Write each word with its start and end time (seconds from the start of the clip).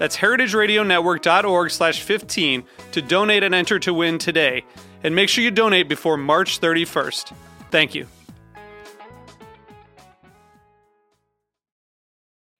That's 0.00 0.16
heritageradionetwork.org 0.16 1.70
slash 1.70 2.00
15 2.00 2.64
to 2.92 3.02
donate 3.02 3.42
and 3.42 3.54
enter 3.54 3.78
to 3.80 3.92
win 3.92 4.16
today. 4.16 4.64
And 5.04 5.14
make 5.14 5.28
sure 5.28 5.44
you 5.44 5.50
donate 5.50 5.90
before 5.90 6.16
March 6.16 6.58
31st. 6.58 7.34
Thank 7.70 7.94
you. 7.94 8.06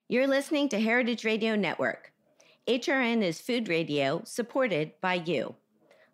You're 0.07 0.27
listening 0.27 0.69
to 0.69 0.79
Heritage 0.79 1.25
Radio 1.25 1.57
Network. 1.57 2.13
HRN 2.69 3.23
is 3.23 3.41
food 3.41 3.71
radio 3.71 4.21
supported 4.27 4.93
by 5.01 5.15
you. 5.15 5.55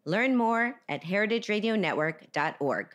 Learn 0.05 0.37
more 0.37 0.81
at 0.89 1.03
heritageradionetwork.org. 1.03 2.87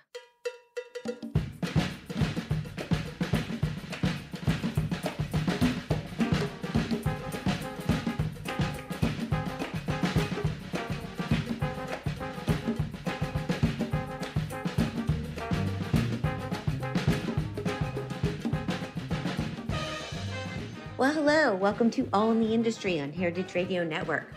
hello. 21.24 21.54
Welcome 21.54 21.92
to 21.92 22.10
All 22.14 22.32
in 22.32 22.40
the 22.40 22.52
Industry 22.52 23.00
on 23.00 23.14
Heritage 23.14 23.54
Radio 23.54 23.84
Network. 23.84 24.34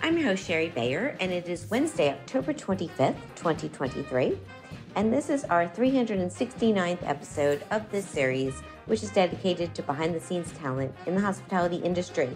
I'm 0.00 0.16
your 0.16 0.28
host, 0.28 0.46
Shari 0.46 0.70
Bayer, 0.70 1.14
and 1.20 1.30
it 1.30 1.46
is 1.46 1.68
Wednesday, 1.68 2.08
October 2.08 2.54
25th, 2.54 3.18
2023. 3.34 4.38
And 4.94 5.12
this 5.12 5.28
is 5.28 5.44
our 5.44 5.68
369th 5.68 7.06
episode 7.06 7.62
of 7.70 7.90
this 7.90 8.08
series, 8.08 8.54
which 8.86 9.02
is 9.02 9.10
dedicated 9.10 9.74
to 9.74 9.82
behind 9.82 10.14
the 10.14 10.20
scenes 10.20 10.50
talent 10.52 10.94
in 11.04 11.16
the 11.16 11.20
hospitality 11.20 11.76
industry. 11.76 12.34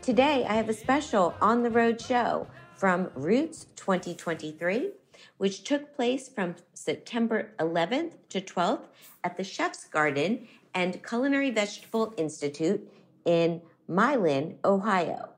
Today, 0.00 0.46
I 0.48 0.54
have 0.54 0.70
a 0.70 0.72
special 0.72 1.34
on 1.42 1.62
the 1.62 1.70
road 1.70 2.00
show 2.00 2.46
from 2.76 3.10
Roots 3.14 3.66
2023, 3.76 4.92
which 5.36 5.64
took 5.64 5.94
place 5.94 6.30
from 6.30 6.54
September 6.72 7.50
11th 7.58 8.12
to 8.30 8.40
12th 8.40 8.86
at 9.22 9.36
the 9.36 9.44
Chef's 9.44 9.84
Garden 9.84 10.48
and 10.74 11.02
Culinary 11.02 11.50
Vegetable 11.50 12.14
Institute 12.16 12.90
in 13.24 13.62
Milan, 13.88 14.58
Ohio. 14.64 15.30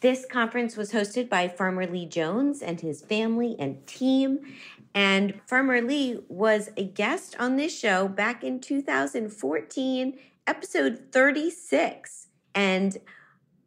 This 0.00 0.26
conference 0.26 0.76
was 0.76 0.92
hosted 0.92 1.28
by 1.28 1.48
Farmer 1.48 1.86
Lee 1.86 2.06
Jones 2.06 2.62
and 2.62 2.80
his 2.80 3.02
family 3.02 3.56
and 3.58 3.86
team. 3.86 4.40
And 4.94 5.40
Farmer 5.46 5.80
Lee 5.80 6.18
was 6.28 6.70
a 6.76 6.84
guest 6.84 7.36
on 7.38 7.56
this 7.56 7.76
show 7.76 8.08
back 8.08 8.44
in 8.44 8.60
2014, 8.60 10.18
episode 10.46 11.02
36. 11.12 12.28
And 12.54 12.96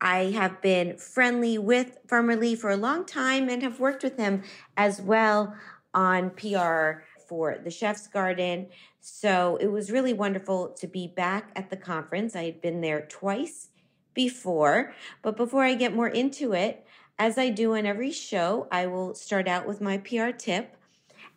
I 0.02 0.32
have 0.32 0.62
been 0.62 0.98
friendly 0.98 1.58
with 1.58 1.98
Farmer 2.08 2.36
Lee 2.36 2.56
for 2.56 2.70
a 2.70 2.78
long 2.78 3.06
time 3.06 3.50
and 3.50 3.62
have 3.62 3.80
worked 3.80 4.04
with 4.04 4.18
him 4.18 4.44
as 4.78 5.02
well 5.02 5.56
on 5.94 6.30
PR 6.32 7.04
for 7.28 7.58
the 7.64 7.70
Chef's 7.70 8.08
Garden. 8.08 8.68
So 9.00 9.58
it 9.62 9.68
was 9.68 9.92
really 9.92 10.14
wonderful 10.14 10.70
to 10.70 10.88
be 10.88 11.08
back 11.08 11.52
at 11.56 11.70
the 11.70 11.78
conference. 11.78 12.36
I 12.36 12.46
had 12.46 12.62
been 12.62 12.82
there 12.82 13.02
twice 13.02 13.70
before. 14.14 14.94
But 15.22 15.38
before 15.38 15.64
I 15.64 15.76
get 15.76 15.96
more 15.96 16.08
into 16.08 16.54
it, 16.54 16.86
as 17.18 17.38
I 17.38 17.50
do 17.50 17.76
on 17.76 17.86
every 17.86 18.12
show, 18.12 18.68
I 18.72 18.86
will 18.88 19.14
start 19.16 19.48
out 19.48 19.68
with 19.68 19.82
my 19.82 19.98
PR 19.98 20.32
tip. 20.32 20.76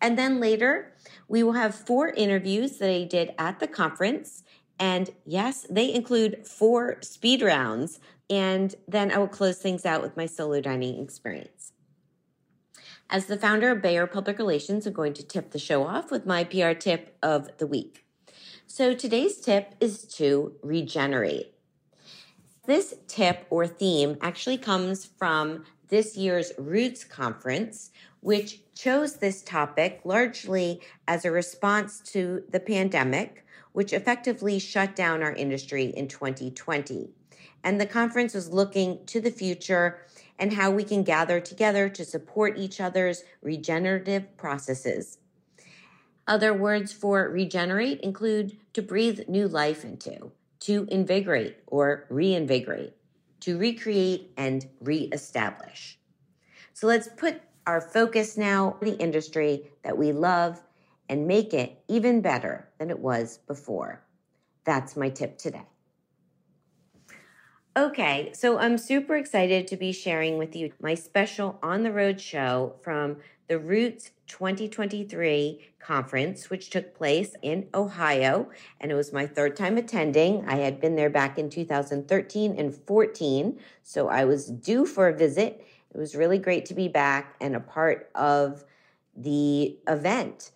And 0.01 0.19
then 0.19 0.41
later, 0.41 0.93
we 1.29 1.45
will 1.45 1.53
have 1.53 1.75
four 1.75 2.09
interviews 2.09 2.79
that 2.79 2.91
I 2.91 3.05
did 3.05 3.33
at 3.39 3.61
the 3.61 3.69
conference. 3.69 4.43
And 4.79 5.11
yes, 5.25 5.65
they 5.71 5.95
include 5.95 6.45
four 6.47 6.99
speed 7.03 7.41
rounds. 7.41 8.01
And 8.29 8.75
then 8.89 9.13
I 9.13 9.19
will 9.19 9.29
close 9.29 9.59
things 9.59 9.87
out 9.87 10.03
with 10.03 10.17
my 10.17 10.27
solo 10.27 10.61
dining 10.61 11.01
experience. 11.01 11.62
As 13.13 13.27
the 13.27 13.37
founder 13.37 13.71
of 13.71 13.83
Bayer 13.83 14.07
Public 14.07 14.39
Relations, 14.39 14.87
I'm 14.87 14.95
going 14.95 15.13
to 15.13 15.23
tip 15.23 15.51
the 15.51 15.59
show 15.59 15.87
off 15.87 16.11
with 16.11 16.25
my 16.25 16.45
PR 16.45 16.73
tip 16.73 17.15
of 17.23 17.59
the 17.59 17.67
week. 17.67 18.07
So 18.67 18.95
today's 18.95 19.37
tip 19.37 19.75
is 19.81 20.05
to 20.15 20.55
regenerate. 20.63 21.53
This 22.65 22.95
tip 23.09 23.45
or 23.51 23.67
theme 23.67 24.17
actually 24.23 24.57
comes 24.57 25.05
from 25.05 25.67
this 25.89 26.17
year's 26.17 26.53
Roots 26.57 27.05
Conference, 27.05 27.91
which 28.21 28.61
chose 28.75 29.17
this 29.17 29.43
topic 29.43 30.01
largely 30.07 30.81
as 31.07 31.27
a 31.27 31.31
response 31.31 32.01
to 32.13 32.43
the 32.49 32.61
pandemic, 32.61 33.45
which 33.73 33.93
effectively 33.93 34.59
shut 34.59 34.97
down 34.97 35.23
our 35.23 35.35
industry 35.35 35.85
in 35.85 36.09
2020. 36.09 37.11
And 37.63 37.79
the 37.79 37.85
conference 37.85 38.33
was 38.33 38.49
looking 38.49 39.05
to 39.05 39.21
the 39.21 39.31
future 39.31 39.99
and 40.43 40.55
how 40.55 40.73
we 40.73 40.83
can 40.83 41.05
gather 41.05 41.39
together 41.39 41.89
to 41.89 42.05
support 42.05 42.59
each 42.59 42.81
other's 42.81 43.23
regenerative 43.43 44.37
processes. 44.37 45.19
Other 46.27 46.53
words 46.53 46.93
for 46.93 47.29
regenerate 47.29 48.01
include 48.01 48.57
to 48.73 48.83
breathe 48.83 49.29
new 49.29 49.47
life 49.47 49.85
into, 49.85 50.33
to 50.59 50.89
invigorate 50.91 51.59
or 51.69 52.07
reinvigorate, 52.11 52.93
to 53.39 53.57
recreate 53.57 54.33
and 54.37 54.69
reestablish. 54.81 55.97
So 56.75 56.89
let's 56.89 57.09
put 57.17 57.41
our 57.65 57.81
focus 57.81 58.37
now 58.37 58.77
on 58.83 58.89
the 58.89 58.99
industry 58.99 59.71
that 59.85 59.97
we 59.97 60.11
love 60.11 60.61
and 61.09 61.29
make 61.29 61.55
it 61.55 61.85
even 61.87 62.21
better 62.21 62.69
than 62.79 62.91
it 62.91 62.99
was 62.99 63.39
before. 63.47 64.03
That's 64.65 64.97
my 64.97 65.09
tip 65.09 65.39
today. 65.39 65.72
Okay, 67.75 68.33
so 68.35 68.59
I'm 68.59 68.77
super 68.77 69.17
excited 69.17 69.67
to 69.69 69.79
be 69.79 69.93
sharing 69.93 70.37
with 70.37 70.55
you 70.55 70.75
my 70.79 70.95
special 70.95 71.59
on 71.63 71.85
the 71.85 71.91
road 71.91 72.21
show 72.21 72.75
from 72.83 73.17
the 73.49 73.59
Roots 73.59 74.11
2023 74.27 75.59
conference, 75.79 76.51
which 76.51 76.69
took 76.69 76.95
place 76.95 77.35
in 77.41 77.69
Ohio. 77.73 78.51
And 78.79 78.93
it 78.93 78.95
was 78.95 79.11
my 79.11 79.27
third 79.27 79.57
time 79.57 79.79
attending. 79.79 80.47
I 80.47 80.57
had 80.57 80.83
been 80.83 80.97
there 80.97 81.09
back 81.09 81.39
in 81.39 81.49
2013 81.49 82.59
and 82.59 82.75
14, 82.75 83.59
so 83.83 84.09
I 84.09 84.27
was 84.27 84.49
due 84.49 84.85
for 84.85 85.09
a 85.09 85.17
visit. 85.17 85.67
It 85.95 85.97
was 85.97 86.15
really 86.15 86.39
great 86.39 86.67
to 86.67 86.75
be 86.75 86.89
back 86.89 87.37
and 87.41 87.57
a 87.57 87.61
part 87.61 88.11
of 88.15 88.67
the 89.17 89.79
event. 89.89 90.51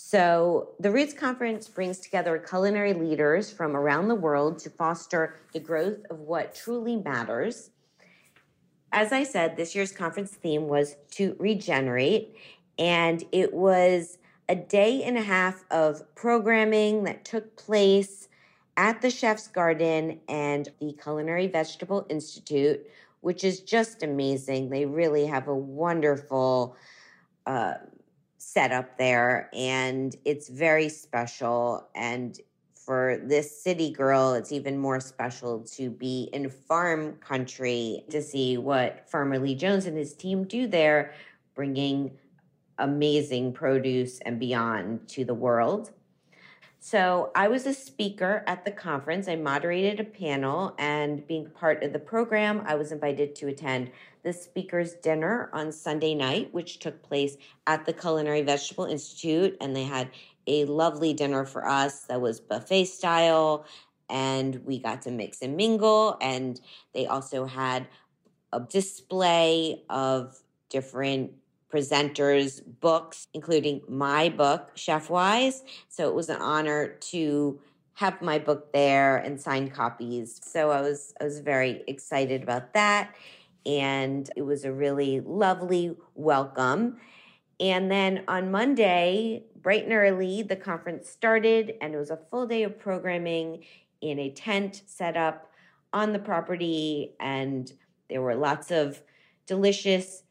So, 0.00 0.74
the 0.78 0.92
Roots 0.92 1.12
Conference 1.12 1.66
brings 1.66 1.98
together 1.98 2.38
culinary 2.38 2.94
leaders 2.94 3.50
from 3.50 3.76
around 3.76 4.06
the 4.06 4.14
world 4.14 4.60
to 4.60 4.70
foster 4.70 5.40
the 5.52 5.58
growth 5.58 5.98
of 6.08 6.20
what 6.20 6.54
truly 6.54 6.94
matters. 6.94 7.70
As 8.92 9.12
I 9.12 9.24
said, 9.24 9.56
this 9.56 9.74
year's 9.74 9.90
conference 9.90 10.30
theme 10.30 10.68
was 10.68 10.94
to 11.16 11.34
regenerate, 11.40 12.36
and 12.78 13.24
it 13.32 13.52
was 13.52 14.18
a 14.48 14.54
day 14.54 15.02
and 15.02 15.18
a 15.18 15.22
half 15.22 15.64
of 15.68 16.14
programming 16.14 17.02
that 17.02 17.24
took 17.24 17.56
place 17.56 18.28
at 18.76 19.02
the 19.02 19.10
Chef's 19.10 19.48
Garden 19.48 20.20
and 20.28 20.68
the 20.80 20.92
Culinary 20.92 21.48
Vegetable 21.48 22.06
Institute, 22.08 22.86
which 23.20 23.42
is 23.42 23.62
just 23.62 24.04
amazing. 24.04 24.70
They 24.70 24.86
really 24.86 25.26
have 25.26 25.48
a 25.48 25.56
wonderful 25.56 26.76
uh, 27.46 27.74
set 28.52 28.72
up 28.72 28.96
there 28.98 29.50
and 29.52 30.16
it's 30.24 30.48
very 30.48 30.88
special 30.88 31.88
and 31.94 32.40
for 32.74 33.20
this 33.24 33.62
city 33.62 33.90
girl 33.90 34.32
it's 34.32 34.52
even 34.52 34.78
more 34.78 35.00
special 35.00 35.60
to 35.60 35.90
be 35.90 36.30
in 36.32 36.48
farm 36.48 37.14
country 37.16 38.04
to 38.08 38.22
see 38.22 38.56
what 38.56 39.08
farmer 39.10 39.38
lee 39.38 39.54
jones 39.54 39.86
and 39.86 39.96
his 39.96 40.14
team 40.14 40.44
do 40.44 40.66
there 40.66 41.12
bringing 41.54 42.10
amazing 42.78 43.52
produce 43.52 44.20
and 44.20 44.38
beyond 44.38 45.06
to 45.08 45.24
the 45.24 45.34
world. 45.34 45.90
So 46.80 47.32
I 47.34 47.48
was 47.48 47.66
a 47.66 47.74
speaker 47.74 48.44
at 48.46 48.64
the 48.64 48.70
conference. 48.70 49.26
I 49.26 49.34
moderated 49.34 49.98
a 49.98 50.04
panel, 50.04 50.74
and 50.78 51.26
being 51.26 51.50
part 51.50 51.82
of 51.82 51.92
the 51.92 51.98
program, 51.98 52.62
I 52.66 52.76
was 52.76 52.92
invited 52.92 53.34
to 53.36 53.48
attend 53.48 53.90
the 54.22 54.32
speaker's 54.32 54.94
dinner 54.94 55.50
on 55.52 55.72
Sunday 55.72 56.14
night, 56.14 56.54
which 56.54 56.78
took 56.78 57.02
place 57.02 57.36
at 57.66 57.84
the 57.84 57.92
Culinary 57.92 58.42
Vegetable 58.42 58.84
Institute. 58.84 59.56
And 59.60 59.74
they 59.74 59.84
had 59.84 60.10
a 60.46 60.64
lovely 60.66 61.12
dinner 61.12 61.44
for 61.44 61.68
us 61.68 62.04
that 62.04 62.20
was 62.20 62.38
buffet 62.40 62.84
style, 62.84 63.66
and 64.08 64.64
we 64.64 64.78
got 64.78 65.02
to 65.02 65.10
mix 65.10 65.42
and 65.42 65.56
mingle. 65.56 66.16
And 66.20 66.60
they 66.94 67.06
also 67.06 67.44
had 67.44 67.88
a 68.52 68.60
display 68.60 69.82
of 69.90 70.38
different 70.70 71.32
presenters' 71.72 72.62
books, 72.80 73.28
including 73.34 73.82
my 73.88 74.28
book, 74.28 74.70
Chef 74.74 75.10
Wise. 75.10 75.62
So 75.88 76.08
it 76.08 76.14
was 76.14 76.28
an 76.28 76.40
honor 76.40 76.96
to 77.10 77.60
have 77.94 78.22
my 78.22 78.38
book 78.38 78.72
there 78.72 79.16
and 79.16 79.40
signed 79.40 79.72
copies. 79.72 80.40
So 80.42 80.70
I 80.70 80.80
was 80.80 81.12
I 81.20 81.24
was 81.24 81.40
very 81.40 81.82
excited 81.86 82.42
about 82.42 82.72
that. 82.74 83.14
And 83.66 84.30
it 84.36 84.42
was 84.42 84.64
a 84.64 84.72
really 84.72 85.20
lovely 85.20 85.96
welcome. 86.14 86.98
And 87.60 87.90
then 87.90 88.24
on 88.28 88.50
Monday, 88.50 89.44
bright 89.60 89.84
and 89.84 89.92
early, 89.92 90.42
the 90.42 90.56
conference 90.56 91.10
started, 91.10 91.74
and 91.80 91.92
it 91.92 91.98
was 91.98 92.10
a 92.10 92.20
full 92.30 92.46
day 92.46 92.62
of 92.62 92.78
programming 92.78 93.64
in 94.00 94.18
a 94.20 94.30
tent 94.30 94.82
set 94.86 95.16
up 95.16 95.50
on 95.92 96.12
the 96.12 96.20
property. 96.20 97.14
And 97.18 97.70
there 98.08 98.22
were 98.22 98.36
lots 98.36 98.70
of 98.70 99.02
delicious 99.46 100.22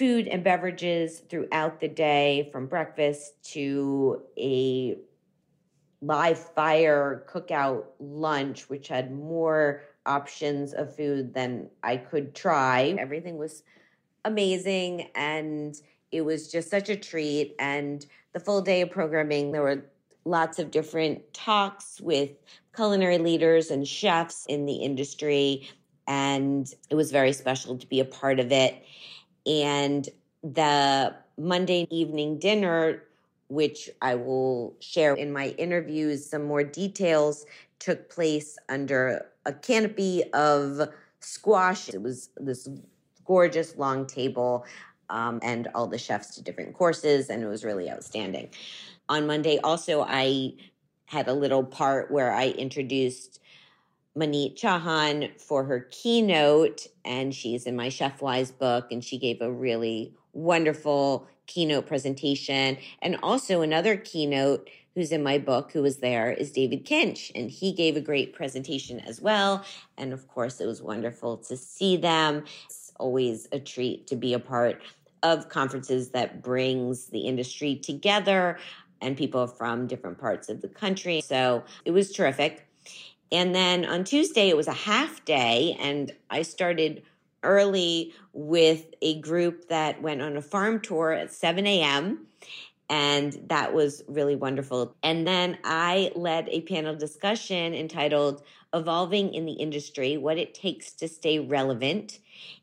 food 0.00 0.28
and 0.28 0.42
beverages 0.42 1.18
throughout 1.28 1.78
the 1.78 1.86
day 1.86 2.48
from 2.52 2.66
breakfast 2.66 3.34
to 3.52 4.22
a 4.38 4.96
live 6.00 6.38
fire 6.38 7.26
cookout 7.28 7.84
lunch, 7.98 8.70
which 8.70 8.88
had 8.88 9.12
more 9.12 9.82
options 10.06 10.72
of 10.72 10.96
food 10.96 11.34
than 11.34 11.68
I 11.82 11.98
could 11.98 12.34
try. 12.34 12.96
Everything 12.98 13.36
was 13.36 13.62
amazing 14.24 15.10
and 15.14 15.76
it 16.10 16.22
was 16.22 16.50
just 16.50 16.70
such 16.70 16.88
a 16.88 16.96
treat. 16.96 17.54
And 17.58 18.06
the 18.32 18.40
full 18.40 18.62
day 18.62 18.80
of 18.80 18.90
programming, 18.90 19.52
there 19.52 19.60
were 19.60 19.84
lots 20.24 20.58
of 20.58 20.70
different 20.70 21.34
talks 21.34 22.00
with 22.00 22.30
culinary 22.74 23.18
leaders 23.18 23.70
and 23.70 23.86
chefs 23.86 24.46
in 24.46 24.64
the 24.64 24.76
industry. 24.76 25.68
And 26.08 26.72
it 26.88 26.94
was 26.94 27.12
very 27.12 27.34
special 27.34 27.76
to 27.76 27.86
be 27.86 28.00
a 28.00 28.06
part 28.06 28.40
of 28.40 28.50
it. 28.50 28.82
And 29.46 30.08
the 30.42 31.14
Monday 31.38 31.86
evening 31.90 32.38
dinner, 32.38 33.02
which 33.48 33.90
I 34.00 34.14
will 34.14 34.76
share 34.80 35.14
in 35.14 35.32
my 35.32 35.48
interviews, 35.58 36.24
some 36.24 36.44
more 36.44 36.62
details 36.62 37.46
took 37.78 38.10
place 38.10 38.58
under 38.68 39.26
a 39.46 39.52
canopy 39.52 40.24
of 40.32 40.88
squash. 41.20 41.88
It 41.88 42.02
was 42.02 42.30
this 42.36 42.68
gorgeous 43.24 43.76
long 43.76 44.06
table, 44.06 44.64
um, 45.08 45.40
and 45.42 45.68
all 45.74 45.86
the 45.86 45.98
chefs 45.98 46.34
to 46.36 46.42
different 46.42 46.74
courses, 46.74 47.30
and 47.30 47.42
it 47.42 47.46
was 47.46 47.64
really 47.64 47.90
outstanding. 47.90 48.50
On 49.08 49.26
Monday, 49.26 49.58
also, 49.58 50.02
I 50.02 50.54
had 51.06 51.26
a 51.26 51.34
little 51.34 51.64
part 51.64 52.10
where 52.10 52.32
I 52.32 52.48
introduced 52.50 53.40
Maneet 54.16 54.58
Chauhan 54.58 55.40
for 55.40 55.64
her 55.64 55.86
keynote, 55.90 56.86
and 57.04 57.34
she's 57.34 57.64
in 57.64 57.76
my 57.76 57.88
Chef 57.88 58.20
Wise 58.20 58.50
book, 58.50 58.90
and 58.90 59.04
she 59.04 59.18
gave 59.18 59.40
a 59.40 59.52
really 59.52 60.14
wonderful 60.32 61.28
keynote 61.46 61.86
presentation. 61.86 62.76
And 63.02 63.16
also 63.22 63.62
another 63.62 63.96
keynote 63.96 64.68
who's 64.94 65.12
in 65.12 65.22
my 65.22 65.38
book, 65.38 65.70
who 65.72 65.82
was 65.82 65.98
there, 65.98 66.32
is 66.32 66.50
David 66.50 66.84
Kinch, 66.84 67.30
and 67.34 67.50
he 67.50 67.72
gave 67.72 67.96
a 67.96 68.00
great 68.00 68.34
presentation 68.34 68.98
as 69.00 69.20
well. 69.20 69.64
And 69.96 70.12
of 70.12 70.26
course, 70.26 70.60
it 70.60 70.66
was 70.66 70.82
wonderful 70.82 71.36
to 71.38 71.56
see 71.56 71.96
them. 71.96 72.44
It's 72.66 72.92
always 72.98 73.46
a 73.52 73.60
treat 73.60 74.08
to 74.08 74.16
be 74.16 74.34
a 74.34 74.40
part 74.40 74.82
of 75.22 75.48
conferences 75.48 76.10
that 76.10 76.42
brings 76.42 77.06
the 77.06 77.20
industry 77.20 77.76
together 77.76 78.58
and 79.00 79.16
people 79.16 79.46
from 79.46 79.86
different 79.86 80.18
parts 80.18 80.48
of 80.48 80.60
the 80.60 80.68
country. 80.68 81.20
So 81.20 81.64
it 81.84 81.92
was 81.92 82.12
terrific. 82.12 82.66
And 83.32 83.54
then 83.54 83.84
on 83.84 84.04
Tuesday, 84.04 84.48
it 84.48 84.56
was 84.56 84.68
a 84.68 84.72
half 84.72 85.24
day, 85.24 85.76
and 85.78 86.12
I 86.28 86.42
started 86.42 87.02
early 87.42 88.12
with 88.32 88.86
a 89.00 89.20
group 89.20 89.68
that 89.68 90.02
went 90.02 90.20
on 90.20 90.36
a 90.36 90.42
farm 90.42 90.80
tour 90.80 91.12
at 91.12 91.32
7 91.32 91.66
a.m. 91.66 92.26
And 92.88 93.32
that 93.46 93.72
was 93.72 94.02
really 94.08 94.34
wonderful. 94.34 94.96
And 95.02 95.26
then 95.26 95.58
I 95.64 96.10
led 96.16 96.48
a 96.48 96.60
panel 96.62 96.96
discussion 96.96 97.72
entitled 97.72 98.42
Evolving 98.72 99.34
in 99.34 99.46
the 99.46 99.52
Industry 99.52 100.16
What 100.16 100.38
It 100.38 100.54
Takes 100.54 100.92
to 100.92 101.08
Stay 101.08 101.38
Relevant. 101.38 102.18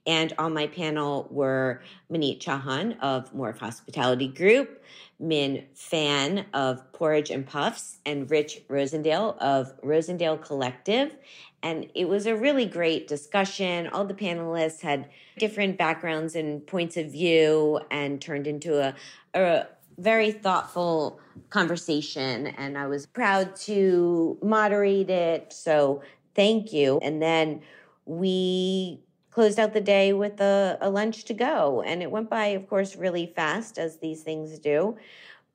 And 0.06 0.33
on 0.38 0.54
my 0.54 0.68
panel 0.68 1.27
were 1.30 1.81
Maneet 2.12 2.39
Chauhan 2.39 2.98
of 3.00 3.33
Morph 3.33 3.59
Hospitality 3.59 4.27
Group, 4.27 4.83
Minh 5.21 5.65
Phan 5.75 6.45
of 6.54 6.92
Porridge 6.94 7.30
and 7.30 7.45
Puffs, 7.45 7.98
and 8.06 8.30
Rich 8.31 8.62
Rosendale 8.69 9.38
of 9.39 9.80
Rosendale 9.81 10.42
Collective. 10.42 11.15
And 11.62 11.89
it 11.94 12.07
was 12.07 12.25
a 12.25 12.36
really 12.36 12.65
great 12.65 13.07
discussion. 13.07 13.88
All 13.88 14.06
the 14.06 14.13
panelists 14.13 14.81
had 14.81 15.10
different 15.38 15.77
backgrounds 15.77 16.36
and 16.36 16.65
points 16.65 16.98
of 16.98 17.12
view 17.12 17.81
and 17.92 18.21
turned 18.21 18.48
into 18.48 18.80
a, 18.80 18.95
a 19.33 19.68
very 19.98 20.32
thoughtful 20.32 21.20
conversation. 21.50 22.48
And 22.48 22.78
I 22.78 22.88
was 22.88 23.06
proud 23.06 23.56
to 23.58 24.38
moderate 24.42 25.10
it. 25.10 25.54
So 25.54 26.02
thank 26.36 26.72
you. 26.74 27.00
And 27.02 27.22
then 27.22 27.62
we 28.06 29.02
closed 29.32 29.60
out 29.60 29.74
the 29.74 29.82
day 29.82 30.14
with 30.14 30.40
a, 30.42 30.78
a 30.82 30.90
lunch 30.90 31.26
to 31.26 31.34
go. 31.34 31.84
And 31.86 32.02
it 32.02 32.10
went 32.10 32.30
by, 32.30 32.48
of 32.48 32.68
course, 32.68 32.96
really 32.96 33.32
fast, 33.36 33.78
as 33.78 33.98
these 33.98 34.24
things 34.24 34.58
do. 34.60 34.98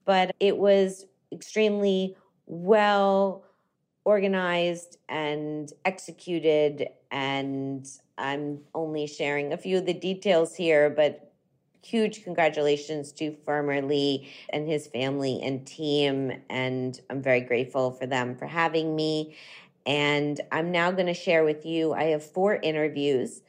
But 0.05 0.35
it 0.41 0.57
was 0.57 1.07
extremely 1.33 2.17
well 2.47 3.45
organized 4.05 4.99
and 5.09 5.73
executed. 5.85 6.89
And 7.11 7.89
I'm 8.19 8.61
only 8.75 9.07
sharing 9.07 9.53
a 9.53 9.57
few 9.57 9.79
of 9.79 9.87
the 9.87 9.95
details 9.95 10.55
here, 10.55 10.91
but 10.91 11.32
huge 11.85 12.25
congratulations 12.25 13.13
to 13.13 13.37
Farmer 13.45 13.83
Lee 13.83 14.33
and 14.51 14.69
his 14.69 14.87
family 14.87 15.41
and 15.43 15.67
team. 15.67 16.33
And 16.49 17.01
I'm 17.11 17.23
very 17.23 17.41
grateful 17.41 17.91
for 17.91 18.07
them 18.07 18.37
for 18.37 18.47
having 18.47 18.95
me. 18.97 19.37
And 19.85 20.41
I'm 20.53 20.71
now 20.71 20.93
going 20.93 21.07
to 21.07 21.15
share 21.15 21.45
with 21.45 21.67
you, 21.67 21.93
I 21.93 22.05
have 22.05 22.25
four 22.25 22.57
interviews 22.57 23.43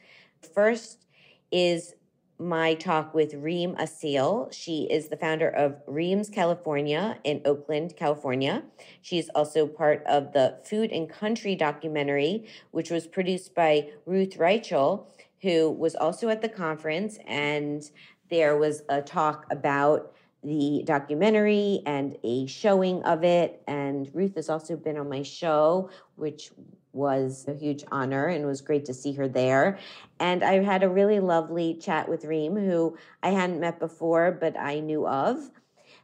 First 0.52 1.06
is 1.50 1.94
my 2.38 2.74
talk 2.74 3.14
with 3.14 3.34
Reem 3.34 3.76
Assil. 3.76 4.52
She 4.52 4.88
is 4.90 5.08
the 5.08 5.16
founder 5.16 5.48
of 5.48 5.80
Reem's 5.86 6.28
California 6.28 7.18
in 7.24 7.40
Oakland, 7.44 7.96
California. 7.96 8.64
She's 9.02 9.28
also 9.30 9.66
part 9.66 10.02
of 10.06 10.32
the 10.32 10.58
Food 10.64 10.90
and 10.90 11.08
Country 11.08 11.54
documentary, 11.54 12.46
which 12.72 12.90
was 12.90 13.06
produced 13.06 13.54
by 13.54 13.90
Ruth 14.04 14.36
Reichl, 14.36 15.06
who 15.42 15.70
was 15.70 15.94
also 15.94 16.28
at 16.28 16.42
the 16.42 16.48
conference. 16.48 17.18
And 17.26 17.88
there 18.34 18.56
was 18.56 18.82
a 18.88 19.00
talk 19.00 19.46
about 19.52 20.12
the 20.42 20.82
documentary 20.84 21.82
and 21.86 22.16
a 22.24 22.46
showing 22.46 23.00
of 23.04 23.22
it. 23.22 23.62
And 23.68 24.10
Ruth 24.12 24.34
has 24.34 24.50
also 24.50 24.76
been 24.76 24.98
on 24.98 25.08
my 25.08 25.22
show, 25.22 25.88
which 26.16 26.50
was 26.92 27.44
a 27.46 27.54
huge 27.54 27.84
honor 27.92 28.26
and 28.26 28.44
was 28.44 28.60
great 28.60 28.84
to 28.86 28.94
see 28.94 29.12
her 29.12 29.28
there. 29.28 29.78
And 30.18 30.42
I 30.42 30.64
had 30.64 30.82
a 30.82 30.88
really 30.88 31.20
lovely 31.20 31.74
chat 31.74 32.08
with 32.08 32.24
Reem, 32.24 32.56
who 32.56 32.98
I 33.22 33.30
hadn't 33.30 33.60
met 33.60 33.78
before, 33.78 34.32
but 34.32 34.58
I 34.58 34.80
knew 34.80 35.06
of. 35.06 35.48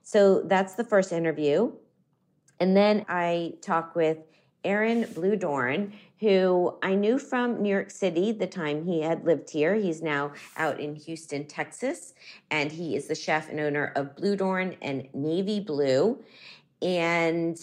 So 0.03 0.43
that's 0.43 0.75
the 0.75 0.85
first 0.85 1.11
interview. 1.13 1.73
And 2.61 2.77
then 2.77 3.05
I 3.09 3.55
talk 3.61 3.97
with 3.97 4.19
Aaron 4.63 5.03
Bludorn, 5.05 5.95
who 6.21 6.77
I 6.83 6.95
knew 6.95 7.19
from 7.19 7.63
New 7.63 7.71
York 7.71 7.91
City 7.91 8.31
the 8.31 8.47
time 8.47 8.85
he 8.85 9.01
had 9.01 9.25
lived 9.25 9.51
here. 9.51 9.75
He's 9.75 10.03
now 10.03 10.33
out 10.57 10.79
in 10.79 10.95
Houston, 10.95 11.47
Texas, 11.47 12.13
and 12.51 12.71
he 12.71 12.95
is 12.95 13.09
the 13.09 13.15
chef 13.15 13.49
and 13.49 13.59
owner 13.59 13.93
of 13.97 14.17
Bludorn 14.17 14.77
and 14.83 15.09
Navy 15.15 15.61
Blue. 15.61 16.23
And 16.83 17.59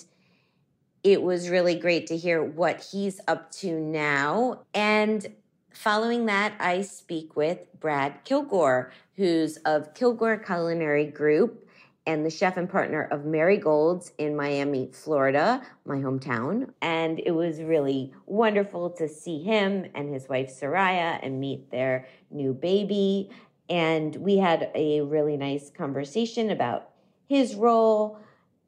it 1.04 1.22
was 1.22 1.50
really 1.50 1.76
great 1.76 2.08
to 2.08 2.18
hear 2.18 2.44
what 2.44 2.84
he's 2.92 3.22
up 3.28 3.52
to 3.52 3.80
now. 3.80 4.62
And 4.74 5.28
following 5.72 6.26
that, 6.26 6.54
I 6.60 6.82
speak 6.82 7.36
with 7.36 7.60
Brad 7.80 8.24
Kilgore, 8.24 8.92
who's 9.16 9.58
of 9.58 9.94
Kilgore 9.94 10.38
Culinary 10.38 11.06
Group 11.06 11.67
and 12.08 12.26
the 12.26 12.30
chef 12.30 12.56
and 12.56 12.70
partner 12.70 13.04
of 13.12 13.26
Mary 13.26 13.58
Gold's 13.58 14.14
in 14.18 14.34
Miami, 14.36 14.90
Florida, 14.94 15.62
my 15.86 15.98
hometown. 15.98 16.72
And 16.82 17.20
it 17.20 17.32
was 17.32 17.62
really 17.62 18.14
wonderful 18.26 18.90
to 18.92 19.10
see 19.10 19.44
him 19.44 19.86
and 19.94 20.12
his 20.12 20.30
wife 20.30 20.50
Soraya 20.50 21.20
and 21.22 21.42
meet 21.42 21.70
their 21.70 22.08
new 22.32 22.54
baby. 22.54 23.30
And 23.70 24.16
we 24.16 24.38
had 24.38 24.72
a 24.74 25.02
really 25.02 25.36
nice 25.36 25.70
conversation 25.70 26.50
about 26.50 26.90
his 27.28 27.56
role 27.56 28.18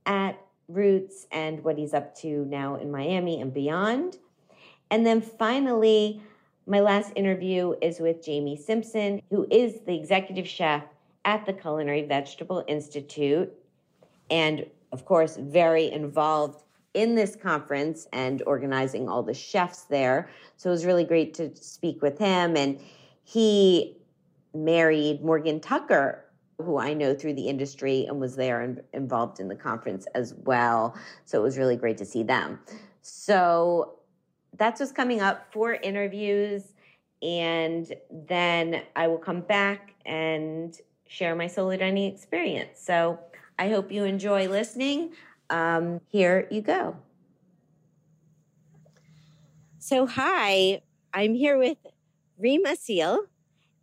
at 0.05 0.38
Roots 0.67 1.25
and 1.31 1.63
what 1.63 1.77
he's 1.77 1.93
up 1.93 2.15
to 2.17 2.46
now 2.46 2.75
in 2.75 2.91
Miami 2.91 3.39
and 3.39 3.53
beyond. 3.53 4.17
And 4.91 5.05
then 5.05 5.22
finally, 5.22 6.22
my 6.67 6.81
last 6.81 7.13
interview 7.15 7.74
is 7.81 8.01
with 8.01 8.24
Jamie 8.24 8.58
Simpson, 8.58 9.22
who 9.29 9.48
is 9.50 9.79
the 9.86 9.96
executive 9.96 10.48
chef 10.48 10.84
at 11.29 11.45
the 11.45 11.53
Culinary 11.53 12.01
Vegetable 12.01 12.63
Institute, 12.67 13.53
and 14.31 14.65
of 14.91 15.05
course, 15.05 15.38
very 15.38 15.91
involved 15.91 16.63
in 16.95 17.13
this 17.13 17.36
conference 17.36 18.07
and 18.12 18.41
organizing 18.48 19.07
all 19.07 19.21
the 19.21 19.33
chefs 19.33 19.83
there. 19.83 20.27
So 20.57 20.69
it 20.69 20.71
was 20.71 20.86
really 20.88 21.03
great 21.03 21.36
to 21.36 21.55
speak 21.55 22.01
with 22.01 22.17
him. 22.17 22.57
And 22.57 22.79
he 23.24 23.95
married 24.55 25.24
Morgan 25.24 25.59
Tucker, 25.59 26.25
who 26.57 26.79
I 26.79 26.95
know 26.95 27.13
through 27.13 27.36
the 27.36 27.48
industry 27.48 28.07
and 28.07 28.19
was 28.19 28.36
there 28.36 28.62
and 28.62 28.81
involved 28.93 29.39
in 29.39 29.48
the 29.48 29.55
conference 29.55 30.07
as 30.15 30.33
well. 30.33 30.98
So 31.25 31.39
it 31.39 31.43
was 31.43 31.59
really 31.59 31.75
great 31.75 32.00
to 32.00 32.05
see 32.05 32.24
them. 32.24 32.59
So 33.03 34.00
that's 34.57 34.79
what's 34.79 34.91
coming 34.91 35.21
up 35.21 35.53
for 35.53 35.75
interviews. 35.75 36.74
And 37.21 37.93
then 38.09 38.81
I 38.95 39.05
will 39.05 39.19
come 39.19 39.41
back 39.41 39.93
and 40.07 40.75
share 41.10 41.36
my 41.36 41.48
solo 41.48 41.75
dining 41.75 42.13
experience. 42.13 42.80
So 42.80 43.20
I 43.58 43.68
hope 43.68 43.92
you 43.92 44.06
enjoy 44.06 44.48
listening. 44.48 45.12
Um, 45.50 46.00
here 46.08 46.48
you 46.51 46.62
go. 46.62 46.96
So, 49.80 50.06
hi, 50.06 50.82
I'm 51.13 51.34
here 51.34 51.58
with 51.58 51.78
Reem 52.38 52.66
Assil. 52.66 53.25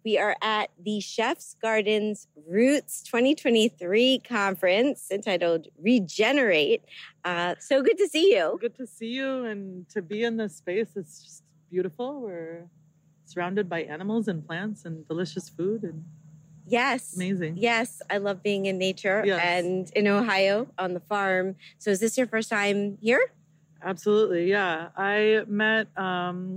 We 0.04 0.18
are 0.18 0.36
at 0.40 0.70
the 0.80 1.00
Chef's 1.00 1.56
Gardens 1.60 2.28
Roots 2.48 3.02
2023 3.02 4.20
conference 4.20 5.10
entitled 5.10 5.66
Regenerate. 5.82 6.84
Uh, 7.24 7.56
so 7.58 7.82
good 7.82 7.98
to 7.98 8.06
see 8.06 8.36
you. 8.36 8.56
Good 8.60 8.76
to 8.76 8.86
see 8.86 9.08
you 9.08 9.46
and 9.46 9.88
to 9.88 10.00
be 10.00 10.22
in 10.22 10.36
this 10.36 10.54
space. 10.54 10.90
It's 10.94 11.24
just 11.24 11.42
beautiful. 11.70 12.20
We're 12.20 12.68
surrounded 13.24 13.68
by 13.68 13.82
animals 13.82 14.28
and 14.28 14.46
plants 14.46 14.84
and 14.84 15.04
delicious 15.08 15.48
food 15.48 15.82
and 15.82 16.04
Yes. 16.66 17.14
Amazing. 17.14 17.56
Yes. 17.58 18.02
I 18.10 18.18
love 18.18 18.42
being 18.42 18.66
in 18.66 18.78
nature 18.78 19.22
Yes. 19.24 19.40
and 19.42 19.90
in 19.94 20.06
Ohio 20.08 20.68
on 20.78 20.94
the 20.94 21.00
farm. 21.00 21.56
So 21.78 21.90
is 21.90 22.00
this 22.00 22.18
your 22.18 22.26
first 22.26 22.48
time 22.50 22.98
here? 23.00 23.20
Absolutely, 23.82 24.50
yeah. 24.50 24.88
I 24.96 25.42
met 25.46 25.86
um, 25.96 26.56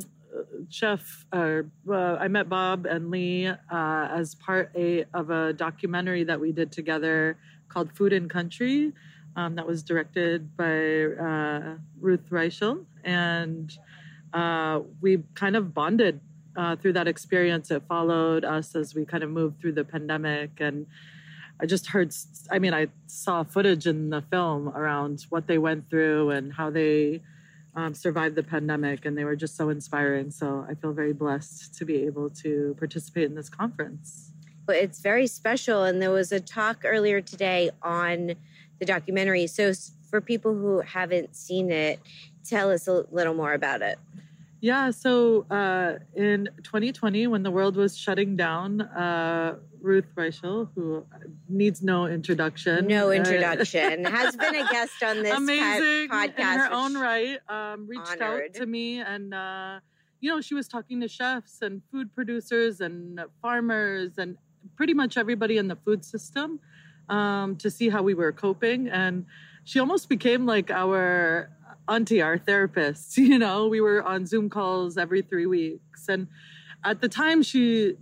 Chef, 0.70 1.26
uh, 1.32 1.62
uh, 1.88 1.94
I 2.20 2.28
met 2.28 2.50
Bob 2.50 2.86
and 2.86 3.12
Lee 3.12 3.48
uh, 3.48 3.56
as 3.72 4.36
part 4.36 4.72
a, 4.76 5.06
of 5.14 5.30
a 5.30 5.54
documentary 5.54 6.24
that 6.24 6.40
we 6.40 6.52
did 6.52 6.72
together 6.72 7.38
called 7.68 7.92
Food 7.94 8.14
and 8.14 8.30
Country. 8.30 8.94
Um, 9.36 9.56
that 9.56 9.68
was 9.68 9.84
directed 9.84 10.58
by 10.58 11.04
uh, 11.06 11.76
Ruth 12.02 12.30
Reichl, 12.30 12.84
and 13.04 13.72
uh, 14.34 14.82
we 15.02 15.24
kind 15.36 15.56
of 15.56 15.74
bonded 15.74 16.20
uh, 16.60 16.76
through 16.76 16.94
that 16.94 17.08
experience. 17.08 17.72
It 17.72 17.84
followed 17.88 18.44
us 18.44 18.76
as 18.76 18.94
we 18.94 19.06
kind 19.06 19.24
of 19.24 19.30
moved 19.30 19.62
through 19.62 19.72
the 19.72 19.86
pandemic, 19.86 20.52
and 20.60 20.86
I 21.62 21.66
just 21.66 21.88
heard. 21.88 22.14
I 22.52 22.60
mean, 22.60 22.74
I 22.74 22.88
saw 23.08 23.44
footage 23.44 23.88
in 23.88 24.10
the 24.10 24.22
film 24.22 24.68
around 24.70 25.26
what 25.30 25.48
they 25.48 25.58
went 25.58 25.90
through 25.90 26.32
and 26.32 26.52
how 26.54 26.70
they 26.70 27.22
um, 27.76 27.94
survived 27.94 28.36
the 28.36 28.44
pandemic, 28.44 29.06
and 29.06 29.18
they 29.18 29.24
were 29.24 29.38
just 29.38 29.56
so 29.56 29.70
inspiring. 29.70 30.32
So 30.32 30.66
I 30.70 30.74
feel 30.76 30.92
very 30.92 31.14
blessed 31.14 31.76
to 31.76 31.86
be 31.86 32.04
able 32.06 32.30
to 32.42 32.76
participate 32.78 33.24
in 33.24 33.36
this 33.36 33.50
conference. 33.50 34.34
Well, 34.68 34.78
it's 34.78 35.00
very 35.00 35.28
special. 35.28 35.84
And 35.84 36.02
there 36.02 36.12
was 36.12 36.32
a 36.32 36.40
talk 36.40 36.84
earlier 36.84 37.22
today 37.22 37.72
on 37.82 38.36
the 38.80 38.86
documentary. 38.86 39.48
So 39.48 39.72
for 40.10 40.20
people 40.22 40.54
who 40.54 40.82
haven't 40.82 41.36
seen 41.36 41.72
it, 41.72 42.00
tell 42.44 42.70
us 42.70 42.88
a 42.88 43.06
little 43.12 43.34
more 43.34 43.54
about 43.54 43.82
it. 43.82 43.98
Yeah, 44.62 44.92
so 44.92 45.46
uh, 45.50 46.00
in 46.16 46.50
2020, 46.64 47.28
when 47.28 47.44
the 47.44 47.52
world 47.52 47.78
was 47.78 47.98
shutting 47.98 48.36
down, 48.36 48.82
uh, 48.82 49.56
Ruth 49.82 50.08
Reichl, 50.16 50.70
who 50.76 51.06
needs 51.48 51.82
no 51.82 52.08
introduction, 52.08 52.88
No 52.88 53.08
uh, 53.08 53.12
introduction. 53.12 54.04
Has 54.04 54.36
been 54.36 54.56
a 54.56 54.70
guest 54.70 55.02
on 55.02 55.24
this 55.24 55.34
amazing 55.38 56.10
pod- 56.10 56.34
in 56.38 56.46
podcast. 56.46 56.56
her 56.58 56.74
own 56.74 56.98
right, 56.98 57.40
um, 57.48 57.88
reached 57.88 58.22
honored. 58.22 58.50
out 58.50 58.54
to 58.56 58.66
me, 58.66 59.00
and 59.00 59.34
uh, 59.34 59.80
you 60.20 60.30
know, 60.30 60.42
she 60.42 60.56
was 60.56 60.68
talking 60.68 61.00
to 61.00 61.08
chefs 61.08 61.62
and 61.62 61.82
food 61.90 62.14
producers 62.14 62.82
and 62.82 63.22
farmers 63.42 64.18
and 64.18 64.36
pretty 64.76 64.94
much 64.94 65.16
everybody 65.16 65.58
in 65.58 65.70
the 65.70 65.78
food 65.78 66.04
system 66.04 66.60
um, 67.08 67.56
to 67.56 67.72
see 67.72 67.88
how 67.88 68.04
we 68.04 68.14
were 68.14 68.34
coping, 68.34 68.90
and 68.90 69.26
she 69.64 69.80
almost 69.80 70.10
became 70.10 70.46
like 70.46 70.70
our 70.70 71.50
auntie, 71.90 72.22
our 72.22 72.38
therapist. 72.38 73.18
You 73.30 73.38
know, 73.38 73.68
we 73.68 73.82
were 73.82 74.02
on 74.04 74.26
Zoom 74.26 74.50
calls 74.50 74.98
every 74.98 75.22
three 75.22 75.46
weeks. 75.46 76.08
And 76.08 76.28
at 76.84 77.02
the 77.02 77.10
time, 77.10 77.44
she, 77.44 77.96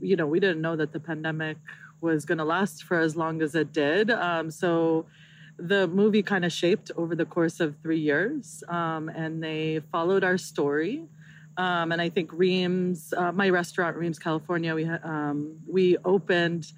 you 0.00 0.16
know, 0.16 0.26
we 0.26 0.40
didn't 0.40 0.60
know 0.60 0.76
that 0.76 0.92
the 0.92 1.00
pandemic 1.00 1.56
was 2.00 2.24
going 2.24 2.38
to 2.38 2.44
last 2.44 2.84
for 2.84 2.98
as 2.98 3.16
long 3.16 3.42
as 3.42 3.54
it 3.54 3.72
did. 3.72 4.10
Um, 4.10 4.50
so 4.50 5.06
the 5.58 5.88
movie 5.88 6.22
kind 6.22 6.44
of 6.44 6.52
shaped 6.52 6.90
over 6.96 7.16
the 7.16 7.24
course 7.24 7.58
of 7.60 7.74
three 7.82 7.98
years. 7.98 8.62
Um, 8.68 9.08
and 9.08 9.42
they 9.42 9.80
followed 9.90 10.22
our 10.22 10.38
story. 10.38 11.04
Um, 11.56 11.90
and 11.90 12.00
I 12.00 12.08
think 12.08 12.32
Reem's, 12.32 13.12
uh, 13.16 13.32
my 13.32 13.50
restaurant, 13.50 13.96
Reem's, 13.96 14.18
California, 14.18 14.74
we, 14.74 14.84
um, 14.84 15.56
we 15.66 15.96
opened 16.04 16.72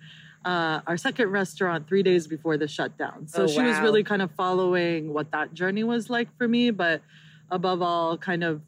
uh, 0.44 0.80
our 0.86 0.96
second 0.96 1.28
restaurant 1.28 1.86
three 1.86 2.02
days 2.02 2.26
before 2.26 2.56
the 2.56 2.68
shutdown. 2.68 3.28
So 3.28 3.44
Oh, 3.44 3.46
she 3.46 3.60
was 3.62 3.78
really 3.80 4.02
kind 4.04 4.22
of 4.22 4.30
following 4.32 5.12
what 5.12 5.30
that 5.32 5.52
journey 5.54 5.84
was 5.84 6.08
like 6.08 6.34
for 6.38 6.48
me, 6.48 6.70
but 6.70 7.02
above 7.50 7.82
all, 7.82 8.16
kind 8.16 8.44
of, 8.44 8.62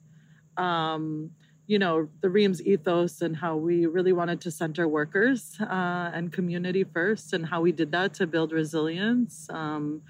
um, 0.57 1.31
you 1.67 1.79
know, 1.79 2.09
the 2.21 2.29
Reem's 2.29 2.61
ethos 2.63 3.23
and 3.23 3.37
how 3.37 3.57
we 3.57 3.87
really 3.87 4.13
wanted 4.13 4.41
to 4.43 4.51
center 4.51 4.87
workers 4.87 5.57
uh, 5.61 6.11
and 6.13 6.33
community 6.33 6.85
first, 6.85 7.33
and 7.33 7.47
how 7.47 7.63
we 7.63 7.73
did 7.73 7.93
that 7.93 8.15
to 8.15 8.27
build 8.27 8.53
resilience. 8.53 9.49
Um, 9.49 10.03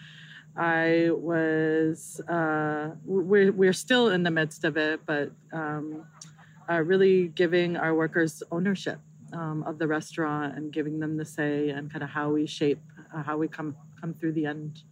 I 0.57 1.11
was, 1.11 2.21
uh, 2.29 2.91
we're, 3.05 3.53
we're 3.53 3.73
still 3.73 4.09
in 4.09 4.23
the 4.23 4.31
midst 4.31 4.65
of 4.65 4.77
it, 4.77 5.01
but 5.07 5.31
um, 5.53 6.05
uh, 6.69 6.81
really 6.83 7.29
giving 7.29 7.77
our 7.77 7.95
workers 7.95 8.43
ownership 8.51 8.99
um, 9.33 9.63
of 9.65 9.79
the 9.79 9.87
restaurant 9.87 10.57
and 10.57 10.73
giving 10.73 11.01
them 11.01 11.17
the 11.17 11.25
say 11.25 11.71
and 11.71 11.91
kind 11.91 12.03
of 12.03 12.11
how 12.11 12.31
we 12.31 12.47
shape 12.47 12.81
uh, 13.15 13.23
how 13.23 13.37
we 13.37 13.49
come 13.49 13.77
come 14.01 14.15
through 14.15 14.33
the 14.33 14.47
end. 14.47 14.83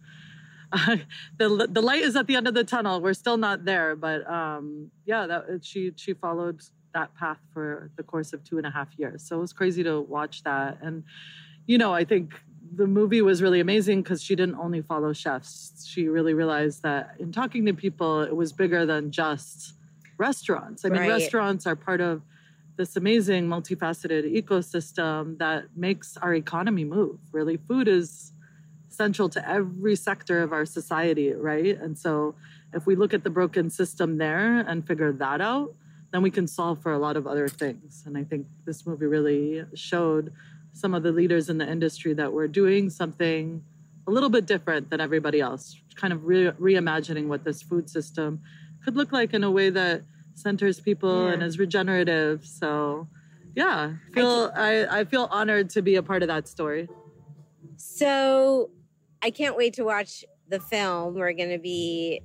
Uh, 0.71 0.97
the 1.37 1.67
the 1.69 1.81
light 1.81 2.03
is 2.03 2.15
at 2.15 2.27
the 2.27 2.35
end 2.35 2.47
of 2.47 2.53
the 2.53 2.63
tunnel. 2.63 3.01
We're 3.01 3.13
still 3.13 3.37
not 3.37 3.65
there, 3.65 3.95
but 3.95 4.29
um, 4.29 4.91
yeah, 5.05 5.27
that 5.27 5.63
she 5.63 5.91
she 5.95 6.13
followed 6.13 6.61
that 6.93 7.13
path 7.15 7.37
for 7.53 7.89
the 7.95 8.03
course 8.03 8.33
of 8.33 8.43
two 8.43 8.57
and 8.57 8.67
a 8.67 8.71
half 8.71 8.89
years. 8.97 9.23
So 9.23 9.37
it 9.37 9.41
was 9.41 9.53
crazy 9.53 9.83
to 9.83 10.01
watch 10.01 10.43
that, 10.43 10.77
and 10.81 11.03
you 11.67 11.77
know, 11.77 11.93
I 11.93 12.03
think 12.03 12.33
the 12.73 12.87
movie 12.87 13.21
was 13.21 13.41
really 13.41 13.59
amazing 13.59 14.01
because 14.01 14.23
she 14.23 14.35
didn't 14.35 14.55
only 14.55 14.81
follow 14.81 15.13
chefs. 15.13 15.85
She 15.85 16.07
really 16.07 16.33
realized 16.33 16.83
that 16.83 17.15
in 17.19 17.31
talking 17.31 17.65
to 17.65 17.73
people, 17.73 18.21
it 18.21 18.35
was 18.35 18.53
bigger 18.53 18.85
than 18.85 19.11
just 19.11 19.73
restaurants. 20.17 20.85
I 20.85 20.89
mean, 20.89 21.01
Right. 21.01 21.09
restaurants 21.09 21.67
are 21.67 21.75
part 21.75 21.99
of 21.99 22.21
this 22.77 22.95
amazing 22.95 23.47
multifaceted 23.47 24.23
ecosystem 24.31 25.37
that 25.37 25.65
makes 25.75 26.17
our 26.17 26.33
economy 26.33 26.83
move. 26.83 27.19
Really, 27.31 27.57
food 27.57 27.87
is 27.87 28.33
central 28.89 29.29
to 29.29 29.49
every 29.49 29.95
sector 29.95 30.41
of 30.41 30.51
our 30.51 30.65
society, 30.65 31.31
right? 31.33 31.79
And 31.79 31.97
so, 31.97 32.35
if 32.73 32.85
we 32.85 32.95
look 32.95 33.13
at 33.13 33.23
the 33.23 33.29
broken 33.29 33.69
system 33.69 34.17
there 34.17 34.59
and 34.59 34.85
figure 34.87 35.11
that 35.13 35.41
out, 35.41 35.73
then 36.11 36.21
we 36.21 36.31
can 36.31 36.47
solve 36.47 36.81
for 36.81 36.91
a 36.91 36.99
lot 36.99 37.17
of 37.17 37.27
other 37.27 37.47
things. 37.47 38.03
And 38.05 38.17
I 38.17 38.23
think 38.23 38.47
this 38.65 38.85
movie 38.85 39.05
really 39.05 39.65
showed 39.73 40.31
some 40.73 40.93
of 40.93 41.03
the 41.03 41.11
leaders 41.11 41.49
in 41.49 41.57
the 41.57 41.69
industry 41.69 42.13
that 42.13 42.31
were 42.31 42.47
doing 42.47 42.89
something 42.89 43.63
a 44.07 44.11
little 44.11 44.29
bit 44.29 44.45
different 44.45 44.89
than 44.89 44.99
everybody 44.99 45.39
else, 45.39 45.75
kind 45.95 46.13
of 46.13 46.25
re- 46.25 46.51
reimagining 46.51 47.27
what 47.27 47.43
this 47.43 47.61
food 47.61 47.89
system 47.89 48.41
could 48.83 48.95
look 48.95 49.11
like 49.11 49.33
in 49.33 49.43
a 49.43 49.51
way 49.51 49.69
that 49.69 50.01
centers 50.33 50.79
people 50.79 51.27
Yeah. 51.27 51.33
and 51.33 51.43
is 51.43 51.59
regenerative. 51.59 52.45
So, 52.45 53.07
yeah, 53.55 53.93
feel 54.13 54.51
I, 54.55 54.85
I 54.99 55.03
feel 55.05 55.27
honored 55.31 55.69
to 55.71 55.81
be 55.81 55.95
a 55.95 56.03
part 56.03 56.21
of 56.23 56.27
that 56.27 56.47
story. 56.47 56.87
So 57.77 58.71
I 59.21 59.29
can't 59.31 59.57
wait 59.57 59.73
to 59.75 59.83
watch 59.83 60.23
the 60.47 60.59
film. 60.59 61.15
We're 61.15 61.33
going 61.33 61.49
to 61.49 61.59
be 61.59 62.21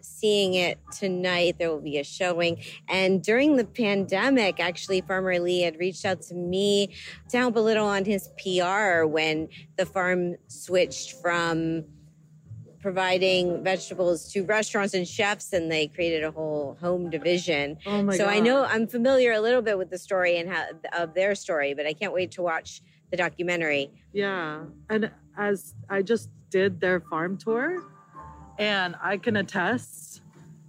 seeing 0.00 0.54
it 0.54 0.78
tonight. 0.98 1.56
There 1.58 1.70
will 1.70 1.80
be 1.80 1.98
a 1.98 2.04
showing. 2.04 2.62
And 2.88 3.22
during 3.22 3.56
the 3.56 3.64
pandemic, 3.64 4.60
actually, 4.60 5.00
Farmer 5.02 5.38
Lee 5.38 5.62
had 5.62 5.78
reached 5.78 6.04
out 6.04 6.22
to 6.22 6.34
me 6.34 6.94
to 7.30 7.38
help 7.38 7.56
a 7.56 7.60
little 7.60 7.86
on 7.86 8.04
his 8.04 8.28
PR 8.38 9.04
when 9.04 9.48
the 9.76 9.86
farm 9.86 10.36
switched 10.48 11.20
from 11.22 11.84
providing 12.80 13.62
vegetables 13.62 14.32
to 14.32 14.44
restaurants 14.44 14.94
and 14.94 15.06
chefs, 15.06 15.52
and 15.52 15.70
they 15.70 15.86
created 15.86 16.24
a 16.24 16.30
whole 16.30 16.76
home 16.80 17.10
division. 17.10 17.78
Oh 17.86 18.02
my 18.02 18.16
so 18.16 18.24
god! 18.24 18.34
I 18.34 18.40
know 18.40 18.64
I'm 18.64 18.86
familiar 18.86 19.32
a 19.32 19.40
little 19.40 19.62
bit 19.62 19.78
with 19.78 19.90
the 19.90 19.98
story 19.98 20.38
and 20.38 20.48
how 20.48 20.66
of 20.96 21.14
their 21.14 21.34
story, 21.34 21.74
but 21.74 21.86
I 21.86 21.92
can't 21.92 22.12
wait 22.12 22.32
to 22.32 22.42
watch 22.42 22.82
the 23.10 23.16
documentary. 23.16 23.90
Yeah, 24.12 24.64
and 24.88 25.10
as 25.36 25.74
I 25.88 26.02
just 26.02 26.30
did 26.50 26.80
their 26.80 27.00
farm 27.00 27.36
tour, 27.36 27.82
and 28.58 28.96
I 29.02 29.16
can 29.16 29.36
attest 29.36 30.22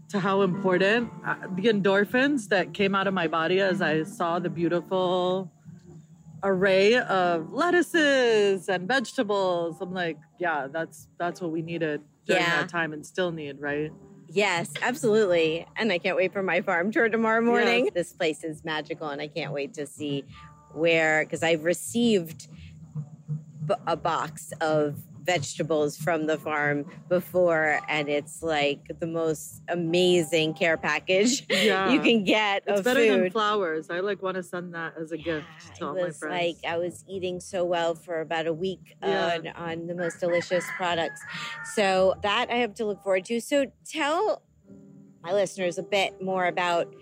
to 0.09 0.19
how 0.19 0.41
important 0.41 1.09
uh, 1.25 1.35
the 1.55 1.63
endorphins 1.63 2.49
that 2.49 2.73
came 2.73 2.93
out 2.93 3.07
of 3.07 3.13
my 3.13 3.27
body 3.27 3.61
as 3.61 3.81
I 3.81 4.03
saw 4.03 4.39
the 4.39 4.49
beautiful 4.49 5.49
array 6.43 6.95
of 6.97 7.51
lettuces 7.53 8.67
and 8.69 8.87
vegetables. 8.87 9.77
I'm 9.81 9.93
like, 9.93 10.17
yeah, 10.39 10.67
that's 10.71 11.07
that's 11.17 11.41
what 11.41 11.51
we 11.51 11.61
needed 11.61 12.01
during 12.25 12.41
Yeah. 12.41 12.61
that 12.61 12.69
time 12.69 12.93
and 12.93 13.05
still 13.05 13.31
need, 13.31 13.59
right? 13.59 13.91
Yes, 14.27 14.71
absolutely. 14.81 15.65
And 15.75 15.91
I 15.91 15.97
can't 15.97 16.15
wait 16.15 16.31
for 16.31 16.41
my 16.41 16.61
farm 16.61 16.91
tour 16.91 17.09
tomorrow 17.09 17.41
morning. 17.41 17.89
This 17.93 18.13
place 18.13 18.43
is 18.43 18.63
magical, 18.63 19.09
and 19.09 19.21
I 19.21 19.27
can't 19.27 19.51
wait 19.51 19.73
to 19.73 19.85
see 19.85 20.23
where, 20.73 21.25
because 21.25 21.43
I've 21.43 21.65
received 21.65 22.47
b- 23.65 23.73
a 23.85 23.97
box 23.97 24.53
of 24.61 24.95
vegetables 25.23 25.97
from 25.97 26.25
the 26.27 26.37
farm 26.37 26.85
before, 27.09 27.79
and 27.87 28.09
it's 28.09 28.41
like 28.41 28.79
the 28.99 29.07
most 29.07 29.61
amazing 29.69 30.53
care 30.53 30.77
package 30.77 31.45
Yeah. 31.49 31.91
you 31.91 31.99
can 32.01 32.23
get 32.23 32.63
It's 32.67 32.81
better 32.81 33.05
than 33.05 33.29
flowers. 33.31 33.89
I 33.89 33.99
like 33.99 34.21
want 34.21 34.35
to 34.35 34.43
send 34.43 34.73
that 34.73 34.93
as 34.99 35.11
a 35.11 35.17
gift 35.17 35.45
to 35.77 35.87
all 35.87 35.93
my 35.95 36.09
friends. 36.11 36.21
like 36.23 36.57
I 36.67 36.77
was 36.77 37.03
eating 37.07 37.39
so 37.39 37.63
well 37.65 37.95
for 37.95 38.21
about 38.21 38.47
a 38.47 38.53
week 38.53 38.95
Yeah. 39.03 39.35
on, 39.35 39.47
on 39.47 39.87
the 39.87 39.95
most 39.95 40.19
delicious 40.19 40.65
products. 40.77 41.21
So 41.75 42.15
that 42.23 42.47
I 42.49 42.55
have 42.55 42.73
to 42.75 42.85
look 42.85 43.01
forward 43.03 43.25
to. 43.25 43.39
So 43.41 43.65
tell 43.85 44.41
my 45.23 45.33
listeners 45.33 45.77
a 45.77 45.83
bit 45.83 46.21
more 46.21 46.47
about 46.47 46.93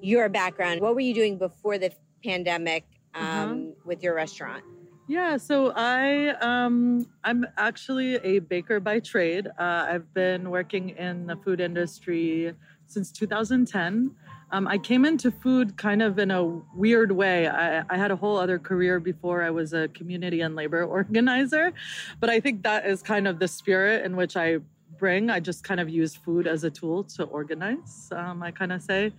your 0.00 0.28
background. 0.28 0.80
What 0.80 0.94
were 0.94 1.00
you 1.00 1.14
doing 1.14 1.38
before 1.38 1.78
the 1.78 1.92
pandemic 2.24 2.84
um, 3.14 3.22
Uh-huh. 3.24 3.56
with 3.84 4.02
your 4.02 4.14
restaurant? 4.14 4.64
Yeah, 5.08 5.38
so 5.38 5.72
I 5.74 6.36
um 6.42 7.06
I'm 7.24 7.46
actually 7.56 8.16
a 8.16 8.40
baker 8.40 8.78
by 8.78 9.00
trade. 9.00 9.46
Uh, 9.58 9.86
I've 9.88 10.12
been 10.12 10.50
working 10.50 10.90
in 10.90 11.26
the 11.26 11.36
food 11.36 11.60
industry 11.60 12.52
since 12.86 13.10
2010. 13.12 14.14
Um, 14.50 14.66
I 14.68 14.76
came 14.76 15.06
into 15.06 15.30
food 15.30 15.78
kind 15.78 16.02
of 16.02 16.18
in 16.18 16.30
a 16.30 16.44
weird 16.74 17.10
way. 17.12 17.48
I, 17.48 17.84
I 17.88 17.96
had 17.96 18.10
a 18.10 18.16
whole 18.16 18.36
other 18.36 18.58
career 18.58 19.00
before. 19.00 19.42
I 19.42 19.50
was 19.50 19.72
a 19.72 19.88
community 19.88 20.42
and 20.42 20.54
labor 20.54 20.84
organizer, 20.98 21.72
but 22.20 22.28
I 22.28 22.38
think 22.40 22.62
that 22.64 22.86
is 22.86 23.02
kind 23.02 23.26
of 23.26 23.38
the 23.38 23.48
spirit 23.48 24.04
in 24.04 24.14
which 24.14 24.36
I 24.36 24.58
bring. 24.98 25.30
I 25.30 25.40
just 25.40 25.64
kind 25.64 25.80
of 25.80 25.88
use 25.88 26.14
food 26.14 26.46
as 26.46 26.64
a 26.64 26.70
tool 26.70 27.04
to 27.16 27.24
organize. 27.24 28.10
Um, 28.12 28.42
I 28.42 28.50
kind 28.50 28.72
of 28.72 28.82
say. 28.82 29.12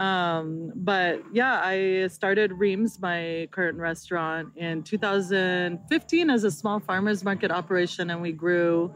Um, 0.00 0.72
but 0.74 1.22
yeah, 1.30 1.60
I 1.62 2.06
started 2.06 2.52
Reem's, 2.52 2.98
my 3.00 3.48
current 3.50 3.76
restaurant, 3.76 4.56
in 4.56 4.82
2015 4.82 6.30
as 6.30 6.42
a 6.42 6.50
small 6.50 6.80
farmers 6.80 7.22
market 7.22 7.50
operation, 7.50 8.08
and 8.08 8.22
we 8.22 8.32
grew 8.32 8.94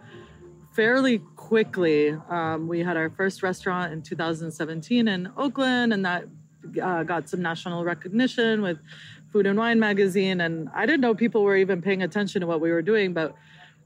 fairly 0.73 1.19
quickly. 1.37 2.17
Um, 2.31 2.69
we 2.69 2.81
had 2.81 2.97
our 2.97 3.11
first 3.11 3.43
restaurant 3.43 3.93
in 3.93 4.01
2017 4.01 5.07
in 5.07 5.31
Oakland, 5.37 5.93
and 5.93 6.07
that 6.07 6.25
uh, 6.83 7.03
got 7.03 7.29
some 7.29 7.43
national 7.43 7.85
recognition 7.85 8.63
with 8.63 8.79
Food 9.31 9.47
and 9.47 9.59
Wine 9.59 9.79
magazine. 9.79 10.41
And 10.41 10.71
I 10.75 10.87
didn't 10.87 11.03
know 11.03 11.15
people 11.15 11.43
were 11.43 11.57
even 11.57 11.83
paying 11.83 12.03
attention 12.03 12.41
to 12.41 12.47
what 12.47 12.63
we 12.63 12.71
were 12.71 12.81
doing, 12.81 13.13
but 13.13 13.37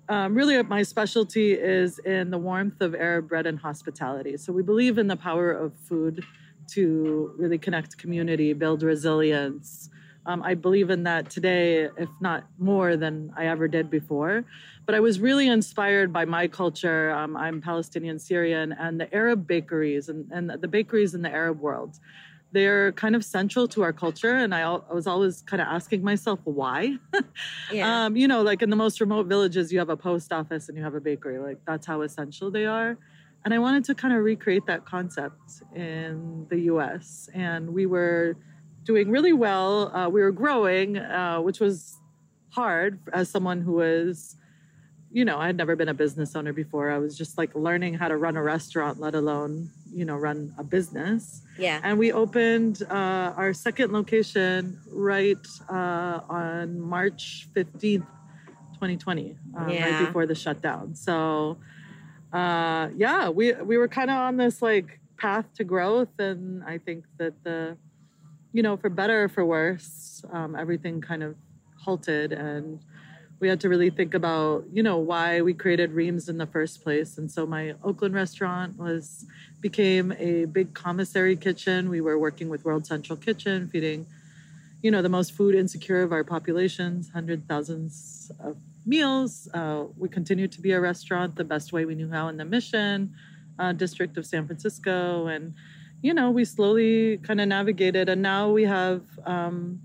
um, 0.09 0.37
really 0.37 0.63
my 0.63 0.85
specialty 0.85 1.53
is 1.53 1.99
in 1.99 2.31
the 2.31 2.39
warmth 2.39 2.81
of 2.81 2.95
Arab 2.95 3.29
bread 3.29 3.47
and 3.47 3.59
hospitality. 3.59 4.37
So 4.37 4.53
we 4.53 4.63
believe 4.63 4.99
in 4.99 5.09
the 5.09 5.17
power 5.17 5.51
of 5.51 5.75
food 5.75 6.25
to 6.69 7.33
really 7.37 7.59
connect 7.59 7.99
community, 7.99 8.53
build 8.53 8.83
resilience. 8.83 9.91
Um, 10.27 10.43
I 10.43 10.55
believe 10.55 10.91
in 10.91 11.05
that 11.05 11.31
today, 11.31 11.89
if 11.97 12.11
not 12.21 12.45
more 12.59 12.97
than 12.97 13.33
I 13.37 13.47
ever 13.47 13.67
did 13.67 13.89
before. 13.89 14.45
But 14.85 14.95
I 14.95 15.01
was 15.01 15.21
really 15.21 15.49
inspired 15.49 16.13
by 16.13 16.27
my 16.27 16.49
culture. 16.49 17.11
Um, 17.13 17.37
I'm 17.37 17.61
Palestinian 17.63 18.19
Syrian, 18.19 18.73
and 18.73 19.01
the 19.01 19.13
Arab 19.15 19.47
bakeries 19.47 20.09
and, 20.09 20.31
and 20.31 20.51
the 20.51 20.69
bakeries 20.69 21.15
in 21.15 21.23
the 21.23 21.31
Arab 21.31 21.61
world. 21.61 21.99
They're 22.53 22.93
kind 22.93 23.15
of 23.15 23.25
central 23.25 23.69
to 23.69 23.83
our 23.83 23.93
culture. 23.93 24.35
And 24.35 24.55
I, 24.55 24.63
I 24.63 24.93
was 24.93 25.07
always 25.07 25.43
kind 25.43 25.61
of 25.61 25.69
asking 25.69 26.03
myself, 26.03 26.41
why? 26.45 26.97
Yeah. 27.71 28.07
Um, 28.07 28.17
you 28.17 28.27
know, 28.27 28.43
like 28.43 28.63
in 28.63 28.71
the 28.71 28.77
most 28.77 29.01
remote 29.01 29.27
villages, 29.27 29.73
you 29.73 29.79
have 29.79 29.91
a 29.91 29.97
post 29.97 30.33
office 30.33 30.69
and 30.69 30.79
you 30.79 30.85
have 30.85 30.95
a 30.95 31.01
bakery. 31.01 31.39
Like 31.39 31.59
that's 31.67 31.87
how 31.87 32.01
essential 32.01 32.51
they 32.51 32.65
are. 32.65 32.97
And 33.45 33.55
I 33.55 33.59
wanted 33.59 33.85
to 33.85 33.95
kind 33.95 34.13
of 34.15 34.23
recreate 34.25 34.67
that 34.67 34.85
concept 34.85 35.63
in 35.75 36.47
the 36.51 36.61
US. 36.73 37.29
And 37.35 37.73
we 37.73 37.87
were 37.87 38.37
doing 38.85 39.11
really 39.11 39.33
well. 39.33 39.95
Uh, 39.95 40.09
we 40.09 40.21
were 40.21 40.33
growing, 40.33 40.99
uh, 40.99 41.39
which 41.41 41.61
was 41.61 41.97
hard 42.51 42.99
as 43.13 43.29
someone 43.31 43.61
who 43.61 43.73
was, 43.73 44.37
you 45.13 45.25
know, 45.25 45.39
I 45.39 45.47
had 45.47 45.57
never 45.57 45.77
been 45.77 45.89
a 45.89 45.95
business 45.95 46.35
owner 46.37 46.53
before. 46.53 46.91
I 46.91 46.99
was 46.99 47.17
just 47.17 47.39
like 47.39 47.55
learning 47.55 47.95
how 47.95 48.09
to 48.09 48.17
run 48.17 48.37
a 48.37 48.43
restaurant, 48.43 48.99
let 49.01 49.15
alone, 49.15 49.71
you 49.95 50.05
know, 50.05 50.17
run 50.17 50.53
a 50.59 50.65
business. 50.65 51.43
yeah. 51.59 51.81
And 51.83 51.99
we 51.99 52.13
opened 52.13 52.83
uh, 52.91 53.33
our 53.37 53.53
second 53.55 53.93
location 53.93 54.79
right 54.93 55.37
uh, 55.71 56.21
on 56.29 56.81
March 56.81 57.49
15th, 57.55 58.07
2020, 58.75 59.37
um, 59.57 59.69
Yeah. 59.71 59.85
right 59.85 60.07
before 60.07 60.27
the 60.27 60.35
shutdown. 60.35 60.95
So, 60.95 61.57
uh, 62.33 62.89
yeah, 62.97 63.29
we, 63.29 63.53
we 63.55 63.79
were 63.79 63.89
kind 63.89 64.11
of 64.11 64.17
on 64.17 64.37
this 64.37 64.61
like 64.63 65.01
path 65.17 65.47
to 65.55 65.65
growth. 65.65 66.19
And 66.19 66.63
I 66.65 66.79
think 66.79 67.05
that 67.19 67.43
the, 67.45 67.77
you 68.53 68.63
know, 68.63 68.77
for 68.77 68.89
better 68.89 69.25
or 69.25 69.29
for 69.29 69.45
worse, 69.45 70.23
um, 70.33 70.55
everything 70.55 71.01
kind 71.01 71.23
of 71.23 71.37
halted 71.77 72.33
and 72.33 72.81
we 73.41 73.49
had 73.49 73.61
to 73.61 73.69
really 73.69 73.91
think 73.91 74.15
about, 74.15 74.65
you 74.73 74.83
know, 74.83 74.99
why 74.99 75.43
we 75.43 75.55
created 75.55 75.93
Reem's 75.93 76.29
in 76.29 76.39
the 76.39 76.47
first 76.47 76.83
place. 76.83 77.19
And 77.19 77.31
so 77.31 77.47
my 77.47 77.75
Oakland 77.85 78.15
restaurant 78.15 78.77
was 78.77 79.27
became 79.61 80.13
a 80.19 80.47
big 80.47 80.75
commissary 80.75 81.37
kitchen. 81.37 81.89
We 81.89 82.01
were 82.01 82.19
working 82.19 82.49
with 82.49 82.65
World 82.65 82.87
Central 82.87 83.17
Kitchen, 83.17 83.69
feeding, 83.69 84.07
you 84.83 84.91
know, 84.91 85.03
the 85.03 85.09
most 85.09 85.33
food 85.33 85.55
insecure 85.55 86.03
of 86.03 86.13
our 86.13 86.25
populations, 86.25 87.11
hundred 87.11 87.47
thousands 87.49 88.33
of 88.41 88.57
meals. 88.89 89.49
Uh, 89.53 89.85
we 89.97 90.09
continued 90.09 90.53
to 90.53 90.61
be 90.61 90.73
a 90.73 90.81
restaurant 90.81 91.37
the 91.37 91.45
best 91.45 91.73
way 91.73 91.85
we 91.85 91.95
knew 91.95 92.11
how 92.11 92.29
in 92.29 92.37
the 92.37 92.45
Mission 92.45 93.15
uh, 93.59 93.73
District 93.73 94.17
of 94.17 94.25
San 94.27 94.47
Francisco, 94.47 95.27
and 95.27 95.55
you 96.01 96.15
know, 96.15 96.31
we 96.31 96.45
slowly 96.45 97.19
kind 97.19 97.41
of 97.41 97.49
navigated, 97.49 98.09
and 98.09 98.23
now 98.23 98.51
we 98.51 98.65
have. 98.65 99.03
Um, 99.25 99.81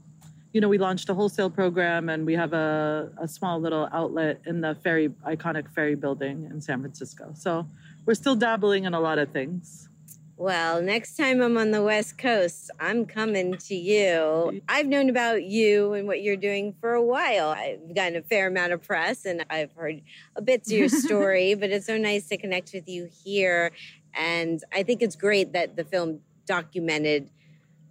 you 0.53 0.61
know, 0.61 0.69
we 0.69 0.77
launched 0.77 1.09
a 1.09 1.15
wholesale 1.15 1.49
program 1.49 2.09
and 2.09 2.27
we 2.27 2.35
have 2.35 2.53
a, 2.53 3.11
a 3.19 3.27
small 3.27 3.59
little 3.59 3.89
outlet 3.91 4.39
in 4.45 4.61
the 4.61 4.75
ferry, 4.83 5.09
iconic 5.25 5.67
ferry 5.73 5.95
building 5.95 6.47
in 6.51 6.61
San 6.61 6.79
Francisco. 6.79 7.31
So 7.35 7.67
we're 8.05 8.13
still 8.13 8.35
dabbling 8.35 8.83
in 8.83 8.93
a 8.93 8.99
lot 8.99 9.17
of 9.17 9.31
things. 9.31 9.89
Well, 10.35 10.81
next 10.81 11.15
time 11.15 11.41
I'm 11.41 11.57
on 11.57 11.71
the 11.71 11.83
West 11.83 12.17
Coast, 12.17 12.71
I'm 12.79 13.05
coming 13.05 13.55
to 13.55 13.75
you. 13.75 14.61
I've 14.67 14.87
known 14.87 15.09
about 15.09 15.43
you 15.43 15.93
and 15.93 16.07
what 16.07 16.23
you're 16.23 16.35
doing 16.37 16.73
for 16.81 16.93
a 16.93 17.03
while. 17.03 17.49
I've 17.49 17.93
gotten 17.93 18.15
a 18.15 18.21
fair 18.23 18.47
amount 18.47 18.73
of 18.73 18.81
press 18.81 19.25
and 19.25 19.45
I've 19.49 19.71
heard 19.73 20.01
a 20.35 20.41
bit 20.41 20.65
of 20.65 20.71
your 20.71 20.89
story, 20.89 21.53
but 21.53 21.69
it's 21.69 21.85
so 21.85 21.97
nice 21.97 22.27
to 22.29 22.37
connect 22.37 22.73
with 22.73 22.89
you 22.89 23.09
here. 23.23 23.71
And 24.15 24.59
I 24.73 24.83
think 24.83 25.01
it's 25.01 25.15
great 25.15 25.53
that 25.53 25.75
the 25.75 25.83
film 25.83 26.19
documented. 26.47 27.29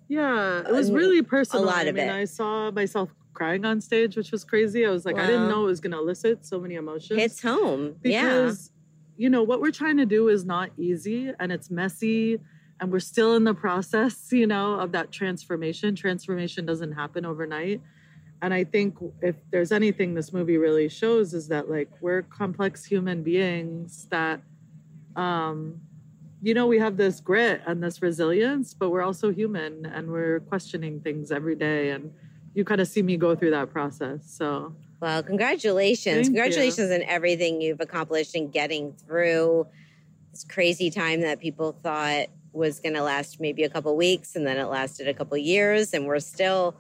Yeah, 0.09 0.61
it 0.67 0.73
was 0.73 0.91
really 0.91 1.23
personal. 1.23 1.65
A 1.65 1.67
lot 1.67 1.87
I 1.87 1.91
of 1.91 1.95
mean, 1.95 2.09
it. 2.09 2.13
I 2.13 2.25
saw 2.25 2.71
myself 2.73 3.15
crying 3.35 3.65
on 3.65 3.81
stage, 3.81 4.17
which 4.17 4.33
was 4.33 4.45
crazy. 4.45 4.85
I 4.85 4.91
was 4.91 5.07
like, 5.07 5.17
I 5.17 5.27
didn't 5.27 5.49
know 5.49 5.63
it 5.63 5.67
was 5.69 5.81
going 5.81 5.93
to 5.93 5.99
elicit 5.99 6.45
so 6.45 6.61
many 6.61 6.75
emotions. 6.75 7.19
Hits 7.19 7.41
home. 7.41 7.97
yeah. 8.03 8.53
You 9.23 9.31
know 9.31 9.45
what 9.45 9.61
we're 9.61 9.71
trying 9.71 9.99
to 9.99 10.05
do 10.05 10.27
is 10.27 10.45
not 10.45 10.71
easy 10.77 11.31
and 11.39 11.53
it's 11.53 11.71
messy 11.71 12.41
and 12.81 12.91
we're 12.91 12.99
still 12.99 13.37
in 13.37 13.45
the 13.45 13.55
process 13.55 14.33
you 14.33 14.49
know 14.49 14.75
of 14.75 14.91
that 14.91 15.13
transformation. 15.13 15.95
Transformation 15.95 16.67
doesn't 16.67 16.91
happen 16.91 17.25
overnight. 17.25 17.81
And 18.43 18.53
i 18.53 18.65
think 18.65 18.97
if 19.21 19.37
there's 19.53 19.71
anything 19.71 20.15
this 20.15 20.33
movie 20.33 20.59
really 20.67 20.89
shows 20.89 21.35
is 21.35 21.47
that 21.55 21.71
like 21.71 21.91
we're 22.01 22.23
complex 22.23 22.85
human 22.85 23.23
beings 23.23 24.09
that 24.11 24.41
um 25.15 25.81
you 26.43 26.53
know 26.53 26.67
we 26.67 26.81
have 26.81 26.97
this 26.97 27.21
grit 27.21 27.63
and 27.69 27.81
this 27.81 28.03
resilience 28.03 28.75
but 28.75 28.91
we're 28.91 29.07
also 29.11 29.31
human 29.31 29.87
and 29.87 30.11
we're 30.11 30.41
questioning 30.41 31.01
things 31.01 31.31
every 31.31 31.55
day. 31.55 31.91
And 31.91 32.13
you 32.55 32.65
kind 32.65 32.81
of 32.81 32.89
see 32.89 33.03
me 33.03 33.17
go 33.17 33.37
through 33.37 33.53
that 33.53 33.73
process. 33.73 34.21
So 34.27 34.75
Well, 35.03 35.25
congratulations. 35.25 36.05
Thank 36.15 36.27
you. 36.27 36.31
congratulations 36.33 36.93
on 36.93 37.03
everything 37.03 37.61
you've 37.61 37.81
accomplished 37.81 38.37
in 38.37 38.51
getting 38.51 38.93
through 38.93 39.67
this 40.31 40.45
crazy 40.49 40.91
time 40.91 41.23
that 41.23 41.41
people 41.41 41.73
thought 41.83 42.27
was 42.53 42.79
going 42.79 42.95
to 42.95 43.03
last 43.03 43.41
maybe 43.41 43.65
a 43.65 43.69
couple 43.69 43.97
weeks 43.97 44.37
and 44.37 44.47
then 44.47 44.59
it 44.59 44.67
lasted 44.67 45.09
a 45.09 45.15
couple 45.15 45.37
years 45.37 45.93
and 45.93 46.07
we're 46.07 46.21
still 46.21 46.77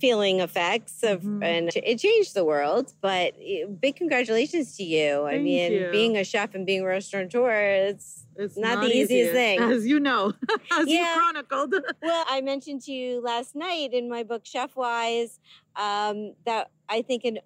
feeling 0.00 0.40
effects 0.40 1.02
of 1.02 1.20
Mhm. 1.20 1.44
and 1.44 1.70
it 1.76 1.98
changed 1.98 2.32
the 2.32 2.44
world 2.44 2.94
but 3.02 3.34
eh, 3.38 3.66
big 3.66 3.96
congratulations 3.96 4.74
to 4.78 4.84
you 4.84 5.26
i 5.26 5.36
mean 5.36 5.72
you. 5.72 5.88
being 5.92 6.16
a 6.16 6.24
chef 6.24 6.54
and 6.54 6.64
being 6.64 6.80
a 6.80 6.84
restaurateur 6.86 7.50
it's 7.88 8.24
It's 8.36 8.56
Not 8.56 8.80
the 8.82 8.96
easiest 8.96 9.32
thing. 9.32 9.60
as 9.60 9.86
you 9.86 10.00
know, 10.00 10.32
as 10.72 10.88
Yeah. 10.88 11.12
you 11.14 11.20
chronicled. 11.20 11.74
well 12.02 12.24
i 12.30 12.40
mentioned 12.40 12.80
to 12.82 12.92
you 12.92 13.20
last 13.20 13.54
night 13.54 13.92
in 13.92 14.08
my 14.08 14.22
book 14.22 14.42
chef 14.46 14.74
wise 14.76 15.38
um, 15.76 16.32
that 16.46 16.70
i 16.88 17.02
think 17.02 17.24
an 17.24 17.38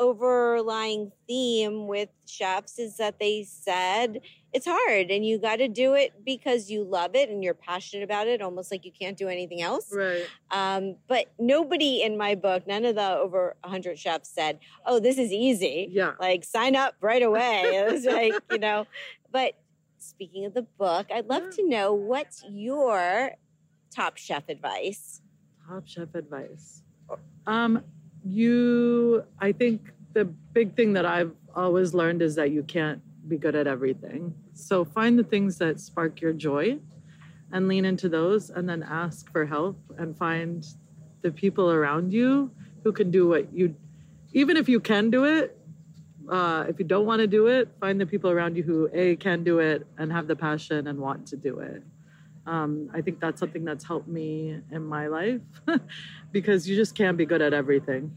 overlying 0.00 1.12
theme 1.28 1.86
with 1.86 2.08
chefs 2.26 2.78
is 2.78 2.96
that 2.96 3.18
they 3.20 3.44
said 3.44 4.20
it's 4.52 4.66
hard 4.66 5.10
and 5.10 5.24
you 5.24 5.38
got 5.38 5.56
to 5.56 5.68
do 5.68 5.94
it 5.94 6.24
because 6.24 6.70
you 6.70 6.82
love 6.82 7.14
it 7.14 7.28
and 7.28 7.44
you're 7.44 7.54
passionate 7.54 8.02
about 8.02 8.26
it 8.26 8.40
almost 8.40 8.70
like 8.72 8.84
you 8.84 8.90
can't 8.90 9.16
do 9.16 9.28
anything 9.28 9.60
else 9.62 9.92
right. 9.94 10.26
Um, 10.50 10.96
but 11.06 11.26
nobody 11.38 12.02
in 12.02 12.16
my 12.18 12.34
book, 12.34 12.66
none 12.66 12.84
of 12.84 12.96
the 12.96 13.08
over 13.16 13.54
100 13.62 13.98
chefs 13.98 14.30
said, 14.30 14.58
oh, 14.86 14.98
this 14.98 15.18
is 15.18 15.30
easy. 15.32 15.88
Yeah. 15.92 16.14
Like, 16.18 16.44
sign 16.44 16.74
up 16.74 16.94
right 17.00 17.22
away. 17.22 17.60
It 17.76 17.92
was 17.92 18.04
like, 18.18 18.34
you 18.50 18.58
know, 18.58 18.86
but 19.30 19.54
speaking 19.98 20.46
of 20.46 20.54
the 20.54 20.62
book, 20.62 21.06
I'd 21.14 21.26
love 21.26 21.42
Yeah. 21.44 21.50
to 21.56 21.68
know 21.68 21.92
what's 21.94 22.42
your 22.50 23.32
top 23.94 24.16
chef 24.16 24.48
advice? 24.48 25.20
Top 25.68 25.86
chef 25.86 26.14
advice. 26.14 26.82
Um, 27.46 27.84
you, 28.24 29.24
I 29.38 29.52
think 29.52 29.92
the 30.12 30.24
big 30.24 30.74
thing 30.76 30.92
that 30.94 31.06
I've 31.06 31.32
always 31.54 31.94
learned 31.94 32.22
is 32.22 32.34
that 32.36 32.50
you 32.50 32.62
can't 32.62 33.00
be 33.28 33.36
good 33.36 33.54
at 33.54 33.66
everything. 33.66 34.34
So 34.54 34.84
find 34.84 35.18
the 35.18 35.24
things 35.24 35.58
that 35.58 35.80
spark 35.80 36.20
your 36.20 36.32
joy 36.32 36.78
and 37.52 37.68
lean 37.68 37.84
into 37.84 38.08
those 38.08 38.50
and 38.50 38.68
then 38.68 38.82
ask 38.82 39.30
for 39.30 39.44
help 39.46 39.78
and 39.98 40.16
find 40.16 40.66
the 41.22 41.30
people 41.30 41.70
around 41.70 42.12
you 42.12 42.50
who 42.84 42.92
can 42.92 43.10
do 43.10 43.28
what 43.28 43.52
you, 43.52 43.74
even 44.32 44.56
if 44.56 44.68
you 44.68 44.80
can 44.80 45.10
do 45.10 45.24
it, 45.24 45.56
uh, 46.28 46.64
if 46.68 46.78
you 46.78 46.84
don't 46.84 47.06
want 47.06 47.20
to 47.20 47.26
do 47.26 47.48
it, 47.48 47.68
find 47.80 48.00
the 48.00 48.06
people 48.06 48.30
around 48.30 48.56
you 48.56 48.62
who 48.62 48.88
A, 48.92 49.16
can 49.16 49.42
do 49.42 49.58
it 49.58 49.86
and 49.98 50.12
have 50.12 50.26
the 50.28 50.36
passion 50.36 50.86
and 50.86 50.98
want 50.98 51.26
to 51.28 51.36
do 51.36 51.58
it. 51.58 51.82
Um, 52.46 52.90
I 52.94 53.00
think 53.02 53.20
that's 53.20 53.38
something 53.38 53.64
that's 53.64 53.84
helped 53.84 54.08
me 54.08 54.58
in 54.72 54.84
my 54.84 55.06
life 55.08 55.40
because 56.32 56.68
you 56.68 56.76
just 56.76 56.94
can't 56.94 57.16
be 57.16 57.26
good 57.26 57.42
at 57.42 57.52
everything. 57.52 58.16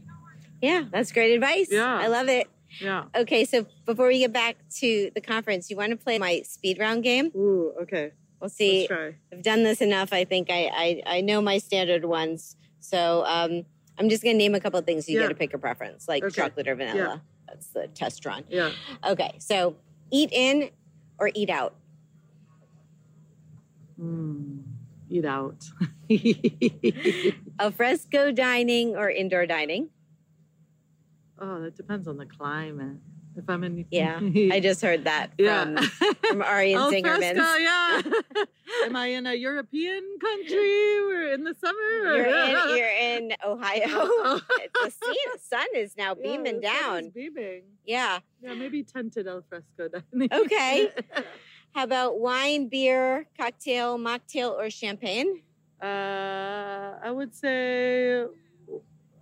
Yeah, 0.62 0.84
that's 0.90 1.12
great 1.12 1.34
advice. 1.34 1.68
Yeah. 1.70 1.94
I 1.98 2.06
love 2.06 2.28
it. 2.28 2.48
Yeah. 2.80 3.04
Okay, 3.14 3.44
so 3.44 3.66
before 3.84 4.08
we 4.08 4.18
get 4.20 4.32
back 4.32 4.56
to 4.76 5.10
the 5.14 5.20
conference, 5.20 5.70
you 5.70 5.76
want 5.76 5.90
to 5.90 5.96
play 5.96 6.18
my 6.18 6.42
speed 6.42 6.78
round 6.78 7.02
game? 7.04 7.30
Ooh, 7.36 7.72
okay. 7.82 8.12
We'll 8.40 8.48
see. 8.50 8.80
Let's 8.80 8.88
try. 8.88 9.14
I've 9.32 9.42
done 9.42 9.62
this 9.62 9.80
enough. 9.80 10.12
I 10.12 10.24
think 10.24 10.50
I 10.50 10.70
I, 10.74 11.02
I 11.18 11.20
know 11.20 11.40
my 11.40 11.58
standard 11.58 12.04
ones. 12.04 12.56
So 12.80 13.24
um, 13.26 13.64
I'm 13.98 14.08
just 14.08 14.22
gonna 14.24 14.34
name 14.36 14.54
a 14.54 14.60
couple 14.60 14.78
of 14.78 14.84
things. 14.86 15.08
You 15.08 15.16
Yeah. 15.16 15.24
get 15.24 15.28
to 15.28 15.34
pick 15.36 15.54
a 15.54 15.58
preference, 15.58 16.08
like 16.08 16.24
Okay. 16.24 16.34
chocolate 16.42 16.66
or 16.66 16.74
vanilla. 16.74 17.22
That's 17.46 17.68
the 17.68 17.86
test 17.88 18.26
run. 18.26 18.44
Yeah. 18.48 18.72
Okay, 19.06 19.32
so 19.38 19.76
eat 20.10 20.30
in 20.32 20.70
or 21.18 21.30
eat 21.34 21.50
out. 21.50 21.74
Mm, 24.00 24.62
eat 25.08 25.24
out. 25.24 25.64
Al 27.58 27.70
fresco 27.70 28.32
dining 28.32 28.96
or 28.96 29.08
indoor 29.10 29.46
dining. 29.46 29.90
oh, 31.38 31.60
that 31.62 31.76
depends 31.76 32.08
on 32.08 32.16
the 32.16 32.26
climate. 32.26 32.96
If 33.36 33.50
I'm 33.50 33.64
in, 33.64 33.84
Yeah, 33.90 34.20
I 34.52 34.60
just 34.60 34.80
heard 34.80 35.04
that 35.04 35.30
from, 35.36 35.44
yeah. 35.76 35.86
from 36.28 36.40
Ari 36.42 36.72
and 36.74 36.82
Al 36.82 36.92
Zingerman. 36.92 37.34
fresco, 37.34 37.56
yeah. 37.58 38.02
Am 38.86 38.94
I 38.94 39.06
in 39.08 39.26
a 39.26 39.34
European 39.34 40.04
country? 40.20 41.02
We're 41.04 41.32
in 41.34 41.42
the 41.42 41.54
summer. 41.54 42.12
or- 42.12 42.16
You're 42.16 42.26
in 42.28 42.76
you're 42.76 42.88
in 42.88 43.32
Ohio. 43.44 43.82
Oh. 43.88 44.40
the 44.84 44.90
sea- 44.90 45.38
sun 45.40 45.66
is 45.74 45.96
now 45.96 46.14
Yeah, 46.16 46.22
beaming 46.22 46.56
is 46.56 46.62
down. 46.62 47.08
beaming. 47.10 47.62
Yeah. 47.84 48.20
Yeah, 48.40 48.54
maybe 48.54 48.84
tented 48.84 49.26
al 49.26 49.42
fresco 49.48 49.88
dining. 49.88 50.28
Okay. 50.32 50.90
How 51.74 51.82
about 51.84 52.20
wine, 52.20 52.68
beer, 52.68 53.26
cocktail, 53.38 53.98
mocktail, 53.98 54.50
or 54.56 54.70
champagne? 54.70 55.42
Uh, 55.82 56.94
I 57.02 57.10
would 57.10 57.34
say 57.34 58.24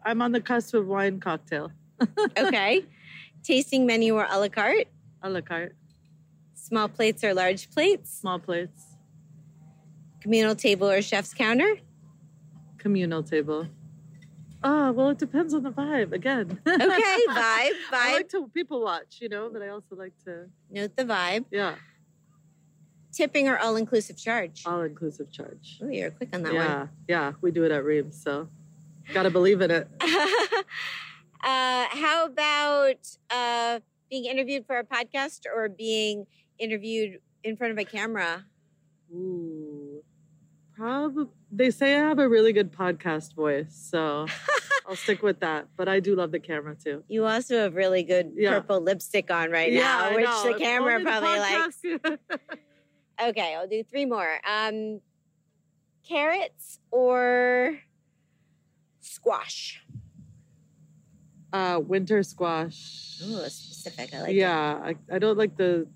I'm 0.05 0.21
on 0.21 0.33
the 0.33 0.41
cusp 0.41 0.75
of 0.75 0.87
wine 0.87 1.19
cocktail. 1.21 1.73
Okay. 2.39 2.85
Tasting 3.43 3.87
menu 3.87 4.15
or 4.17 4.27
a 4.31 4.39
la 4.39 4.49
carte? 4.49 4.89
A 5.23 5.31
la 5.31 5.41
carte, 5.41 5.75
Small 6.55 6.89
plates 6.89 7.25
or 7.25 7.33
large 7.35 7.71
plates? 7.71 8.19
small 8.21 8.39
plates, 8.39 8.97
Communal 10.21 10.55
table 10.55 10.89
or 10.91 11.01
chef's 11.03 11.33
counter? 11.35 11.77
communal 12.79 13.23
table. 13.23 13.69
Oh, 14.65 14.91
well, 14.93 15.11
it 15.11 15.19
depends 15.19 15.55
on 15.55 15.63
the 15.63 15.71
vibe 15.71 16.13
again. 16.13 16.59
Okay, 16.67 17.19
vibe, 17.31 17.71
vibe. 17.93 17.93
I 17.93 18.13
like 18.15 18.29
to 18.31 18.49
people 18.49 18.83
watch, 18.83 19.19
you 19.21 19.29
know, 19.29 19.49
but 19.53 19.63
I 19.63 19.69
also 19.69 19.95
like 19.95 20.13
to, 20.25 20.47
Note 20.71 20.97
the 20.97 21.05
vibe. 21.05 21.45
yeah, 21.53 21.77
Tipping 23.13 23.49
or 23.49 23.59
all 23.59 23.77
inclusive 23.77 24.17
charge? 24.17 24.63
all 24.67 24.83
inclusive 24.83 25.31
charge. 25.31 25.79
Oh, 25.83 25.89
you're 25.89 26.11
quick 26.11 26.31
on 26.33 26.43
that 26.45 26.55
one. 26.55 26.65
Yeah, 26.65 26.87
yeah, 27.09 27.33
we 27.43 27.51
do 27.51 27.65
it 27.65 27.71
at 27.71 27.85
Reem's, 27.85 28.21
so 28.23 28.49
gotta 29.13 29.31
believe 29.31 29.61
in 29.61 29.71
it. 29.71 29.87
uh, 30.01 30.65
how 31.91 32.25
about 32.27 33.07
uh, 33.31 33.81
being 34.11 34.25
interviewed 34.25 34.67
for 34.67 34.79
a 34.79 34.85
podcast 34.85 35.41
or 35.55 35.69
being 35.69 36.27
interviewed 36.59 37.21
in 37.45 37.57
front 37.57 37.73
of 37.73 37.79
a 37.79 37.85
camera? 37.85 38.45
Ooh, 39.13 40.03
probably. 40.75 41.27
They 41.51 41.71
say 41.71 41.95
I 41.97 42.09
have 42.09 42.19
a 42.19 42.29
really 42.29 42.53
good 42.55 42.73
podcast 42.73 43.35
voice, 43.35 43.75
so 43.91 44.27
I'll 44.89 44.97
stick 44.97 45.23
with 45.23 45.41
that. 45.41 45.69
But 45.77 45.87
I 45.89 46.01
do 46.01 46.15
love 46.17 46.33
the 46.33 46.41
camera 46.41 46.75
too. 46.83 47.05
You 47.09 47.27
also 47.27 47.59
have 47.59 47.75
really 47.75 48.03
good 48.05 48.33
Yeah. 48.35 48.53
purple 48.61 48.81
lipstick 48.81 49.31
on 49.31 49.51
right 49.51 49.71
Yeah, 49.71 49.83
now, 49.83 50.15
which 50.15 50.55
the 50.57 50.59
camera 50.65 50.95
only 50.95 51.05
the 51.05 51.11
probably 51.11 51.39
likes. 51.39 51.83
Okay, 53.21 53.55
I'll 53.55 53.69
do 53.69 53.83
three 53.83 54.05
more. 54.05 54.39
Um, 54.49 55.01
carrots 56.07 56.79
or 56.91 57.79
squash? 59.01 59.81
uh, 61.53 61.79
winter 61.87 62.23
squash. 62.23 63.21
Ooh, 63.23 63.37
specific. 63.49 64.15
I 64.15 64.21
like 64.23 64.31
it. 64.31 64.37
yeah, 64.37 64.81
I, 64.83 64.97
I 65.13 65.19
don't 65.19 65.37
like 65.37 65.55
the 65.57 65.87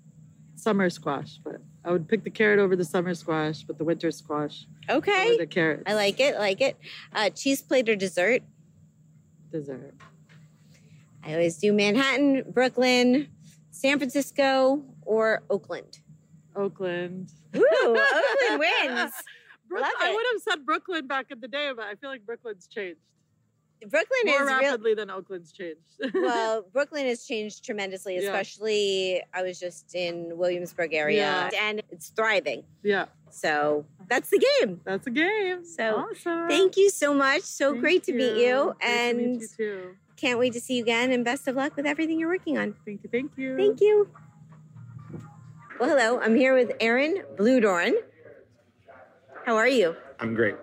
summer 0.55 0.87
squash, 0.89 1.39
but 1.43 1.61
I 1.83 1.91
would 1.91 2.07
pick 2.07 2.23
the 2.23 2.29
carrot 2.29 2.59
over 2.59 2.75
the 2.75 2.85
summer 2.85 3.15
squash, 3.15 3.63
but 3.63 3.77
the 3.79 3.83
winter 3.83 4.11
squash 4.11 4.65
Okay, 4.89 5.35
the 5.37 5.47
carrot. 5.47 5.83
I 5.87 5.95
like 5.95 6.19
it. 6.19 6.37
Like 6.37 6.61
it. 6.61 6.77
Uh, 7.11 7.29
cheese 7.31 7.61
plate 7.61 7.89
or 7.89 7.95
dessert? 7.95 8.43
dessert. 9.51 9.95
I 11.25 11.31
always 11.33 11.57
do 11.57 11.73
Manhattan, 11.73 12.43
Brooklyn, 12.51 13.27
San 13.71 13.97
Francisco, 13.97 14.83
or 15.01 15.41
Oakland. 15.49 15.99
Oakland. 16.57 17.31
Ooh, 17.55 17.65
Oakland 17.83 18.59
wins. 18.59 19.11
Brook- 19.69 19.81
Love 19.81 19.91
I 20.01 20.09
it. 20.09 20.13
would 20.15 20.25
have 20.33 20.41
said 20.41 20.65
Brooklyn 20.65 21.07
back 21.07 21.31
in 21.31 21.39
the 21.39 21.47
day, 21.47 21.71
but 21.75 21.85
I 21.85 21.95
feel 21.95 22.09
like 22.09 22.25
Brooklyn's 22.25 22.67
changed 22.67 22.99
Brooklyn 23.81 24.19
more 24.25 24.41
is 24.41 24.47
real. 24.47 24.57
rapidly 24.59 24.93
than 24.95 25.11
Oakland's 25.11 25.51
changed. 25.51 25.81
Well, 26.15 26.65
Brooklyn 26.73 27.05
has 27.05 27.25
changed 27.27 27.63
tremendously, 27.63 28.15
Yeah. 28.15 28.21
especially 28.21 29.21
I 29.35 29.43
was 29.43 29.59
just 29.59 29.93
in 29.93 30.35
Williamsburg 30.35 30.95
area 30.95 31.47
and 31.55 31.83
it's 31.91 32.09
thriving. 32.09 32.63
yeah, 32.81 33.05
So 33.29 33.85
that's 34.09 34.29
the 34.31 34.43
game. 34.61 34.81
that's 34.83 35.05
a 35.05 35.11
game. 35.11 35.63
So, 35.63 36.07
awesome. 36.09 36.47
Thank 36.47 36.75
you 36.75 36.89
so 36.89 37.13
much. 37.13 37.43
So 37.43 37.69
Thank 37.71 37.81
great 37.81 38.03
to 38.05 38.13
meet 38.13 38.37
you. 38.43 38.73
Great 38.79 38.81
to 38.81 39.13
meet 39.13 39.23
And 39.29 39.41
you 39.41 39.47
too. 39.55 39.95
can't 40.15 40.39
wait 40.39 40.53
to 40.53 40.59
see 40.59 40.77
you 40.77 40.81
again. 40.81 41.11
And 41.11 41.23
best 41.23 41.47
of 41.47 41.55
luck 41.55 41.75
with 41.75 41.85
everything 41.85 42.19
you're 42.19 42.29
working 42.29 42.57
on. 42.57 42.73
Thank 42.83 43.03
you. 43.03 43.09
Thank 43.11 43.31
you. 43.37 43.55
Thank 43.57 43.79
you. 43.81 44.09
Well, 45.79 45.89
hello. 45.89 46.19
I'm 46.19 46.35
here 46.35 46.55
with 46.55 46.71
Aaron 46.79 47.21
Bludorn. 47.35 47.93
How 49.45 49.55
are 49.55 49.67
you? 49.67 49.95
I'm 50.19 50.33
great. 50.33 50.55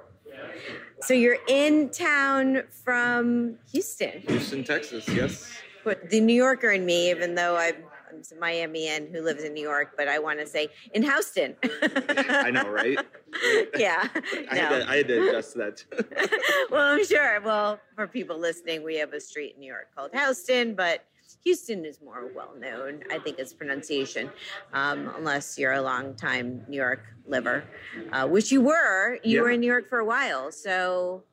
So 1.03 1.15
you're 1.15 1.39
in 1.47 1.91
town 1.91 2.65
from 2.83 3.55
Houston. 3.71 4.23
Houston, 4.27 4.65
Texas. 4.65 5.07
Yes. 5.07 5.53
But 5.85 6.11
the 6.11 6.21
New 6.21 6.35
Yorker 6.35 6.71
in 6.71 6.85
me, 6.85 7.11
even 7.11 7.37
though 7.37 7.57
I'm, 7.57 7.77
I'm 8.11 8.23
a 8.23 8.43
Miamian 8.43 9.13
who 9.13 9.23
lives 9.23 9.45
in 9.45 9.55
New 9.55 9.63
York, 9.63 9.93
but 9.97 10.09
I 10.09 10.19
want 10.19 10.41
to 10.41 10.49
say 10.49 10.67
in 10.95 11.05
Houston. 11.05 11.55
I 11.63 12.51
know, 12.51 12.69
right? 12.69 12.99
yeah. 13.77 14.09
I, 14.51 14.57
had 14.57 14.69
to, 14.71 14.91
I 14.91 14.97
had 14.97 15.09
to 15.09 15.29
adjust 15.29 15.55
that. 15.55 15.85
well, 16.73 16.97
I'm 16.97 17.07
sure. 17.07 17.41
Well, 17.41 17.79
for 17.95 18.09
people 18.09 18.37
listening, 18.37 18.83
we 18.83 18.97
have 18.97 19.13
a 19.13 19.21
street 19.21 19.55
in 19.55 19.61
New 19.61 19.69
York 19.69 19.95
called 19.95 20.11
Houston, 20.13 20.75
but 20.75 21.05
Houston 21.45 21.85
is 21.85 22.01
more 22.03 22.31
well 22.35 22.55
known, 22.59 23.03
I 23.11 23.19
think, 23.19 23.39
its 23.39 23.53
pronunciation, 23.53 24.31
um, 24.73 25.13
unless 25.17 25.59
you're 25.59 25.73
a 25.73 25.83
long 25.83 26.15
time 26.15 26.65
New 26.69 26.77
York 26.77 27.05
liver, 27.27 27.65
uh, 28.13 28.27
which 28.27 28.51
you 28.51 28.61
were. 28.63 29.19
You 29.23 29.37
Yeah. 29.37 29.43
were 29.43 29.51
in 29.51 29.61
New 29.61 29.67
York 29.67 29.89
for 29.89 29.99
a 29.99 30.05
while. 30.05 30.51
So 30.51 31.25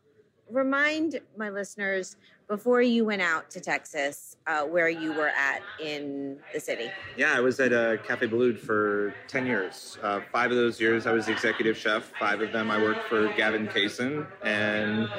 remind 0.49 1.21
my 1.37 1.49
listeners 1.49 2.17
before 2.51 2.81
you 2.81 3.05
went 3.05 3.21
out 3.21 3.49
to 3.49 3.61
Texas, 3.61 4.35
uh, 4.45 4.63
where 4.63 4.89
you 4.89 5.13
were 5.13 5.29
at 5.29 5.61
in 5.79 6.37
the 6.53 6.59
city. 6.59 6.91
Yeah, 7.15 7.31
I 7.33 7.39
was 7.39 7.57
at 7.61 7.71
uh, 7.71 7.95
Cafe 8.03 8.27
Boulud 8.27 8.59
for 8.59 9.15
10 9.29 9.45
years. 9.45 9.97
Uh, 10.03 10.19
five 10.33 10.51
of 10.51 10.57
those 10.57 10.77
years 10.77 11.07
I 11.07 11.13
was 11.13 11.27
the 11.27 11.31
executive 11.31 11.77
chef. 11.77 12.11
Five 12.19 12.41
of 12.41 12.51
them 12.51 12.69
I 12.69 12.77
worked 12.77 13.07
for 13.07 13.31
Gavin 13.37 13.67
Kaysen. 13.69 14.27
And 14.43 15.09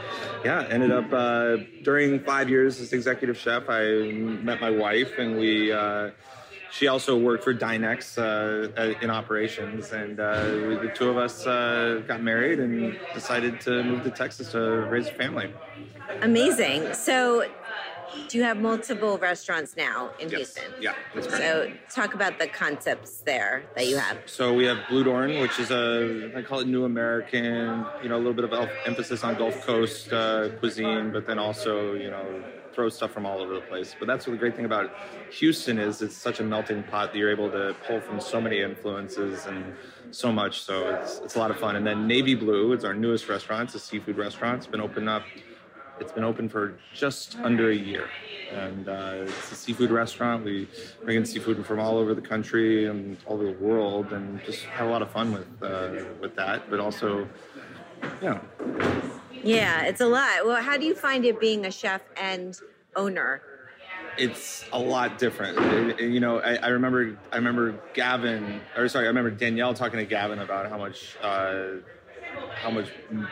yeah, 0.44 0.66
ended 0.68 0.92
up 0.92 1.10
uh, 1.10 1.56
during 1.82 2.20
five 2.20 2.50
years 2.50 2.78
as 2.80 2.92
executive 2.92 3.38
chef, 3.38 3.62
I 3.66 4.12
met 4.12 4.60
my 4.60 4.70
wife 4.70 5.18
and 5.18 5.38
we. 5.38 5.72
Uh, 6.72 6.74
she 6.74 6.88
also 6.88 7.16
worked 7.16 7.44
for 7.44 7.54
Dinex 7.54 8.18
uh, 8.18 8.94
in 9.00 9.10
operations, 9.10 9.92
and 9.92 10.18
uh, 10.18 10.44
we, 10.68 10.76
the 10.76 10.92
two 10.94 11.08
of 11.08 11.16
us 11.16 11.46
uh, 11.46 12.02
got 12.06 12.22
married 12.22 12.60
and 12.60 12.96
decided 13.14 13.60
to 13.62 13.82
move 13.82 14.02
to 14.04 14.10
Texas 14.10 14.52
to 14.52 14.58
raise 14.90 15.08
a 15.08 15.12
family. 15.12 15.52
Amazing. 16.22 16.94
So, 16.94 17.44
do 18.28 18.38
you 18.38 18.44
have 18.44 18.58
multiple 18.58 19.18
restaurants 19.18 19.74
now 19.76 20.10
in 20.18 20.28
Yes. 20.28 20.54
Houston? 20.54 20.72
Yeah, 20.80 20.94
that's. 21.14 21.28
So, 21.28 21.72
talk 21.90 22.14
about 22.14 22.38
the 22.38 22.46
concepts 22.46 23.20
there 23.20 23.64
that 23.74 23.86
you 23.86 23.96
have. 23.96 24.18
So 24.26 24.52
we 24.54 24.64
have 24.66 24.78
Bludorn, 24.88 25.40
which 25.40 25.58
is 25.58 25.70
a 25.70 26.32
I 26.36 26.42
call 26.42 26.60
it 26.60 26.68
New 26.68 26.84
American, 26.84 27.86
you 28.02 28.08
know, 28.08 28.16
a 28.16 28.22
little 28.22 28.34
bit 28.34 28.44
of 28.44 28.68
emphasis 28.86 29.24
on 29.24 29.34
Gulf 29.36 29.64
Coast 29.66 30.12
uh, 30.12 30.50
cuisine, 30.60 31.10
but 31.12 31.26
then 31.26 31.38
also 31.38 31.94
you 31.94 32.10
know 32.10 32.42
throw 32.74 32.88
stuff 32.88 33.10
from 33.12 33.26
all 33.26 33.40
over 33.40 33.54
the 33.54 33.60
place. 33.60 33.94
But 33.98 34.06
that's 34.06 34.24
the 34.24 34.36
great 34.36 34.56
thing 34.56 34.64
about 34.64 34.90
Houston 35.32 35.78
is 35.78 36.02
it's 36.02 36.16
such 36.16 36.40
a 36.40 36.44
melting 36.44 36.82
pot 36.84 37.12
that 37.12 37.18
you're 37.18 37.30
able 37.30 37.50
to 37.50 37.74
pull 37.86 38.00
from 38.00 38.20
so 38.20 38.40
many 38.40 38.60
influences 38.60 39.46
and 39.46 39.74
so 40.10 40.32
much. 40.32 40.62
So 40.62 40.88
it's 40.90 41.18
it's 41.18 41.36
a 41.36 41.38
lot 41.38 41.50
of 41.50 41.58
fun. 41.58 41.76
And 41.76 41.86
then 41.86 42.06
Navy 42.06 42.34
Blue 42.34 42.72
is 42.72 42.84
our 42.84 42.94
newest 42.94 43.28
restaurant. 43.28 43.64
It's 43.64 43.74
a 43.74 43.78
seafood 43.78 44.16
restaurant. 44.16 44.58
It's 44.58 44.66
been 44.66 44.80
opened 44.80 45.08
up. 45.08 45.24
It's 46.00 46.12
been 46.12 46.24
open 46.24 46.48
for 46.48 46.74
just 46.94 47.38
under 47.40 47.70
a 47.70 47.74
year, 47.76 48.08
and 48.50 48.88
uh, 48.88 49.12
it's 49.22 49.52
a 49.52 49.54
seafood 49.54 49.90
restaurant. 49.90 50.44
We 50.44 50.66
bring 51.04 51.18
in 51.18 51.24
seafood 51.24 51.64
from 51.64 51.78
all 51.78 51.96
over 51.96 52.12
the 52.14 52.20
country 52.20 52.86
and 52.86 53.16
all 53.26 53.34
over 53.34 53.44
the 53.44 53.58
world, 53.64 54.12
and 54.12 54.42
just 54.42 54.64
have 54.64 54.88
a 54.88 54.90
lot 54.90 55.02
of 55.02 55.10
fun 55.12 55.32
with 55.32 55.46
uh, 55.62 56.04
with 56.20 56.34
that. 56.36 56.68
But 56.70 56.80
also, 56.80 57.28
yeah, 58.20 58.40
Yeah, 59.42 59.82
it's 59.82 60.00
a 60.00 60.06
lot. 60.06 60.44
Well, 60.46 60.62
how 60.62 60.76
do 60.76 60.84
you 60.86 60.94
find 60.94 61.24
it 61.24 61.40
being 61.40 61.66
a 61.66 61.70
chef 61.70 62.02
and 62.16 62.58
owner? 62.96 63.42
it's 64.18 64.66
a 64.74 64.78
lot 64.78 65.16
different. 65.18 65.58
It- 65.58 66.00
it- 66.00 66.10
you 66.10 66.20
know, 66.20 66.38
I, 66.38 66.56
I 66.56 66.68
remember 66.68 67.16
I 67.32 67.36
remember 67.36 67.74
Gavin, 67.94 68.60
or 68.76 68.86
sorry, 68.88 69.06
I 69.06 69.08
remember 69.08 69.30
Daniel 69.30 69.72
talking 69.72 69.98
to 69.98 70.04
Gavin 70.04 70.38
about 70.38 70.68
how 70.68 70.76
much 70.76 71.16
uh, 71.22 71.76
how 72.54 72.70
much 72.70 72.90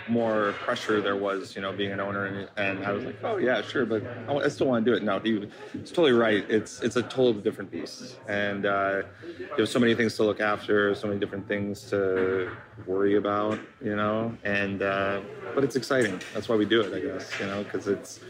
more 0.08 0.54
pressure 0.64 1.00
there 1.00 1.16
was, 1.16 1.54
you 1.54 1.62
know, 1.62 1.72
being 1.72 1.92
an 1.92 2.00
owner, 2.00 2.26
and, 2.26 2.48
and 2.56 2.84
I 2.84 2.92
was 2.92 3.04
like, 3.04 3.22
oh 3.22 3.36
yeah, 3.36 3.62
sure, 3.62 3.86
but 3.86 4.02
I, 4.28 4.48
still 4.48 4.66
want 4.66 4.84
to 4.84 4.90
do 4.90 4.96
it. 4.96 5.02
No, 5.02 5.20
he, 5.20 5.48
he's 5.72 5.90
totally 5.90 6.12
right. 6.12 6.44
It's 6.48 6.80
it's 6.80 6.96
a 6.96 7.02
totally 7.02 7.42
different 7.42 7.70
beast, 7.70 8.18
and 8.28 8.66
uh, 8.66 9.02
there's 9.56 9.70
so 9.70 9.78
many 9.78 9.94
things 9.94 10.16
to 10.16 10.24
look 10.24 10.40
after, 10.40 10.94
so 10.94 11.06
many 11.06 11.20
different 11.20 11.46
things 11.46 11.82
to 11.90 12.50
worry 12.86 13.16
about, 13.16 13.58
you 13.80 13.94
know, 13.94 14.36
and 14.42 14.82
uh, 14.82 15.20
but 15.54 15.62
it's 15.62 15.76
exciting. 15.76 16.20
That's 16.34 16.48
why 16.48 16.56
we 16.56 16.64
do 16.64 16.80
it, 16.80 16.92
I 16.92 17.00
guess, 17.00 17.30
you 17.38 17.46
know, 17.46 17.62
because 17.62 17.86
it's 17.86 18.20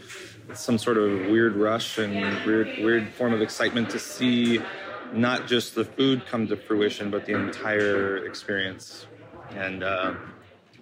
it's 0.49 0.61
some 0.61 0.77
sort 0.77 0.97
of 0.97 1.09
weird 1.31 1.55
rush 1.55 1.97
and 1.97 2.45
weird 2.45 2.67
weird 2.79 3.09
form 3.13 3.33
of 3.33 3.41
excitement 3.41 3.89
to 3.89 3.99
see 3.99 4.61
not 5.13 5.47
just 5.47 5.75
the 5.75 5.83
food 5.83 6.25
come 6.25 6.47
to 6.47 6.55
fruition, 6.55 7.09
but 7.09 7.25
the 7.25 7.33
entire 7.33 8.25
experience. 8.25 9.07
And 9.51 9.83
uh, 9.83 10.13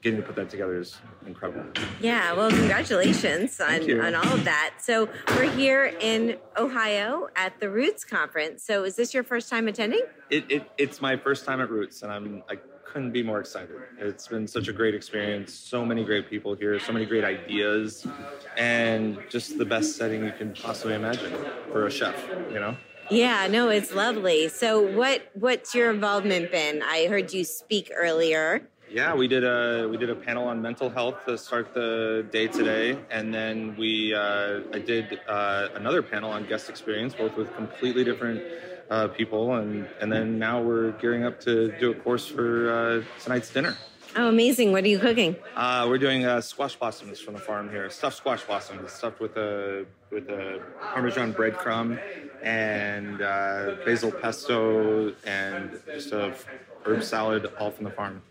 getting 0.02 0.20
to 0.20 0.26
put 0.26 0.36
that 0.36 0.50
together 0.50 0.80
is 0.80 0.98
incredible. 1.26 1.64
Yeah, 2.02 2.34
well, 2.34 2.50
congratulations 2.50 3.60
on, 3.60 3.90
on 4.00 4.16
all 4.16 4.34
of 4.34 4.44
that. 4.46 4.76
So, 4.80 5.10
we're 5.30 5.52
here 5.52 5.94
in 6.00 6.38
Ohio 6.58 7.28
at 7.36 7.60
the 7.60 7.70
Roots 7.70 8.04
Conference. 8.04 8.64
So, 8.64 8.84
is 8.84 8.96
this 8.96 9.14
your 9.14 9.24
first 9.24 9.50
time 9.50 9.68
attending? 9.68 10.02
It, 10.30 10.46
it 10.50 10.72
it's 10.78 11.02
my 11.02 11.18
first 11.18 11.46
time 11.46 11.62
at 11.62 11.70
Roots, 11.70 12.04
and 12.04 12.12
I'm 12.12 12.44
I 12.50 12.58
couldn't 12.92 13.12
be 13.12 13.22
more 13.22 13.40
excited. 13.40 13.76
It's 14.00 14.28
been 14.28 14.48
such 14.48 14.68
a 14.68 14.74
great 14.74 14.96
experience. 14.96 15.54
So 15.54 15.86
many 15.86 16.04
great 16.04 16.30
people 16.30 16.56
here, 16.56 16.80
so 16.80 16.92
many 16.92 17.06
great 17.06 17.24
ideas, 17.24 18.08
and 18.58 19.20
just 19.30 19.58
the 19.58 19.66
best 19.66 19.96
setting 19.96 20.24
you 20.24 20.32
can 20.32 20.54
possibly 20.54 20.96
imagine 20.96 21.34
for 21.72 21.86
a 21.86 21.92
chef. 21.92 22.16
You 22.52 22.60
know. 22.60 22.78
Yeah, 23.12 23.48
no, 23.48 23.70
it's 23.70 23.94
lovely. 23.94 24.50
So, 24.50 24.80
what 24.82 25.30
what's 25.34 25.74
your 25.74 25.92
involvement 25.92 26.52
been? 26.52 26.82
I 26.84 27.08
heard 27.08 27.34
you 27.34 27.44
speak 27.44 27.92
earlier. 27.96 28.68
Yeah, 28.92 29.14
we 29.14 29.28
did 29.28 29.44
a 29.44 29.88
we 29.90 29.98
did 29.98 30.10
a 30.10 30.16
panel 30.16 30.48
on 30.48 30.62
mental 30.62 30.90
health 30.90 31.24
to 31.26 31.38
start 31.38 31.74
the 31.76 32.26
day 32.32 32.48
today, 32.48 32.98
and 33.12 33.32
then 33.32 33.76
we 33.78 34.16
uh, 34.16 34.62
I 34.74 34.80
did 34.80 35.20
uh, 35.28 35.70
another 35.76 36.02
panel 36.02 36.32
on 36.32 36.48
guest 36.48 36.70
experience, 36.70 37.14
both 37.14 37.38
with 37.38 37.56
completely 37.56 38.04
different 38.04 38.42
uh, 38.90 39.08
people, 39.10 39.56
and 39.56 39.88
and 40.02 40.12
then 40.12 40.40
now 40.40 40.60
we're 40.60 40.92
gearing 40.94 41.24
up 41.24 41.40
to 41.42 41.72
do 41.80 41.92
a 41.92 41.94
course 41.94 42.26
for 42.26 42.72
uh, 42.72 43.22
tonight's 43.24 43.52
dinner. 43.54 43.78
Oh, 44.16 44.28
amazing. 44.28 44.72
What 44.72 44.84
are 44.86 44.88
you 44.88 44.98
cooking? 44.98 45.36
Uh, 45.56 45.86
we're 45.88 46.00
doing 46.00 46.26
uh, 46.26 46.42
squash 46.42 46.76
blossoms 46.76 47.20
from 47.20 47.36
the 47.36 47.40
farm 47.40 47.70
here, 47.70 47.92
stuffed 47.92 48.18
squash 48.18 48.44
blossoms, 48.44 48.92
stuffed 48.92 49.20
with 49.20 49.38
a 49.38 49.86
with 50.10 50.28
a 50.30 50.64
Parmesan 50.82 51.32
breadcrumb 51.36 52.00
and 52.42 53.22
uh, 53.22 53.76
basil 53.86 54.12
pesto 54.12 55.14
and 55.28 55.80
just 55.86 56.12
a 56.12 56.34
herb 56.86 57.04
salad, 57.04 57.46
all 57.60 57.70
from 57.70 57.84
the 57.84 57.92
farm. 57.92 58.24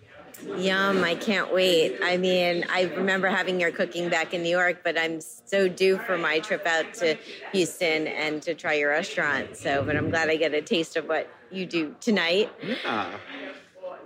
Yum, 0.56 1.04
I 1.04 1.14
can't 1.14 1.52
wait. 1.52 1.98
I 2.02 2.16
mean, 2.16 2.64
I 2.68 2.82
remember 2.82 3.28
having 3.28 3.60
your 3.60 3.70
cooking 3.70 4.08
back 4.08 4.34
in 4.34 4.42
New 4.42 4.50
York, 4.50 4.80
but 4.84 4.98
I'm 4.98 5.20
so 5.20 5.68
due 5.68 5.98
for 5.98 6.16
my 6.16 6.38
trip 6.40 6.66
out 6.66 6.94
to 6.94 7.16
Houston 7.52 8.06
and 8.06 8.42
to 8.42 8.54
try 8.54 8.74
your 8.74 8.90
restaurant. 8.90 9.56
So, 9.56 9.82
but 9.82 9.96
I'm 9.96 10.10
glad 10.10 10.28
I 10.28 10.36
get 10.36 10.54
a 10.54 10.62
taste 10.62 10.96
of 10.96 11.06
what 11.06 11.28
you 11.50 11.66
do 11.66 11.94
tonight. 12.00 12.50
Yeah. 12.62 13.18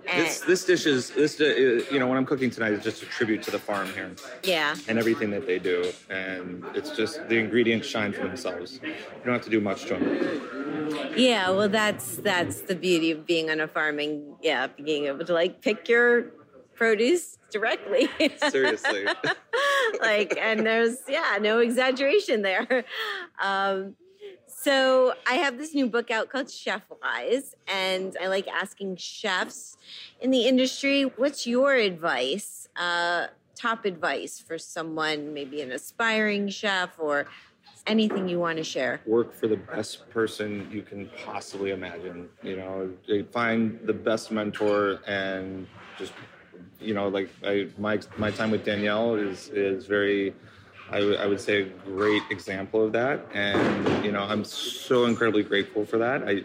This 0.04 0.40
this 0.40 0.64
dish 0.64 0.86
is 0.86 1.10
this 1.10 1.40
uh, 1.40 1.44
you 1.90 1.98
know 1.98 2.06
when 2.06 2.18
I'm 2.18 2.26
cooking 2.26 2.50
tonight 2.50 2.72
is 2.72 2.82
just 2.82 3.02
a 3.02 3.06
tribute 3.06 3.42
to 3.44 3.50
the 3.50 3.58
farm 3.58 3.86
here 3.94 4.10
yeah, 4.42 4.74
and 4.88 4.98
everything 4.98 5.30
that 5.30 5.46
they 5.46 5.58
do, 5.58 5.92
and 6.10 6.64
it's 6.74 6.90
just 6.90 7.26
the 7.28 7.38
ingredients 7.38 7.86
shine 7.86 8.12
for 8.12 8.22
themselves. 8.22 8.80
You 8.82 8.94
don't 9.24 9.34
have 9.34 9.44
to 9.44 9.50
do 9.50 9.60
much 9.60 9.84
to 9.86 9.94
them. 9.94 11.12
yeah. 11.16 11.50
Well, 11.50 11.68
that's 11.68 12.16
that's 12.16 12.62
the 12.62 12.74
beauty 12.74 13.12
of 13.12 13.26
being 13.26 13.50
on 13.50 13.60
a 13.60 13.68
farm 13.68 14.00
and 14.00 14.34
yeah, 14.42 14.66
being 14.66 15.06
able 15.06 15.24
to 15.24 15.32
like 15.32 15.62
pick 15.62 15.88
your 15.88 16.32
produce 16.74 17.38
directly. 17.50 18.08
Seriously. 18.50 19.06
like 20.00 20.36
and 20.40 20.66
there's 20.66 20.96
yeah 21.08 21.38
no 21.40 21.58
exaggeration 21.58 22.42
there 22.42 22.84
um 23.42 23.94
so 24.62 25.14
i 25.26 25.34
have 25.34 25.58
this 25.58 25.74
new 25.74 25.86
book 25.86 26.10
out 26.10 26.28
called 26.28 26.50
chef 26.50 26.82
wise 27.02 27.54
and 27.66 28.16
i 28.20 28.26
like 28.26 28.46
asking 28.48 28.96
chefs 28.96 29.76
in 30.20 30.30
the 30.30 30.46
industry 30.46 31.02
what's 31.16 31.46
your 31.46 31.74
advice 31.74 32.68
uh 32.76 33.26
top 33.54 33.84
advice 33.84 34.38
for 34.38 34.58
someone 34.58 35.34
maybe 35.34 35.60
an 35.60 35.72
aspiring 35.72 36.48
chef 36.48 36.98
or 36.98 37.26
anything 37.86 38.28
you 38.28 38.38
want 38.38 38.56
to 38.56 38.64
share 38.64 39.00
Work 39.06 39.34
for 39.34 39.48
the 39.48 39.56
best 39.56 40.08
person 40.10 40.68
you 40.70 40.82
can 40.82 41.10
possibly 41.24 41.70
imagine. 41.72 42.28
You 42.42 42.56
know, 42.56 43.24
find 43.32 43.80
the 43.84 43.92
best 43.92 44.30
mentor 44.30 45.00
and 45.06 45.66
just 45.98 46.12
you 46.80 46.94
know 46.94 47.08
like 47.08 47.28
I, 47.44 47.68
my 47.78 48.00
my 48.16 48.30
time 48.30 48.50
with 48.50 48.64
Daniel 48.64 49.16
is 49.16 49.48
is 49.48 49.86
very. 49.86 50.34
I 50.92 51.26
would- 51.26 51.40
say 51.40 51.62
a 51.62 51.64
great 51.86 52.22
example 52.30 52.84
of 52.84 52.92
that, 52.92 53.20
and 53.34 54.04
you 54.04 54.12
know 54.12 54.22
I'm 54.22 54.44
so 54.44 55.06
incredibly 55.06 55.42
grateful 55.42 55.84
for 55.86 55.98
that. 55.98 56.22
I 56.22 56.44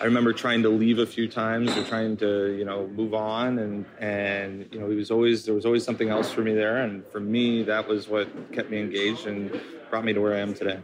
I 0.00 0.04
remember 0.04 0.32
trying 0.32 0.62
to 0.62 0.68
leave 0.68 1.00
a 1.00 1.06
few 1.06 1.26
times 1.26 1.76
or 1.76 1.82
trying 1.84 2.16
to 2.18 2.54
you 2.56 2.64
know 2.64 2.86
move 2.86 3.12
on, 3.14 3.58
and 3.58 3.84
and 3.98 4.66
you 4.72 4.78
know 4.78 4.90
it 4.90 4.94
was 4.94 5.10
always 5.10 5.44
there 5.44 5.54
was 5.54 5.66
always 5.66 5.84
something 5.84 6.08
else 6.08 6.30
for 6.30 6.42
me 6.42 6.54
there, 6.54 6.78
and 6.78 7.04
for 7.06 7.20
me 7.20 7.62
that 7.64 7.88
was 7.88 8.08
what 8.08 8.28
kept 8.52 8.70
me 8.70 8.78
engaged 8.80 9.26
and 9.26 9.60
brought 9.90 10.04
me 10.04 10.12
to 10.12 10.20
where 10.20 10.34
I 10.34 10.38
am 10.38 10.54
today. 10.54 10.78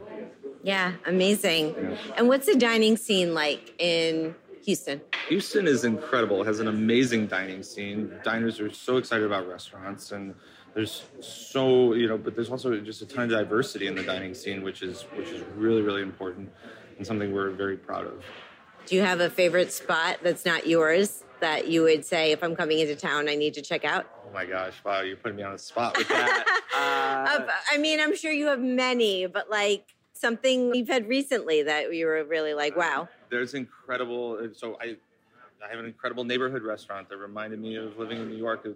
yeah 0.62 0.92
amazing 1.06 1.64
Yeah. 1.80 1.96
and 2.16 2.26
what's 2.30 2.46
the 2.46 2.56
dining 2.56 2.96
scene 2.96 3.30
like 3.34 3.62
in 3.78 4.34
houston 4.66 5.00
Houston 5.28 5.66
is 5.74 5.84
incredible. 5.84 6.36
It 6.42 6.46
has 6.46 6.60
an 6.60 6.68
amazing 6.68 7.22
dining 7.28 7.62
scene. 7.62 7.98
Diners 8.30 8.60
are 8.60 8.70
so 8.70 8.92
excited 8.98 9.24
about 9.30 9.42
restaurants, 9.48 10.04
and 10.12 10.34
there's 10.74 11.04
so 11.20 11.94
you 11.94 12.08
know, 12.08 12.18
but 12.18 12.34
there's 12.34 12.50
also 12.50 12.78
just 12.80 13.02
a 13.02 13.06
ton 13.06 13.24
of 13.24 13.30
diversity 13.30 13.86
in 13.86 13.94
the 13.94 14.02
dining 14.02 14.34
scene, 14.34 14.62
which 14.62 14.82
is 14.82 15.02
which 15.16 15.28
is 15.28 15.42
really 15.56 15.82
really 15.82 16.02
important 16.02 16.50
and 16.98 17.06
something 17.06 17.32
we're 17.32 17.50
very 17.50 17.76
proud 17.76 18.06
of. 18.06 18.24
Do 18.86 18.96
you 18.96 19.02
have 19.02 19.20
a 19.20 19.30
favorite 19.30 19.72
spot 19.72 20.18
that's 20.22 20.44
not 20.44 20.66
yours 20.66 21.24
that 21.40 21.68
you 21.68 21.82
would 21.82 22.04
say, 22.04 22.32
if 22.32 22.42
I'm 22.42 22.54
coming 22.54 22.78
into 22.78 22.94
town, 22.96 23.28
I 23.28 23.34
need 23.34 23.54
to 23.54 23.62
check 23.62 23.84
out? 23.84 24.06
Oh 24.26 24.32
my 24.32 24.44
gosh! 24.44 24.74
Wow, 24.84 25.00
you're 25.00 25.16
putting 25.16 25.36
me 25.36 25.42
on 25.42 25.52
the 25.52 25.58
spot 25.58 25.96
with 25.96 26.08
that. 26.08 26.44
Uh, 26.74 27.38
Uh, 27.38 27.46
I 27.70 27.78
mean, 27.78 28.00
I'm 28.00 28.16
sure 28.16 28.32
you 28.32 28.46
have 28.48 28.58
many, 28.58 29.26
but 29.26 29.48
like 29.48 29.94
something 30.12 30.74
you've 30.74 30.88
had 30.88 31.08
recently 31.08 31.62
that 31.62 31.94
you 31.94 32.06
were 32.06 32.24
really 32.24 32.52
like, 32.52 32.76
wow. 32.76 33.08
there's 33.30 33.54
incredible. 33.54 34.48
So 34.54 34.76
I, 34.80 34.96
I 35.64 35.70
have 35.70 35.78
an 35.78 35.86
incredible 35.86 36.24
neighborhood 36.24 36.62
restaurant 36.62 37.08
that 37.08 37.16
reminded 37.16 37.60
me 37.60 37.76
of 37.76 37.96
living 37.98 38.20
in 38.20 38.28
New 38.28 38.36
York. 38.36 38.66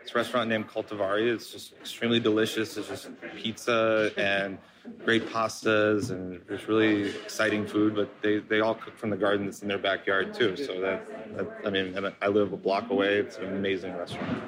It's 0.00 0.12
a 0.12 0.14
restaurant 0.14 0.48
named 0.48 0.68
Coltivare. 0.68 1.34
It's 1.34 1.52
just 1.52 1.72
extremely 1.74 2.20
delicious. 2.20 2.76
It's 2.78 2.88
just 2.88 3.08
pizza 3.36 4.10
and 4.16 4.56
great 5.04 5.26
pastas 5.28 6.10
and 6.10 6.40
it's 6.48 6.66
really 6.66 7.10
exciting 7.10 7.66
food. 7.66 7.94
But 7.94 8.22
they, 8.22 8.38
they 8.38 8.60
all 8.60 8.74
cook 8.74 8.96
from 8.96 9.10
the 9.10 9.16
garden 9.16 9.44
that's 9.44 9.60
in 9.60 9.68
their 9.68 9.78
backyard 9.78 10.32
too. 10.32 10.56
So 10.56 10.80
that, 10.80 11.36
that 11.36 11.66
I 11.66 11.70
mean, 11.70 11.94
and 11.94 12.14
I 12.22 12.28
live 12.28 12.52
a 12.52 12.56
block 12.56 12.88
away. 12.90 13.18
It's 13.18 13.36
an 13.36 13.44
amazing 13.44 13.94
restaurant. 13.96 14.42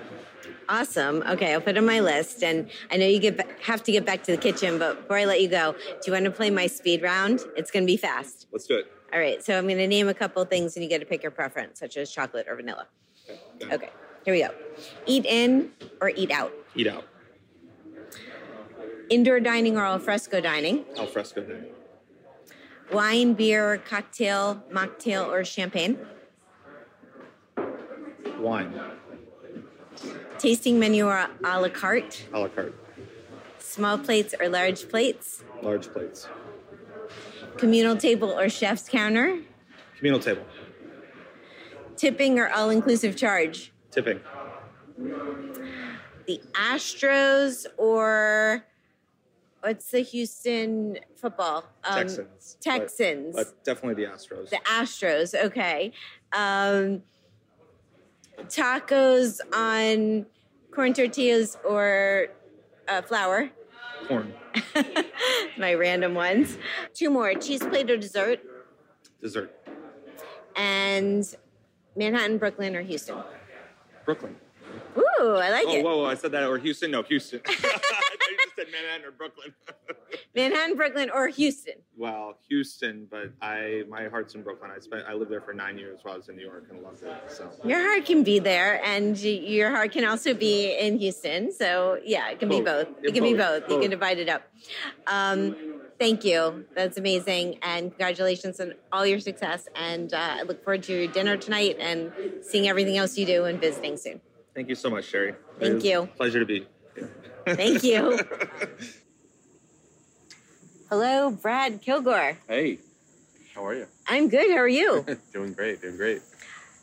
Awesome. 0.70 1.22
Okay, 1.28 1.52
I'll 1.52 1.60
put 1.60 1.70
it 1.70 1.78
on 1.78 1.86
my 1.86 2.00
list. 2.00 2.42
And 2.42 2.70
I 2.90 2.96
know 2.96 3.06
you 3.06 3.18
get 3.18 3.46
have 3.60 3.82
to 3.82 3.92
get 3.92 4.06
back 4.06 4.22
to 4.22 4.32
the 4.32 4.38
kitchen, 4.38 4.78
but 4.78 5.02
before 5.02 5.18
I 5.18 5.26
let 5.26 5.42
you 5.42 5.48
go, 5.48 5.72
do 5.72 5.98
you 6.06 6.12
want 6.12 6.24
to 6.24 6.30
play 6.30 6.48
my 6.48 6.66
speed 6.66 7.02
round? 7.02 7.40
It's 7.56 7.70
going 7.70 7.82
to 7.82 7.86
be 7.86 7.98
fast. 7.98 8.46
Let's 8.52 8.66
do 8.66 8.78
it. 8.78 8.86
All 9.12 9.18
right. 9.18 9.42
So 9.44 9.56
I'm 9.56 9.64
going 9.64 9.78
to 9.78 9.86
name 9.86 10.08
a 10.08 10.14
couple 10.14 10.44
things, 10.44 10.76
and 10.76 10.82
you 10.82 10.88
get 10.88 11.00
to 11.00 11.06
pick 11.06 11.22
your 11.22 11.32
preference, 11.32 11.80
such 11.80 11.96
as 11.96 12.10
chocolate 12.10 12.46
or 12.48 12.56
vanilla. 12.56 12.86
Okay. 13.28 13.74
Okay. 13.74 13.90
Here 14.24 14.34
we 14.34 14.40
go. 14.40 14.50
Eat 15.06 15.24
in 15.24 15.70
or 16.00 16.10
eat 16.10 16.30
out. 16.30 16.52
Eat 16.74 16.86
out. 16.86 17.06
Indoor 19.08 19.40
dining 19.40 19.76
or 19.76 19.84
alfresco 19.84 20.40
dining. 20.40 20.84
Alfresco 20.96 21.42
dining. 21.42 21.72
Wine, 22.92 23.34
beer, 23.34 23.78
cocktail, 23.78 24.62
mocktail, 24.72 25.26
or 25.26 25.44
champagne. 25.44 25.98
Wine. 28.38 28.80
Tasting 30.38 30.78
menu 30.78 31.06
or 31.06 31.28
a 31.44 31.60
la 31.60 31.68
carte. 31.68 32.26
A 32.32 32.38
la 32.38 32.48
carte. 32.48 32.74
Small 33.58 33.98
plates 33.98 34.34
or 34.40 34.48
large 34.48 34.88
plates. 34.88 35.44
Large 35.62 35.92
plates. 35.92 36.28
Communal 37.60 37.94
table 37.94 38.30
or 38.30 38.48
chef's 38.48 38.88
counter. 38.88 39.38
Communal 39.98 40.18
table. 40.18 40.44
Tipping 41.94 42.38
or 42.38 42.48
all 42.48 42.70
inclusive 42.70 43.16
charge. 43.16 43.70
Tipping. 43.90 44.18
The 46.26 46.40
Astros 46.54 47.66
or 47.76 48.64
what's 49.60 49.90
the 49.90 50.00
Houston 50.00 51.00
football? 51.16 51.66
Um, 51.84 51.98
Texans. 51.98 52.56
Texans. 52.62 53.36
But, 53.36 53.46
but, 53.48 53.64
definitely 53.64 54.04
the 54.04 54.10
Astros. 54.10 54.48
The 54.48 54.60
Astros, 54.64 55.34
okay. 55.44 55.92
Um, 56.32 57.02
tacos 58.44 59.40
on 59.54 60.24
corn 60.70 60.94
tortillas 60.94 61.58
or 61.62 62.28
uh, 62.88 63.02
flour. 63.02 63.50
Corn. 64.10 64.34
My 65.56 65.72
random 65.74 66.14
ones. 66.14 66.58
Two 66.94 67.10
more 67.10 67.32
cheese 67.34 67.60
plate 67.60 67.88
or 67.88 67.96
dessert. 67.96 68.40
Dessert. 69.22 69.54
And 70.56 71.24
Manhattan, 71.94 72.38
Brooklyn, 72.38 72.74
or 72.74 72.82
Houston. 72.82 73.18
Brooklyn. 74.04 74.34
Ooh, 74.98 75.36
I 75.36 75.50
like 75.50 75.64
oh, 75.68 75.74
it. 75.74 75.84
Whoa, 75.84 75.98
whoa, 75.98 76.06
I 76.06 76.14
said 76.14 76.32
that 76.32 76.42
or 76.42 76.58
Houston? 76.58 76.90
No, 76.90 77.04
Houston. 77.04 77.40
I 77.46 77.52
thought 77.54 78.30
you 78.30 78.36
just 78.36 78.49
said 78.60 78.72
Manhattan 78.72 79.06
or 79.06 79.10
Brooklyn. 79.10 79.54
Manhattan, 80.34 80.76
Brooklyn, 80.76 81.10
or 81.10 81.28
Houston. 81.28 81.74
Well, 81.96 82.38
Houston, 82.48 83.06
but 83.10 83.32
I 83.40 83.84
my 83.88 84.08
heart's 84.08 84.34
in 84.34 84.42
Brooklyn. 84.42 84.70
I 84.74 84.78
spent 84.80 85.04
I 85.08 85.14
lived 85.14 85.30
there 85.30 85.40
for 85.40 85.52
nine 85.52 85.78
years 85.78 86.00
while 86.02 86.14
I 86.14 86.16
was 86.18 86.28
in 86.28 86.36
New 86.36 86.44
York 86.44 86.66
and 86.70 86.82
loved 86.82 87.02
it. 87.02 87.12
So 87.28 87.50
your 87.64 87.80
heart 87.80 88.04
can 88.04 88.22
be 88.22 88.38
there, 88.38 88.84
and 88.84 89.18
your 89.18 89.70
heart 89.70 89.92
can 89.92 90.04
also 90.04 90.34
be 90.34 90.76
in 90.78 90.98
Houston. 90.98 91.52
So 91.52 91.98
yeah, 92.04 92.30
it 92.30 92.38
can 92.38 92.48
both. 92.48 92.58
be 92.58 92.64
both. 92.64 92.88
It 93.02 93.14
can 93.14 93.22
both. 93.22 93.32
be 93.32 93.34
both. 93.34 93.62
both. 93.62 93.70
You 93.70 93.80
can 93.80 93.90
divide 93.90 94.18
it 94.18 94.28
up. 94.28 94.42
Um, 95.06 95.56
thank 95.98 96.24
you. 96.24 96.64
That's 96.74 96.98
amazing, 96.98 97.58
and 97.62 97.90
congratulations 97.90 98.60
on 98.60 98.74
all 98.92 99.06
your 99.06 99.20
success. 99.20 99.68
And 99.74 100.12
uh, 100.12 100.36
I 100.40 100.42
look 100.42 100.62
forward 100.64 100.82
to 100.84 100.92
your 100.92 101.12
dinner 101.12 101.36
tonight 101.36 101.76
and 101.78 102.12
seeing 102.42 102.68
everything 102.68 102.96
else 102.96 103.16
you 103.16 103.26
do 103.26 103.44
and 103.44 103.60
visiting 103.60 103.96
soon. 103.96 104.20
Thank 104.54 104.68
you 104.68 104.74
so 104.74 104.90
much, 104.90 105.04
Shari. 105.04 105.34
Thank 105.60 105.84
you. 105.84 106.08
Pleasure 106.16 106.40
to 106.40 106.46
be. 106.46 106.66
Here. 107.46 107.56
Thank 107.56 107.82
you. 107.82 108.18
Hello, 110.88 111.30
Brad 111.30 111.80
Kilgore. 111.80 112.36
Hey, 112.48 112.78
how 113.54 113.64
are 113.66 113.74
you? 113.74 113.86
I'm 114.06 114.28
good. 114.28 114.50
How 114.50 114.58
are 114.58 114.68
you? 114.68 115.04
doing 115.32 115.52
great, 115.52 115.80
doing 115.82 115.96
great. 115.96 116.22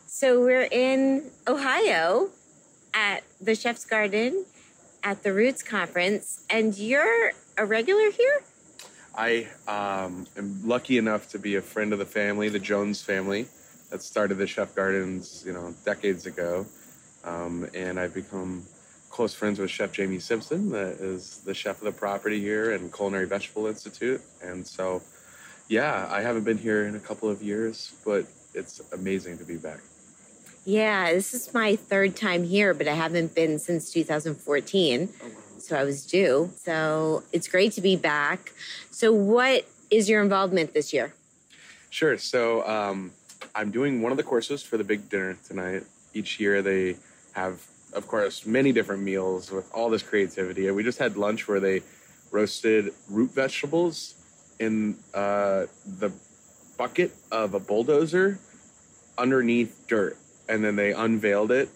So 0.06 0.40
we're 0.40 0.68
in 0.70 1.30
Ohio 1.46 2.30
at 2.94 3.22
the 3.40 3.54
Chef's 3.54 3.84
Garden 3.84 4.46
at 5.02 5.22
the 5.22 5.32
Roots 5.32 5.62
Conference, 5.62 6.44
and 6.50 6.76
you're 6.76 7.32
a 7.56 7.66
regular 7.66 8.10
here? 8.10 8.40
I 9.14 9.48
um, 9.66 10.26
am 10.36 10.66
lucky 10.66 10.98
enough 10.98 11.28
to 11.30 11.38
be 11.38 11.56
a 11.56 11.62
friend 11.62 11.92
of 11.92 11.98
the 11.98 12.06
family, 12.06 12.48
the 12.48 12.58
Jones 12.58 13.02
family, 13.02 13.46
that 13.90 14.02
started 14.02 14.36
the 14.36 14.46
Chef 14.46 14.74
Gardens, 14.74 15.42
you 15.46 15.52
know, 15.52 15.74
decades 15.84 16.26
ago. 16.26 16.66
Um, 17.24 17.68
and 17.74 17.98
I've 17.98 18.14
become 18.14 18.64
close 19.10 19.34
friends 19.34 19.58
with 19.58 19.70
Chef 19.70 19.92
Jamie 19.92 20.18
Simpson, 20.18 20.70
that 20.70 20.94
is 21.00 21.38
the 21.38 21.54
chef 21.54 21.78
of 21.78 21.84
the 21.84 21.92
property 21.92 22.40
here 22.40 22.72
and 22.72 22.92
Culinary 22.92 23.26
Vegetable 23.26 23.66
Institute. 23.66 24.20
And 24.42 24.66
so, 24.66 25.02
yeah, 25.68 26.08
I 26.10 26.20
haven't 26.20 26.44
been 26.44 26.58
here 26.58 26.86
in 26.86 26.94
a 26.94 27.00
couple 27.00 27.28
of 27.28 27.42
years, 27.42 27.94
but 28.04 28.26
it's 28.54 28.80
amazing 28.92 29.38
to 29.38 29.44
be 29.44 29.56
back. 29.56 29.80
Yeah, 30.64 31.12
this 31.12 31.32
is 31.32 31.54
my 31.54 31.76
third 31.76 32.14
time 32.14 32.44
here, 32.44 32.74
but 32.74 32.86
I 32.88 32.94
haven't 32.94 33.34
been 33.34 33.58
since 33.58 33.90
2014. 33.90 35.08
Oh, 35.08 35.26
wow. 35.26 35.32
So 35.58 35.76
I 35.76 35.84
was 35.84 36.04
due. 36.04 36.50
So 36.56 37.22
it's 37.32 37.48
great 37.48 37.72
to 37.72 37.80
be 37.80 37.96
back. 37.96 38.52
So, 38.90 39.12
what 39.12 39.66
is 39.90 40.08
your 40.08 40.22
involvement 40.22 40.74
this 40.74 40.92
year? 40.92 41.14
Sure. 41.90 42.18
So, 42.18 42.66
um, 42.68 43.12
I'm 43.54 43.70
doing 43.70 44.02
one 44.02 44.12
of 44.12 44.18
the 44.18 44.24
courses 44.24 44.62
for 44.62 44.76
the 44.76 44.84
big 44.84 45.08
dinner 45.08 45.36
tonight. 45.46 45.84
Each 46.14 46.38
year, 46.38 46.62
they 46.62 46.96
have 47.32 47.60
of 47.92 48.06
course, 48.06 48.46
many 48.46 48.72
different 48.72 49.02
meals 49.02 49.50
with 49.50 49.70
all 49.72 49.90
this 49.90 50.02
creativity. 50.02 50.70
We 50.70 50.82
just 50.82 50.98
had 50.98 51.16
lunch 51.16 51.48
where 51.48 51.60
they 51.60 51.82
roasted 52.30 52.92
root 53.08 53.30
vegetables 53.30 54.14
in 54.58 54.98
uh, 55.14 55.66
the 55.98 56.12
bucket 56.76 57.12
of 57.32 57.54
a 57.54 57.60
bulldozer 57.60 58.38
underneath 59.16 59.86
dirt. 59.88 60.16
And 60.48 60.64
then 60.64 60.76
they 60.76 60.92
unveiled 60.92 61.50
it. 61.50 61.68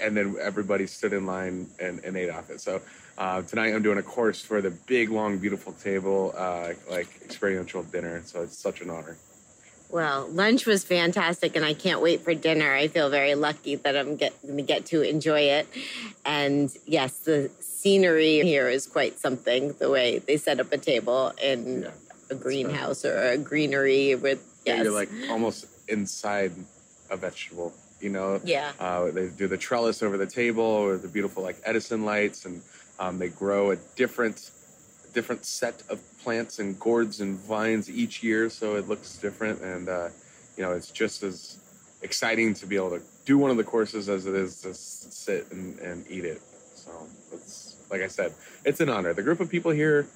And 0.00 0.16
then 0.16 0.36
everybody 0.40 0.86
stood 0.86 1.12
in 1.12 1.26
line 1.26 1.68
and, 1.78 2.02
and 2.04 2.16
ate 2.16 2.30
off 2.30 2.50
it. 2.50 2.60
So 2.60 2.80
uh, 3.18 3.42
tonight 3.42 3.74
I'm 3.74 3.82
doing 3.82 3.98
a 3.98 4.02
course 4.02 4.40
for 4.40 4.60
the 4.60 4.70
big, 4.70 5.10
long, 5.10 5.38
beautiful 5.38 5.72
table, 5.74 6.34
uh, 6.36 6.72
like 6.90 7.08
experiential 7.24 7.82
dinner. 7.82 8.22
So 8.24 8.42
it's 8.42 8.58
such 8.58 8.80
an 8.80 8.90
honor. 8.90 9.16
Well, 9.92 10.26
lunch 10.28 10.64
was 10.64 10.84
fantastic, 10.84 11.54
and 11.54 11.66
I 11.66 11.74
can't 11.74 12.00
wait 12.00 12.22
for 12.22 12.32
dinner. 12.32 12.72
I 12.72 12.88
feel 12.88 13.10
very 13.10 13.34
lucky 13.34 13.74
that 13.76 13.94
I'm 13.94 14.16
going 14.16 14.32
to 14.46 14.62
get 14.62 14.86
to 14.86 15.02
enjoy 15.02 15.40
it. 15.40 15.68
And 16.24 16.74
yes, 16.86 17.18
the 17.18 17.50
scenery 17.60 18.40
here 18.40 18.70
is 18.70 18.86
quite 18.86 19.18
something. 19.18 19.74
The 19.74 19.90
way 19.90 20.18
they 20.18 20.38
set 20.38 20.60
up 20.60 20.72
a 20.72 20.78
table 20.78 21.32
in 21.42 21.82
yeah, 21.82 21.90
a 22.30 22.34
greenhouse 22.34 23.04
or 23.04 23.18
a 23.18 23.36
greenery 23.36 24.14
with 24.14 24.42
yes, 24.64 24.78
yeah, 24.78 24.82
you're 24.84 24.92
like 24.94 25.10
almost 25.28 25.66
inside 25.88 26.52
a 27.10 27.16
vegetable. 27.18 27.74
You 28.00 28.10
know, 28.10 28.40
yeah. 28.44 28.72
Uh, 28.80 29.10
they 29.10 29.28
do 29.28 29.46
the 29.46 29.58
trellis 29.58 30.02
over 30.02 30.16
the 30.16 30.26
table, 30.26 30.64
or 30.64 30.96
the 30.96 31.06
beautiful 31.06 31.42
like 31.42 31.58
Edison 31.64 32.06
lights, 32.06 32.46
and 32.46 32.62
um, 32.98 33.18
they 33.18 33.28
grow 33.28 33.72
a 33.72 33.76
different 33.94 34.50
different 35.12 35.44
set 35.44 35.82
of 35.90 36.00
plants 36.22 36.58
and 36.58 36.78
gourds 36.78 37.20
and 37.20 37.38
vines 37.38 37.90
each 37.90 38.22
year, 38.22 38.48
so 38.50 38.76
it 38.76 38.88
looks 38.88 39.16
different. 39.16 39.60
And 39.60 39.88
uh, 39.88 40.08
you 40.56 40.62
know, 40.62 40.72
it's 40.72 40.90
just 40.90 41.22
as 41.22 41.58
exciting 42.02 42.54
to 42.54 42.66
be 42.66 42.76
able 42.76 42.90
to 42.90 43.02
do 43.24 43.38
one 43.38 43.50
of 43.50 43.56
the 43.56 43.64
courses 43.64 44.08
as 44.08 44.26
it 44.26 44.34
is 44.34 44.60
to 44.62 44.74
sit 44.74 45.50
and, 45.52 45.78
and 45.78 46.04
eat 46.08 46.24
it. 46.24 46.42
So 46.74 46.90
it's 47.32 47.76
like 47.90 48.02
I 48.02 48.08
said, 48.08 48.32
it's 48.64 48.80
an 48.80 48.88
honor. 48.88 49.12
The 49.12 49.22
group 49.22 49.40
of 49.40 49.50
people 49.50 49.70
here, 49.70 50.06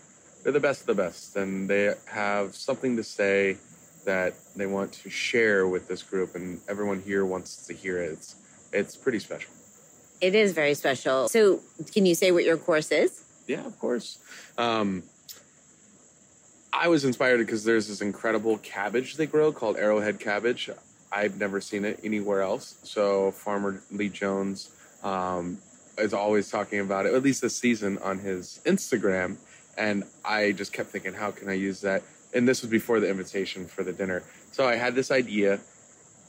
they're 0.43 0.53
the 0.53 0.61
best 0.61 0.83
of 0.83 0.87
the 0.87 0.95
best, 0.95 1.37
and 1.37 1.69
they 1.69 1.95
have 2.07 2.55
something 2.55 2.97
to 2.97 3.05
say 3.05 3.59
that 4.05 4.35
they 4.55 4.67
want 4.67 4.93
to 4.93 5.11
share 5.11 5.67
with 5.67 5.89
this 5.89 6.03
group, 6.03 6.35
and 6.35 6.61
everyone 6.69 7.03
here 7.03 7.27
wants 7.27 7.67
to 7.67 7.75
hear 7.75 8.01
it. 8.01 8.13
It's 8.13 8.37
it's 8.73 8.97
pretty 8.97 9.19
special. 9.19 9.51
It 10.21 10.35
is 10.35 10.53
very 10.53 10.75
special. 10.75 11.29
So, 11.29 11.61
can 11.93 12.07
you 12.07 12.15
say 12.15 12.33
what 12.33 12.45
your 12.45 12.57
course 12.57 12.91
is? 12.91 13.25
Yeah, 13.47 13.65
of 13.67 13.79
course. 13.79 14.19
Um, 14.57 15.03
I 16.79 16.89
was 16.89 17.07
inspired 17.07 17.39
because 17.39 17.65
there's 17.65 17.89
this 17.89 18.03
incredible 18.03 18.59
cabbage 18.59 19.17
they 19.17 19.25
grow 19.25 19.51
called 19.51 19.79
arrowhead 19.79 20.21
cabbage. 20.21 20.69
I've 21.11 21.41
never 21.41 21.59
seen 21.59 21.87
it 21.87 22.01
anywhere 22.05 22.43
else. 22.43 22.79
So 22.83 23.31
farmer 23.31 23.81
Lee 23.91 24.11
Jones 24.11 24.77
um, 25.03 25.57
is 25.97 26.13
always 26.13 26.51
talking 26.51 26.81
about 26.81 27.07
it, 27.07 27.15
at 27.15 27.23
least 27.23 27.41
this 27.41 27.57
season 27.57 27.97
on 27.99 28.19
his 28.19 28.61
Instagram. 28.67 29.37
And 29.79 30.05
I 30.23 30.53
just 30.53 30.75
kept 30.75 30.91
thinking, 30.91 31.15
how 31.15 31.31
can 31.31 31.49
I 31.49 31.55
use 31.55 31.81
that? 31.81 32.03
And 32.35 32.47
this 32.47 32.61
was 32.61 32.71
before 32.71 33.01
the 33.01 33.09
invitation 33.09 33.67
for 33.67 33.83
the 33.83 33.95
dinner. 33.95 34.23
So 34.53 34.69
I 34.69 34.77
had 34.77 34.95
this 34.95 35.11
idea 35.11 35.61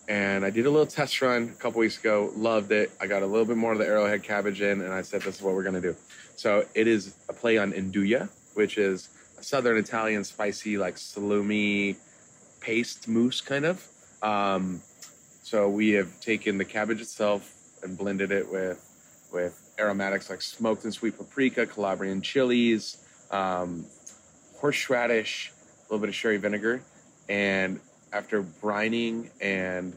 and 0.07 0.45
I 0.45 0.49
did 0.49 0.65
a 0.65 0.69
little 0.69 0.87
test 0.87 1.21
run 1.21 1.49
a 1.49 1.61
couple 1.61 1.81
weeks 1.81 1.99
ago, 1.99 2.31
loved 2.37 2.71
it. 2.71 2.93
I 3.01 3.07
got 3.07 3.21
a 3.21 3.25
little 3.25 3.45
bit 3.45 3.57
more 3.57 3.73
of 3.73 3.79
the 3.79 3.85
arrowhead 3.85 4.23
cabbage 4.23 4.61
in, 4.61 4.79
and 4.79 4.93
I 4.93 5.01
said, 5.01 5.23
this 5.23 5.35
is 5.35 5.41
what 5.41 5.53
we're 5.53 5.63
going 5.63 5.75
to 5.75 5.81
do. 5.81 5.97
So 6.37 6.63
it 6.73 6.87
is 6.87 7.15
a 7.27 7.33
play 7.33 7.57
on 7.57 7.73
nduja, 7.73 8.29
which 8.53 8.77
is 8.77 9.09
southern 9.41 9.77
Italian 9.77 10.23
spicy, 10.23 10.77
like 10.77 10.95
salumi 10.95 11.95
paste 12.59 13.07
mousse 13.07 13.41
kind 13.41 13.65
of. 13.65 13.85
Um, 14.21 14.81
So 15.43 15.69
we 15.69 15.91
have 15.91 16.19
taken 16.19 16.57
the 16.57 16.65
cabbage 16.65 16.99
itself 16.99 17.53
and 17.81 17.97
blended 17.97 18.31
it 18.31 18.51
with 18.51 18.83
with 19.31 19.73
aromatics 19.79 20.29
like 20.29 20.41
smoked 20.41 20.83
and 20.83 20.93
sweet 20.93 21.17
paprika, 21.17 21.65
Calabrian 21.65 22.21
chilies, 22.21 22.97
um, 23.31 23.85
horseradish, 24.59 25.51
a 25.51 25.83
little 25.83 25.99
bit 25.99 26.09
of 26.09 26.15
sherry 26.15 26.37
vinegar, 26.37 26.81
and 27.29 27.79
after 28.11 28.43
brining 28.43 29.29
and 29.39 29.93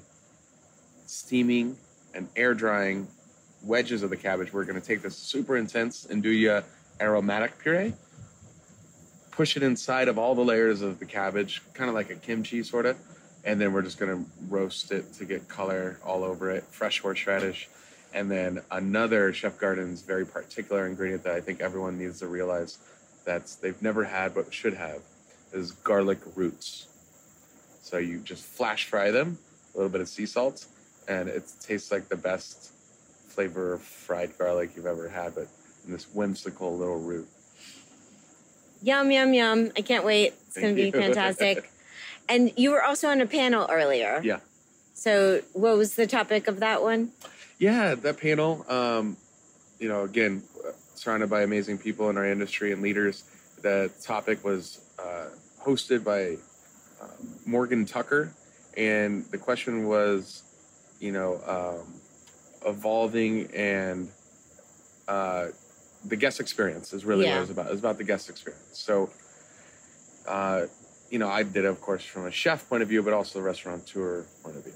steaming 1.06 1.76
and 2.14 2.28
air 2.36 2.54
drying 2.54 3.08
wedges 3.64 4.02
of 4.02 4.10
the 4.10 4.16
cabbage, 4.16 4.52
we're 4.52 4.64
going 4.64 4.80
to 4.80 4.86
take 4.86 5.02
this 5.02 5.16
super 5.16 5.56
intense 5.56 6.06
nduja 6.10 6.62
aromatic 7.00 7.58
puree, 7.58 7.92
push 9.30 9.56
it 9.56 9.62
inside 9.62 10.08
of 10.08 10.18
all 10.18 10.34
the 10.34 10.44
layers 10.44 10.82
of 10.82 10.98
the 10.98 11.06
cabbage, 11.06 11.62
kind 11.74 11.88
of 11.88 11.94
like 11.94 12.10
a 12.10 12.14
kimchi 12.14 12.62
sort 12.62 12.86
of, 12.86 12.96
and 13.44 13.60
then 13.60 13.72
we're 13.72 13.82
just 13.82 13.98
going 13.98 14.24
to 14.24 14.30
roast 14.48 14.92
it 14.92 15.12
to 15.14 15.24
get 15.24 15.48
color 15.48 15.98
all 16.04 16.24
over 16.24 16.50
it, 16.50 16.64
fresh 16.64 17.00
horseradish. 17.00 17.68
And 18.12 18.30
then 18.30 18.60
another 18.70 19.32
Chef 19.32 19.58
Garden's 19.58 20.02
very 20.02 20.26
particular 20.26 20.86
ingredient 20.86 21.22
that 21.24 21.34
I 21.34 21.40
think 21.40 21.60
everyone 21.60 21.98
needs 21.98 22.18
to 22.20 22.26
realize 22.26 22.78
that's 23.24 23.54
they've 23.56 23.80
never 23.80 24.04
had 24.04 24.34
but 24.34 24.52
should 24.52 24.74
have 24.74 25.02
is 25.52 25.72
garlic 25.72 26.18
roots. 26.34 26.88
So 27.82 27.98
you 27.98 28.18
just 28.20 28.44
flash 28.44 28.86
fry 28.86 29.10
them, 29.10 29.38
a 29.74 29.76
little 29.76 29.90
bit 29.90 30.00
of 30.00 30.08
sea 30.08 30.26
salt, 30.26 30.66
and 31.08 31.28
it 31.28 31.44
tastes 31.60 31.90
like 31.90 32.08
the 32.08 32.16
best 32.16 32.72
flavor 33.28 33.74
of 33.74 33.82
fried 33.82 34.36
garlic 34.38 34.70
you've 34.76 34.86
ever 34.86 35.08
had, 35.08 35.34
but 35.34 35.48
in 35.86 35.92
this 35.92 36.12
whimsical 36.14 36.76
little 36.76 37.00
root. 37.00 37.28
Yum, 38.82 39.10
yum, 39.10 39.34
yum. 39.34 39.72
I 39.76 39.82
can't 39.82 40.04
wait. 40.04 40.34
It's 40.46 40.56
going 40.56 40.74
to 40.74 40.82
be 40.82 40.90
fantastic. 40.90 41.70
and 42.28 42.52
you 42.56 42.70
were 42.70 42.82
also 42.82 43.08
on 43.08 43.20
a 43.20 43.26
panel 43.26 43.66
earlier. 43.70 44.20
Yeah. 44.22 44.40
So, 44.94 45.40
what 45.52 45.76
was 45.76 45.94
the 45.94 46.06
topic 46.06 46.46
of 46.48 46.60
that 46.60 46.82
one? 46.82 47.12
Yeah, 47.58 47.94
that 47.94 48.18
panel, 48.18 48.64
um, 48.70 49.16
you 49.78 49.88
know, 49.88 50.04
again, 50.04 50.42
surrounded 50.94 51.30
by 51.30 51.42
amazing 51.42 51.78
people 51.78 52.10
in 52.10 52.16
our 52.16 52.26
industry 52.26 52.72
and 52.72 52.82
leaders. 52.82 53.24
The 53.62 53.90
topic 54.02 54.44
was 54.44 54.80
uh, 54.98 55.28
hosted 55.62 56.04
by 56.04 56.36
uh, 57.02 57.08
Morgan 57.46 57.84
Tucker, 57.84 58.32
and 58.76 59.24
the 59.26 59.38
question 59.38 59.86
was, 59.88 60.42
you 61.00 61.12
know, 61.12 61.40
um, 61.46 62.00
evolving 62.66 63.50
and 63.54 64.08
uh, 65.08 65.48
the 66.04 66.16
guest 66.16 66.40
experience 66.40 66.92
is 66.92 67.04
really 67.04 67.24
what 67.24 67.30
Yeah. 67.30 67.38
it 67.38 67.40
was 67.42 67.50
about. 67.50 67.66
It 67.66 67.70
was 67.72 67.80
about 67.80 67.98
the 67.98 68.04
guest 68.04 68.28
experience. 68.30 68.64
So, 68.72 69.10
uh, 70.26 70.66
you 71.10 71.18
know, 71.18 71.28
I 71.28 71.42
did 71.42 71.64
it, 71.64 71.64
of 71.66 71.80
course, 71.80 72.04
from 72.04 72.26
a 72.26 72.30
chef 72.30 72.68
point 72.68 72.82
of 72.82 72.88
view, 72.88 73.02
but 73.02 73.12
also 73.12 73.38
the 73.38 73.42
restaurateur 73.44 74.24
point 74.42 74.56
of 74.56 74.64
view. 74.64 74.72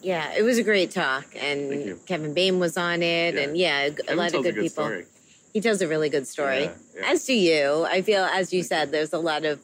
Yeah, 0.00 0.32
it 0.36 0.42
was 0.42 0.58
a 0.58 0.62
great 0.62 0.90
talk, 0.90 1.24
and. 1.34 1.98
Kevin 2.06 2.34
Bain 2.34 2.58
was 2.60 2.76
on 2.76 3.02
it, 3.02 3.34
Yeah. 3.34 3.40
and 3.40 3.56
yeah, 3.56 3.80
a, 3.80 3.86
a 3.88 3.92
Kevin 3.92 4.16
lot 4.16 4.26
of 4.26 4.32
tells 4.32 4.44
good, 4.44 4.54
people. 4.56 4.68
story. 4.68 5.06
He 5.52 5.60
tells 5.60 5.80
a 5.82 5.88
really 5.88 6.08
good 6.08 6.26
story. 6.26 6.64
Yeah. 6.64 6.72
As 7.06 7.24
do 7.24 7.32
you. 7.34 7.84
I 7.84 8.02
feel, 8.02 8.24
as 8.24 8.52
you 8.52 8.62
said, 8.62 8.90
there's 8.92 9.12
a 9.12 9.18
lot 9.18 9.44
of 9.44 9.60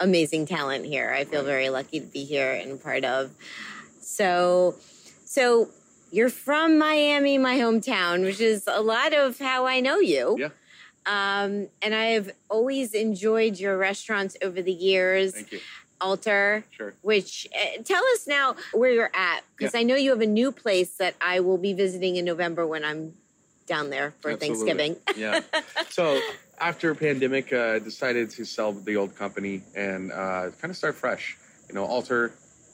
amazing 0.00 0.46
talent 0.46 0.84
here. 0.84 1.10
I 1.12 1.24
feel 1.24 1.40
Right. 1.40 1.46
very 1.46 1.68
lucky 1.70 2.00
to 2.00 2.06
be 2.06 2.24
here 2.24 2.52
and 2.52 2.82
part 2.82 3.04
of. 3.04 3.30
So, 4.00 4.74
so 5.24 5.70
you're 6.12 6.28
from 6.28 6.78
Miami, 6.78 7.38
my 7.38 7.56
hometown, 7.56 8.22
which 8.22 8.40
is 8.40 8.64
a 8.68 8.80
lot 8.82 9.12
of 9.14 9.38
how 9.38 9.66
I 9.66 9.80
know 9.80 9.98
you. 9.98 10.36
Yeah. 10.38 10.48
Um, 11.06 11.68
and 11.80 11.94
I've 11.94 12.30
always 12.48 12.94
enjoyed 12.94 13.58
your 13.58 13.76
restaurants 13.76 14.36
over 14.42 14.62
the 14.62 14.72
years. 14.72 15.32
Thank 15.34 15.52
you. 15.52 15.60
Alter, 16.00 16.64
Sure. 16.72 16.94
which 17.02 17.46
uh, 17.54 17.80
tell 17.84 18.02
us 18.14 18.26
now 18.26 18.56
where 18.72 18.90
you're 18.90 19.10
at 19.14 19.42
because 19.56 19.74
I 19.74 19.84
know 19.84 19.94
you 19.94 20.10
have 20.10 20.20
a 20.20 20.26
new 20.26 20.50
place 20.50 20.96
that 20.98 21.14
I 21.20 21.38
will 21.40 21.58
be 21.58 21.72
visiting 21.74 22.16
in 22.16 22.24
November 22.24 22.66
when 22.66 22.84
I'm 22.84 23.14
down 23.66 23.90
there 23.90 24.12
for 24.20 24.32
Absolutely. 24.32 24.48
Thanksgiving. 24.66 24.96
yeah. 25.16 25.40
So 25.90 26.20
after 26.60 26.92
pandemic, 26.96 27.52
uh, 27.52 27.78
decided 27.78 28.30
to 28.30 28.44
sell 28.44 28.72
the 28.72 28.96
old 28.96 29.14
company 29.16 29.62
and 29.76 30.10
uh, 30.12 30.50
kind 30.60 30.70
of 30.70 30.76
start 30.76 30.96
fresh. 30.96 31.36
You 31.68 31.74
know, 31.76 31.84
alter 31.84 32.32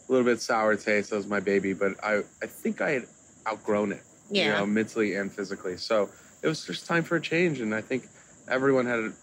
a 0.09 0.13
little 0.13 0.25
bit 0.25 0.41
sour 0.41 0.75
taste. 0.77 1.11
That 1.11 1.17
was 1.17 1.27
my 1.27 1.41
baby, 1.41 1.73
but 1.75 2.03
I 2.03 2.23
I 2.43 2.47
think 2.47 2.81
I 2.81 2.91
had 2.93 3.07
outgrown 3.53 3.93
it. 3.93 4.03
You 4.31 4.53
know, 4.53 4.67
mentally 4.67 5.15
and 5.15 5.33
physically. 5.33 5.77
So 5.79 6.11
it 6.43 6.49
was 6.49 6.65
just 6.65 6.87
time 6.87 7.03
for 7.03 7.17
a 7.17 7.21
change, 7.21 7.61
and 7.61 7.75
I 7.75 7.81
think 7.81 8.05
everyone 8.47 8.85
had 8.87 8.99
an 8.99 9.15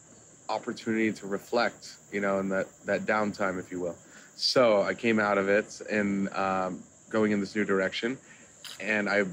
opportunity 0.49 1.11
to 1.13 1.27
reflect. 1.27 1.97
You 2.11 2.21
know, 2.21 2.39
in 2.39 2.49
that 2.49 2.67
that 2.85 3.05
downtime, 3.05 3.59
if 3.59 3.71
you 3.71 3.79
will. 3.79 3.95
So 4.35 4.81
I 4.81 4.93
came 4.93 5.19
out 5.19 5.37
of 5.37 5.47
it 5.47 5.81
and 5.89 6.29
um, 6.33 6.83
going 7.09 7.31
in 7.31 7.39
this 7.39 7.55
new 7.55 7.65
direction, 7.65 8.17
and 8.79 9.07
I 9.07 9.23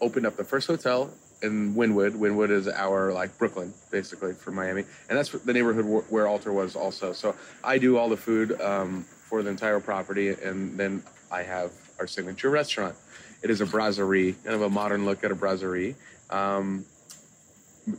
opened 0.00 0.26
up 0.26 0.36
the 0.36 0.44
first 0.44 0.66
hotel 0.66 1.10
in 1.42 1.74
Wynwood. 1.74 2.12
Wynwood 2.12 2.50
is 2.50 2.68
our 2.68 3.12
like 3.12 3.36
Brooklyn, 3.38 3.72
basically 3.90 4.34
for 4.34 4.50
Miami, 4.50 4.84
and 5.08 5.16
that's 5.18 5.30
the 5.30 5.52
neighborhood 5.52 5.86
wh- 5.86 6.12
where 6.12 6.26
Alter 6.26 6.52
was 6.52 6.74
also. 6.76 7.12
So 7.12 7.34
I 7.64 7.78
do 7.78 7.96
all 7.96 8.08
the 8.08 8.16
food 8.16 8.60
um, 8.60 9.04
for 9.28 9.42
the 9.42 9.50
entire 9.50 9.80
property, 9.80 10.30
and 10.30 10.76
then 10.78 11.02
I 11.30 11.42
have 11.42 11.70
our 11.98 12.06
signature 12.06 12.50
restaurant. 12.50 12.96
It 13.42 13.50
is 13.50 13.60
a 13.60 13.66
brasserie, 13.66 14.34
kind 14.44 14.54
of 14.54 14.62
a 14.62 14.70
modern 14.70 15.04
look 15.04 15.24
at 15.24 15.32
a 15.32 15.34
brasserie, 15.34 15.96
um, 16.30 16.84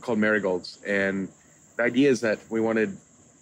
called 0.00 0.18
Mary 0.18 0.40
Gold's. 0.40 0.82
And 0.86 1.28
the 1.76 1.82
idea 1.82 2.10
is 2.10 2.20
that 2.22 2.38
we 2.50 2.60
wanted 2.60 2.96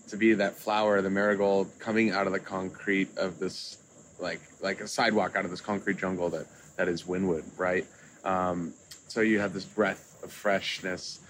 to 0.09 0.17
be 0.17 0.35
that 0.35 0.57
flower, 0.57 1.01
the 1.01 1.11
marigold, 1.11 1.71
coming 1.79 2.11
out 2.11 2.27
of 2.27 2.33
the 2.33 2.41
concrete 2.41 3.17
of 3.17 3.39
this, 3.39 3.79
like 4.21 4.41
like 4.61 4.81
a 4.81 4.89
sidewalk 4.89 5.37
out 5.37 5.45
of 5.45 5.51
this 5.51 5.61
concrete 5.61 5.97
jungle 5.97 6.29
that 6.31 6.47
that 6.77 6.89
is 6.89 7.05
Wynwood, 7.05 7.45
right? 7.57 7.87
Um, 8.25 8.75
so 9.09 9.21
you 9.21 9.39
have 9.41 9.53
this 9.53 9.65
breath 9.65 10.21
of 10.23 10.33
freshness, 10.33 11.21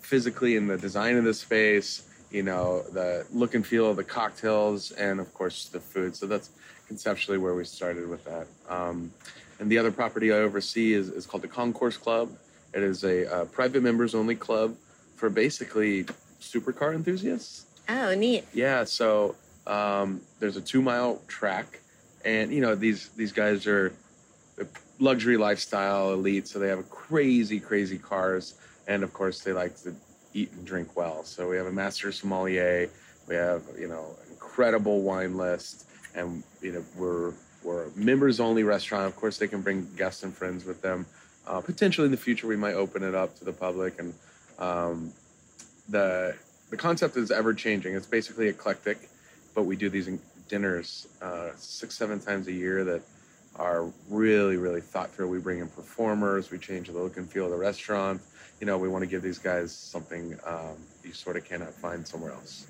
physically 0.00 0.56
in 0.56 0.66
the 0.66 0.78
design 0.78 1.16
of 1.16 1.24
the 1.24 1.34
space, 1.34 2.08
you 2.30 2.42
know, 2.42 2.82
the 2.92 3.26
look 3.32 3.54
and 3.54 3.66
feel 3.66 3.90
of 3.90 3.96
the 3.96 4.04
cocktails, 4.04 4.90
and 4.92 5.20
of 5.20 5.32
course 5.34 5.68
the 5.68 5.80
food. 5.80 6.16
So 6.16 6.26
that's 6.26 6.50
conceptually 6.88 7.38
where 7.38 7.54
we 7.54 7.64
started 7.64 8.08
with 8.08 8.24
that. 8.24 8.46
Um, 8.68 9.12
and 9.58 9.70
the 9.70 9.78
other 9.78 9.92
property 9.92 10.32
I 10.32 10.36
oversee 10.36 10.92
is, 10.92 11.08
is 11.08 11.26
called 11.26 11.42
the 11.42 11.48
Concourse 11.48 11.96
Club. 11.96 12.30
It 12.74 12.82
is 12.82 13.04
a 13.04 13.32
uh, 13.32 13.44
private 13.46 13.82
members 13.82 14.14
only 14.14 14.34
club 14.34 14.76
for 15.16 15.28
basically 15.30 16.04
supercar 16.40 16.94
enthusiasts. 16.94 17.66
Oh, 17.88 18.14
neat. 18.14 18.44
Yeah, 18.54 18.84
so 18.84 19.36
um, 19.66 20.20
there's 20.40 20.56
a 20.56 20.60
two 20.60 20.82
mile 20.82 21.20
track, 21.28 21.80
and 22.24 22.52
you 22.52 22.60
know 22.60 22.74
these 22.74 23.10
these 23.10 23.32
guys 23.32 23.66
are 23.66 23.92
luxury 24.98 25.36
lifestyle 25.36 26.12
elite, 26.12 26.48
so 26.48 26.58
they 26.58 26.68
have 26.68 26.88
crazy 26.90 27.60
crazy 27.60 27.98
cars, 27.98 28.54
and 28.86 29.02
of 29.02 29.12
course 29.12 29.42
they 29.42 29.52
like 29.52 29.76
to 29.82 29.94
eat 30.34 30.50
and 30.52 30.64
drink 30.64 30.96
well. 30.96 31.24
So 31.24 31.48
we 31.48 31.56
have 31.56 31.66
a 31.66 31.72
master 31.72 32.12
sommelier, 32.12 32.88
we 33.28 33.34
have 33.34 33.62
you 33.78 33.88
know 33.88 34.16
incredible 34.30 35.02
wine 35.02 35.36
list, 35.36 35.86
and 36.14 36.42
you 36.60 36.72
know 36.72 36.84
we're 36.96 37.32
we're 37.64 37.84
a 37.84 37.90
members 37.96 38.40
only 38.40 38.64
restaurant. 38.64 39.06
Of 39.06 39.16
course 39.16 39.38
they 39.38 39.48
can 39.48 39.60
bring 39.62 39.88
guests 39.96 40.22
and 40.22 40.34
friends 40.34 40.64
with 40.64 40.82
them. 40.82 41.06
Uh, 41.46 41.60
potentially 41.60 42.04
in 42.04 42.10
the 42.10 42.16
future 42.16 42.46
we 42.46 42.56
might 42.56 42.74
open 42.74 43.02
it 43.02 43.14
up 43.14 43.36
to 43.38 43.44
the 43.44 43.52
public 43.52 43.98
and 43.98 44.14
um, 44.58 45.12
the 45.88 46.34
the 46.70 46.76
concept 46.76 47.16
is 47.16 47.30
ever 47.30 47.52
changing. 47.52 47.94
It's 47.94 48.06
basically 48.06 48.48
eclectic, 48.48 49.08
but 49.54 49.64
we 49.64 49.76
do 49.76 49.90
these 49.90 50.08
dinners 50.48 51.06
uh, 51.20 51.50
six, 51.56 51.96
seven 51.96 52.18
times 52.20 52.48
a 52.48 52.52
year 52.52 52.82
that 52.84 53.02
are 53.56 53.90
really, 54.08 54.56
really 54.56 54.80
thought 54.80 55.10
through. 55.10 55.28
We 55.28 55.38
bring 55.38 55.58
in 55.58 55.68
performers, 55.68 56.50
we 56.50 56.56
change 56.58 56.88
the 56.88 56.94
look 56.98 57.18
and 57.18 57.28
feel 57.28 57.44
of 57.44 57.50
the 57.50 57.58
restaurant. 57.58 58.22
You 58.60 58.66
know, 58.66 58.78
we 58.78 58.88
want 58.88 59.02
to 59.02 59.06
give 59.06 59.20
these 59.22 59.38
guys 59.38 59.74
something 59.74 60.38
um, 60.46 60.76
you 61.04 61.12
sort 61.12 61.36
of 61.36 61.44
cannot 61.44 61.74
find 61.74 62.06
somewhere 62.06 62.32
else. 62.32 62.66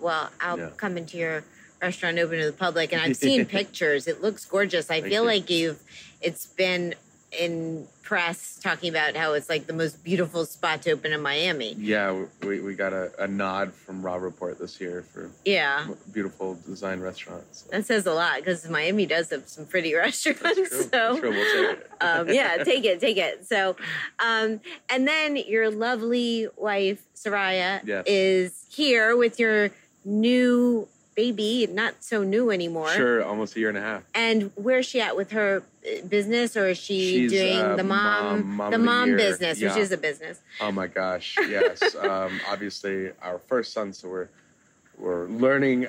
Well, 0.00 0.30
I'll 0.40 0.58
Yeah. 0.58 0.70
come 0.76 0.96
into 0.96 1.18
your 1.18 1.44
restaurant 1.80 2.18
open 2.18 2.38
to 2.38 2.46
the 2.46 2.52
public, 2.52 2.92
and 2.92 3.00
I've 3.02 3.16
seen 3.16 3.44
pictures. 3.58 4.06
It 4.06 4.22
looks 4.22 4.44
gorgeous. 4.44 4.90
I 4.90 5.00
Thank 5.00 5.12
feel 5.12 5.22
you. 5.22 5.28
like 5.28 5.50
you've. 5.50 5.80
It's 6.20 6.46
been 6.46 6.94
in 7.38 7.86
press 8.02 8.58
talking 8.60 8.90
about 8.90 9.14
how 9.14 9.34
it's 9.34 9.48
like 9.48 9.68
the 9.68 9.72
most 9.72 10.02
beautiful 10.02 10.44
spot 10.44 10.82
to 10.82 10.90
open 10.90 11.12
in 11.12 11.22
Miami. 11.22 11.74
Yeah, 11.78 12.24
we, 12.42 12.58
we 12.60 12.74
got 12.74 12.92
a, 12.92 13.12
a 13.22 13.28
nod 13.28 13.72
from 13.72 14.02
Robb 14.02 14.22
Report 14.22 14.58
this 14.58 14.80
year 14.80 15.02
for 15.14 15.30
Yeah, 15.44 15.86
beautiful 16.12 16.58
design 16.66 16.98
restaurants. 17.00 17.62
that 17.70 17.86
says 17.86 18.06
a 18.06 18.12
lot 18.12 18.38
because 18.38 18.68
Miami 18.68 19.06
does 19.06 19.30
have 19.30 19.48
some 19.48 19.64
pretty 19.64 19.94
restaurants. 20.06 20.90
So. 20.90 21.20
We'll 21.22 21.32
take 21.32 21.78
it. 21.78 21.90
um, 22.00 22.28
yeah, 22.28 22.64
take 22.64 22.84
it, 22.84 22.98
take 23.00 23.16
it. 23.16 23.46
So, 23.46 23.76
um, 24.18 24.60
and 24.90 25.06
then 25.06 25.36
your 25.36 25.70
lovely 25.70 26.48
wife, 26.56 27.00
Soraya, 27.14 27.80
Yes. 27.86 28.04
is 28.08 28.66
here 28.70 29.16
with 29.16 29.38
your 29.38 29.70
new 30.04 30.88
baby, 31.20 31.66
not 31.70 31.94
so 32.02 32.22
new 32.22 32.50
anymore. 32.50 32.88
Sure, 32.90 33.22
almost 33.22 33.54
a 33.56 33.60
year 33.60 33.68
and 33.68 33.76
a 33.78 33.80
half. 33.82 34.02
And 34.14 34.50
where's 34.54 34.86
she 34.86 35.00
at 35.00 35.16
with 35.16 35.30
her 35.32 35.62
uh, 35.84 36.06
business, 36.06 36.56
or 36.56 36.68
is 36.68 36.78
she 36.78 37.00
She's, 37.28 37.32
doing 37.32 37.58
uh, 37.58 37.76
the 37.76 37.84
mom, 37.84 38.24
mom- 38.46 38.56
mom 38.56 38.70
the 38.70 38.78
the 38.78 38.84
mom 38.84 39.08
year. 39.08 39.16
business, 39.16 39.60
which 39.60 39.76
is 39.76 39.92
a 39.92 39.96
business? 39.98 40.40
Oh 40.60 40.72
my 40.72 40.86
gosh, 40.86 41.36
yes. 41.48 41.94
um, 42.10 42.40
obviously, 42.48 43.10
our 43.22 43.38
first 43.38 43.72
son, 43.72 43.92
so 43.92 44.08
we're 44.08 44.28
we're 44.98 45.26
learning 45.26 45.88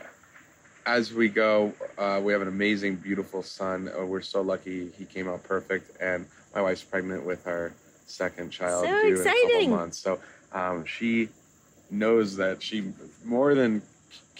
as 0.86 1.14
we 1.14 1.30
go, 1.30 1.74
uh, 1.98 2.20
we 2.24 2.34
have 2.34 2.42
an 2.42 2.48
amazing, 2.48 2.96
beautiful 2.96 3.44
son. 3.44 3.90
Uh, 3.98 4.04
we're 4.06 4.22
so 4.22 4.42
lucky 4.42 4.90
he 4.98 5.06
came 5.06 5.28
out 5.30 5.44
perfect, 5.44 5.86
and 6.02 6.26
my 6.56 6.62
wife's 6.62 6.84
pregnant 6.84 7.24
with 7.26 7.46
our 7.48 7.72
second 8.08 8.50
child 8.52 8.84
So 8.86 8.92
due 8.92 9.08
in 9.08 9.14
a 9.14 9.18
exciting. 9.20 9.50
couple 9.52 9.68
months. 9.70 9.98
So 10.00 10.20
um, 10.52 10.84
she 10.86 11.30
knows 11.90 12.36
that 12.38 12.62
she 12.64 12.92
more 13.24 13.54
than 13.56 13.82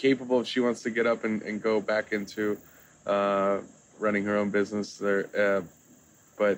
capable 0.02 0.42
if 0.42 0.48
she 0.48 0.60
wants 0.60 0.82
to 0.82 0.90
get 0.90 1.06
up 1.06 1.24
and, 1.24 1.42
and 1.44 1.62
go 1.62 1.80
back 1.80 2.12
into 2.12 2.58
uh, 3.06 3.60
running 4.00 4.26
her 4.26 4.36
own 4.36 4.50
business 4.50 4.98
there. 4.98 5.28
Uh, 5.38 5.62
but 6.38 6.58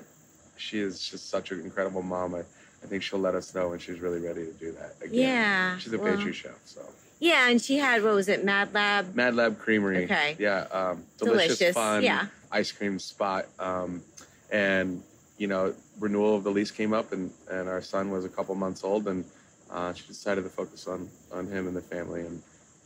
she 0.56 0.78
is 0.80 0.98
just 1.06 1.28
such 1.28 1.50
an 1.52 1.60
incredible 1.60 2.02
mom. 2.02 2.34
I, 2.34 2.40
I 2.40 2.86
think 2.86 3.02
she'll 3.02 3.18
let 3.18 3.34
us 3.34 3.54
know 3.54 3.68
when 3.68 3.78
she's 3.78 4.00
really 4.00 4.20
ready 4.20 4.46
to 4.46 4.52
do 4.52 4.72
that 4.72 4.94
again. 5.02 5.20
Yeah, 5.20 5.78
She's 5.78 5.92
a 5.92 5.98
well- 5.98 6.14
pastry 6.16 6.32
chef, 6.32 6.58
so. 6.64 6.80
Yeah, 7.20 7.48
and 7.48 7.62
she 7.62 7.78
had 7.78 8.02
what 8.02 8.14
was 8.14 8.28
it, 8.28 8.44
Mad 8.44 8.74
Lab? 8.74 9.14
Mad 9.14 9.34
Lab 9.36 9.58
Creamery. 9.58 10.04
Okay. 10.04 10.36
Yeah. 10.38 10.66
Um, 10.72 11.04
delicious, 11.16 11.58
Delicious, 11.58 11.74
fun 11.74 12.02
yeah. 12.02 12.26
ice 12.50 12.70
cream 12.72 12.98
spot. 12.98 13.46
Um, 13.58 14.02
and 14.50 15.00
you 15.38 15.46
know, 15.46 15.74
renewal 16.00 16.36
of 16.36 16.44
the 16.44 16.50
lease 16.50 16.70
came 16.72 16.92
up, 16.92 17.12
and 17.12 17.30
and 17.50 17.68
our 17.68 17.80
son 17.80 18.10
was 18.10 18.24
a 18.24 18.28
couple 18.28 18.54
months 18.56 18.82
old, 18.84 19.06
and 19.08 19.24
uh, 19.70 19.92
she 19.94 20.06
decided 20.06 20.42
to 20.42 20.50
focus 20.50 20.86
on 20.86 21.08
on 21.32 21.46
him 21.46 21.66
and 21.68 21.74
the 21.76 21.80
family, 21.80 22.22
and 22.22 22.42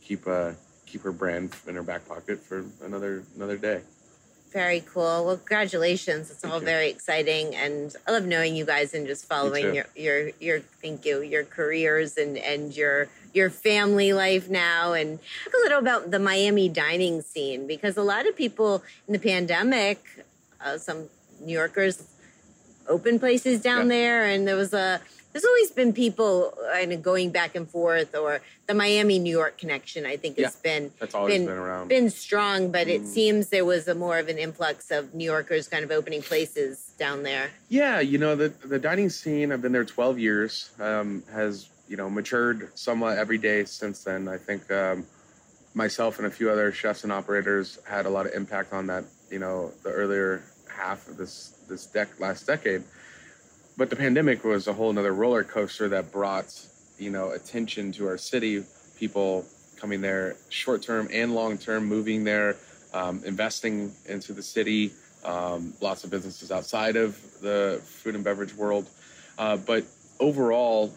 keep 0.09 0.27
uh 0.27 0.51
keep 0.87 1.03
her 1.03 1.11
brand 1.11 1.55
in 1.67 1.75
her 1.75 1.83
back 1.83 2.05
pocket 2.07 2.39
for 2.39 2.65
another 2.83 3.23
another 3.35 3.57
day. 3.57 3.79
Very 4.51 4.81
cool. 4.91 5.25
Well, 5.25 5.37
congratulations. 5.37 6.31
It's 6.31 6.39
Thank 6.39 6.51
all 6.51 6.59
you. 6.59 6.65
very 6.65 6.89
exciting, 6.89 7.55
and 7.55 7.95
I 8.07 8.11
love 8.13 8.25
knowing 8.25 8.55
you 8.55 8.65
guys 8.65 8.95
and 8.95 9.05
just 9.05 9.25
following 9.27 9.75
your 9.75 9.85
your 9.95 10.31
your 10.39 10.59
thank 10.81 11.05
you 11.05 11.21
your 11.21 11.43
careers 11.43 12.17
and 12.17 12.35
and 12.39 12.75
your 12.75 13.07
your 13.35 13.51
family 13.51 14.11
life 14.11 14.49
now. 14.49 14.93
And 14.93 15.19
talk 15.43 15.53
a 15.53 15.61
little 15.65 15.77
about 15.77 16.09
the 16.09 16.17
Miami 16.17 16.67
dining 16.67 17.21
scene 17.21 17.67
because 17.67 17.95
a 17.95 18.01
lot 18.01 18.25
of 18.27 18.35
people 18.35 18.81
in 19.07 19.13
the 19.13 19.19
pandemic, 19.19 19.99
uh, 20.65 20.79
some 20.79 20.99
New 21.45 21.53
Yorkers 21.53 22.01
open 22.87 23.19
places 23.19 23.61
down 23.61 23.83
Yeah. 23.85 23.95
there, 23.97 24.25
and 24.25 24.47
there 24.47 24.55
was 24.65 24.73
a. 24.73 24.99
There's 25.31 25.45
always 25.45 25.69
been 25.71 25.93
people 25.93 26.53
kind 26.73 26.91
of 26.91 27.03
going 27.03 27.29
back 27.29 27.55
and 27.55 27.69
forth, 27.69 28.15
or 28.15 28.41
the 28.65 28.73
Miami 28.73 29.19
New 29.19 29.29
York 29.31 29.59
connection. 29.59 30.05
I 30.05 30.17
think 30.17 30.39
has 30.39 30.55
been 30.55 30.91
That's 30.99 31.13
always 31.13 31.35
Been- 31.35 31.45
been, 31.45 31.57
around. 31.57 31.87
been 31.87 32.09
strong, 32.09 32.71
but 32.71 32.87
it 32.87 33.03
Mm. 33.03 33.07
seems 33.07 33.49
there 33.49 33.65
was 33.65 33.87
a 33.87 33.93
more 33.93 34.17
of 34.17 34.27
an 34.27 34.39
influx 34.39 34.89
of 34.89 35.13
New 35.13 35.25
Yorkers 35.25 35.67
kind 35.67 35.83
of 35.85 35.91
opening 35.91 36.23
places 36.23 36.91
down 36.97 37.21
there. 37.23 37.51
Yeah, 37.69 37.99
you 37.99 38.17
know 38.17 38.35
the 38.35 38.49
the 38.65 38.79
dining 38.79 39.09
scene. 39.09 39.51
I've 39.51 39.61
been 39.61 39.71
there 39.71 39.85
12 39.85 40.17
years. 40.17 40.71
Um, 40.79 41.23
has 41.31 41.69
you 41.87 41.95
know 41.97 42.09
matured 42.09 42.69
somewhat 42.75 43.17
every 43.19 43.37
day 43.37 43.65
since 43.65 44.03
then. 44.03 44.27
I 44.27 44.37
think 44.37 44.71
um, 44.71 45.05
myself 45.75 46.17
and 46.17 46.25
a 46.25 46.31
few 46.31 46.49
other 46.49 46.71
chefs 46.71 47.03
and 47.03 47.11
operators 47.13 47.77
had 47.87 48.07
a 48.07 48.09
lot 48.09 48.25
of 48.25 48.33
impact 48.33 48.73
on 48.73 48.87
that. 48.87 49.03
You 49.29 49.37
know, 49.39 49.71
the 49.83 49.91
earlier 49.91 50.41
half 50.67 51.07
of 51.07 51.17
this 51.17 51.53
this 51.69 51.85
dec 51.85 52.07
last 52.19 52.47
decade. 52.47 52.83
But 53.79 53.89
the 53.89 53.95
pandemic 53.95 54.43
was 54.43 54.67
a 54.67 54.73
whole 54.73 54.91
nother 54.91 55.13
roller 55.13 55.45
coaster 55.45 55.87
that 55.87 56.11
brought 56.11 56.53
you 56.97 57.11
know 57.11 57.31
attention 57.31 57.93
to 57.93 58.07
our 58.07 58.17
city. 58.17 58.65
People 58.97 59.45
coming 59.77 60.01
there 60.01 60.35
short 60.49 60.81
term 60.81 61.07
and 61.13 61.33
long 61.33 61.57
term, 61.57 61.85
moving 61.85 62.25
there, 62.25 62.57
um, 62.93 63.23
investing 63.23 63.93
into 64.05 64.33
the 64.33 64.43
city 64.43 64.91
um, 65.23 65.73
lots 65.79 66.03
of 66.03 66.09
businesses 66.09 66.51
outside 66.51 66.97
of 66.97 67.17
the 67.39 67.81
food 67.85 68.15
and 68.15 68.23
beverage 68.25 68.53
world. 68.53 68.85
Uh, 69.37 69.55
but 69.55 69.85
overall, 70.19 70.93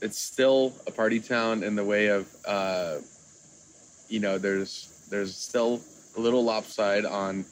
it's 0.00 0.18
still 0.18 0.72
a 0.86 0.90
party 0.90 1.20
town 1.20 1.62
in 1.62 1.74
the 1.76 1.84
way 1.84 2.06
of, 2.06 2.26
uh, 2.46 2.96
you 4.08 4.20
know, 4.20 4.38
there's 4.38 5.06
there's 5.10 5.36
still 5.36 5.78
a 6.16 6.20
little 6.20 6.42
lopside 6.42 7.04
on 7.04 7.44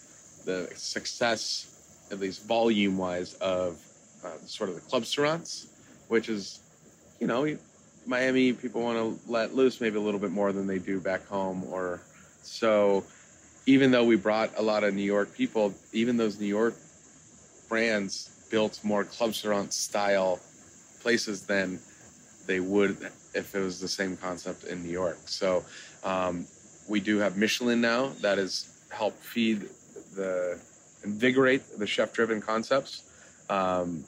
the 0.46 0.70
success, 0.76 2.06
at 2.10 2.18
least 2.18 2.46
volume 2.46 2.96
wise, 2.96 3.34
of 3.34 3.76
uh, 4.24 4.38
sort 4.46 4.68
of 4.70 4.76
the 4.76 4.80
club 4.82 5.02
restaurants, 5.02 5.66
which 6.08 6.28
is, 6.28 6.60
you 7.20 7.26
know, 7.26 7.56
Miami 8.06 8.52
people 8.52 8.82
want 8.82 8.98
to 8.98 9.30
let 9.30 9.54
loose 9.54 9.80
maybe 9.80 9.96
a 9.96 10.00
little 10.00 10.20
bit 10.20 10.32
more 10.32 10.52
than 10.52 10.66
they 10.66 10.78
do 10.78 11.00
back 11.00 11.26
home, 11.26 11.64
or 11.70 12.00
so 12.42 13.04
even 13.66 13.90
though 13.90 14.04
we 14.04 14.16
brought 14.16 14.50
a 14.56 14.62
lot 14.62 14.82
of 14.82 14.94
New 14.94 15.02
York 15.02 15.34
people, 15.34 15.72
even 15.92 16.16
those 16.16 16.40
New 16.40 16.46
York 16.46 16.74
brands 17.68 18.46
built 18.50 18.80
more 18.82 19.04
club 19.04 19.30
restaurant 19.30 19.72
style 19.72 20.40
places 21.00 21.46
than 21.46 21.78
they 22.46 22.60
would 22.60 22.96
if 23.34 23.54
it 23.54 23.60
was 23.60 23.80
the 23.80 23.88
same 23.88 24.16
concept 24.16 24.64
in 24.64 24.82
New 24.82 24.90
York. 24.90 25.18
So 25.26 25.64
um, 26.04 26.46
we 26.88 27.00
do 27.00 27.18
have 27.18 27.36
Michelin 27.36 27.80
now 27.80 28.08
that 28.20 28.38
has 28.38 28.68
helped 28.90 29.18
feed 29.18 29.68
the 30.14 30.60
invigorate 31.04 31.62
the 31.78 31.86
chef 31.86 32.12
driven 32.12 32.40
concepts, 32.40 33.02
um, 33.48 34.04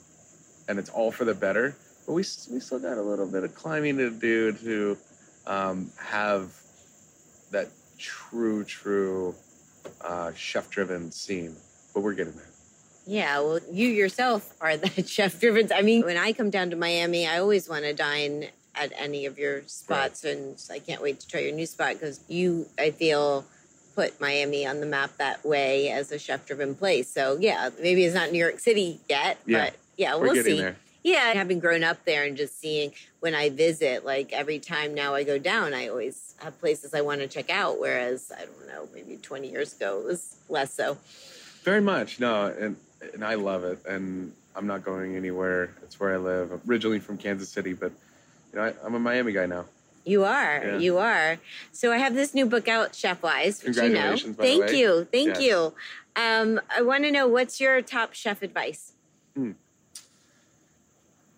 and 0.67 0.79
it's 0.79 0.89
all 0.89 1.11
for 1.11 1.25
the 1.25 1.33
better. 1.33 1.75
But 2.05 2.13
we 2.13 2.21
we 2.51 2.59
still 2.59 2.79
got 2.79 2.97
a 2.97 3.01
little 3.01 3.25
bit 3.27 3.43
of 3.43 3.55
climbing 3.55 3.97
to 3.97 4.09
do 4.09 4.51
to 4.53 4.97
um, 5.47 5.91
have 5.99 6.51
that 7.51 7.69
true 7.97 8.63
true 8.63 9.35
uh, 10.01 10.31
chef 10.33 10.69
driven 10.69 11.11
scene. 11.11 11.55
But 11.93 12.01
we're 12.01 12.13
getting 12.13 12.33
there. 12.33 12.49
Yeah, 13.07 13.39
well, 13.39 13.59
you 13.71 13.87
yourself 13.87 14.53
are 14.59 14.77
the 14.77 15.03
chef 15.07 15.39
driven. 15.39 15.71
I 15.73 15.81
mean, 15.81 16.03
when 16.03 16.17
I 16.17 16.33
come 16.33 16.49
down 16.49 16.69
to 16.71 16.75
Miami, 16.75 17.27
I 17.27 17.39
always 17.39 17.69
want 17.69 17.83
to 17.85 17.93
dine 17.93 18.47
at 18.73 18.91
any 18.97 19.25
of 19.25 19.37
your 19.39 19.61
spots, 19.67 20.23
and 20.25 20.61
I 20.69 20.79
can't 20.79 21.01
wait 21.01 21.19
to 21.21 21.27
try 21.27 21.41
your 21.41 21.53
new 21.53 21.65
spot 21.65 21.93
because 21.93 22.19
you, 22.27 22.65
I 22.77 22.91
feel, 22.91 23.45
put 23.95 24.19
Miami 24.19 24.67
on 24.67 24.81
the 24.81 24.85
map 24.85 25.11
that 25.17 25.45
way 25.45 25.89
as 25.89 26.11
a 26.11 26.19
chef 26.19 26.45
driven 26.45 26.75
place. 26.75 27.07
So 27.09 27.37
yeah, 27.39 27.69
maybe 27.81 28.03
it's 28.03 28.15
not 28.15 28.31
New 28.31 28.39
York 28.39 28.59
City 28.59 28.99
yet, 29.07 29.37
Yeah. 29.45 29.65
but 29.69 29.75
yeah, 29.97 30.15
We're 30.15 30.21
we'll 30.23 30.33
getting 30.35 30.55
see. 30.55 30.61
there. 30.61 30.75
Yeah, 31.03 31.33
having 31.33 31.59
grown 31.59 31.83
up 31.83 32.03
there 32.05 32.23
and 32.23 32.35
just 32.35 32.59
seeing 32.59 32.91
when 33.19 33.35
I 33.35 33.49
visit, 33.51 34.05
like 34.05 34.33
every 34.33 34.57
time 34.57 34.95
now 34.95 35.13
I 35.13 35.23
go 35.23 35.37
down, 35.37 35.71
I 35.75 35.87
always 35.87 36.33
have 36.39 36.59
places 36.59 36.95
I 36.95 37.01
want 37.01 37.21
to 37.21 37.27
check 37.27 37.51
out. 37.51 37.79
Whereas 37.79 38.31
I 38.35 38.45
don't 38.45 38.67
know, 38.67 38.89
maybe 38.91 39.17
20 39.17 39.47
years 39.47 39.75
ago 39.75 39.99
it 39.99 40.05
was 40.05 40.37
less 40.49 40.73
so. 40.73 40.97
Very 41.63 41.81
much, 41.81 42.19
no, 42.19 42.47
and 42.47 42.75
and 43.13 43.23
I 43.23 43.35
love 43.35 43.63
it, 43.63 43.85
and 43.85 44.33
I'm 44.55 44.65
not 44.65 44.83
going 44.83 45.15
anywhere. 45.15 45.75
It's 45.83 45.99
where 45.99 46.13
I 46.13 46.17
live. 46.17 46.51
I'm 46.51 46.61
originally 46.67 46.99
from 46.99 47.17
Kansas 47.19 47.49
City, 47.49 47.73
but 47.73 47.91
you 48.51 48.57
know 48.59 48.65
I, 48.65 48.73
I'm 48.83 48.95
a 48.95 48.99
Miami 48.99 49.31
guy 49.31 49.45
now. 49.45 49.65
You 50.05 50.23
are, 50.23 50.61
Yeah. 50.63 50.77
you 50.77 50.97
are. 50.97 51.37
So 51.71 51.91
I 51.91 51.97
have 51.97 52.13
this 52.15 52.33
new 52.33 52.45
book 52.47 52.67
out, 52.67 52.93
Chefwise, 52.93 53.63
which 53.63 53.75
you 53.77 53.89
know. 53.89 54.15
Congratulations, 54.17 54.37
Thank 54.37 54.71
you, 54.71 55.07
thank 55.11 55.39
you. 55.39 55.73
Um, 56.15 56.61
I 56.75 56.81
want 56.81 57.03
to 57.03 57.11
know 57.11 57.27
what's 57.27 57.59
your 57.59 57.81
top 57.83 58.13
chef 58.13 58.41
advice? 58.41 58.93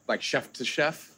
Like 0.07 0.21
chef 0.21 0.51
to 0.53 0.65
chef. 0.65 1.13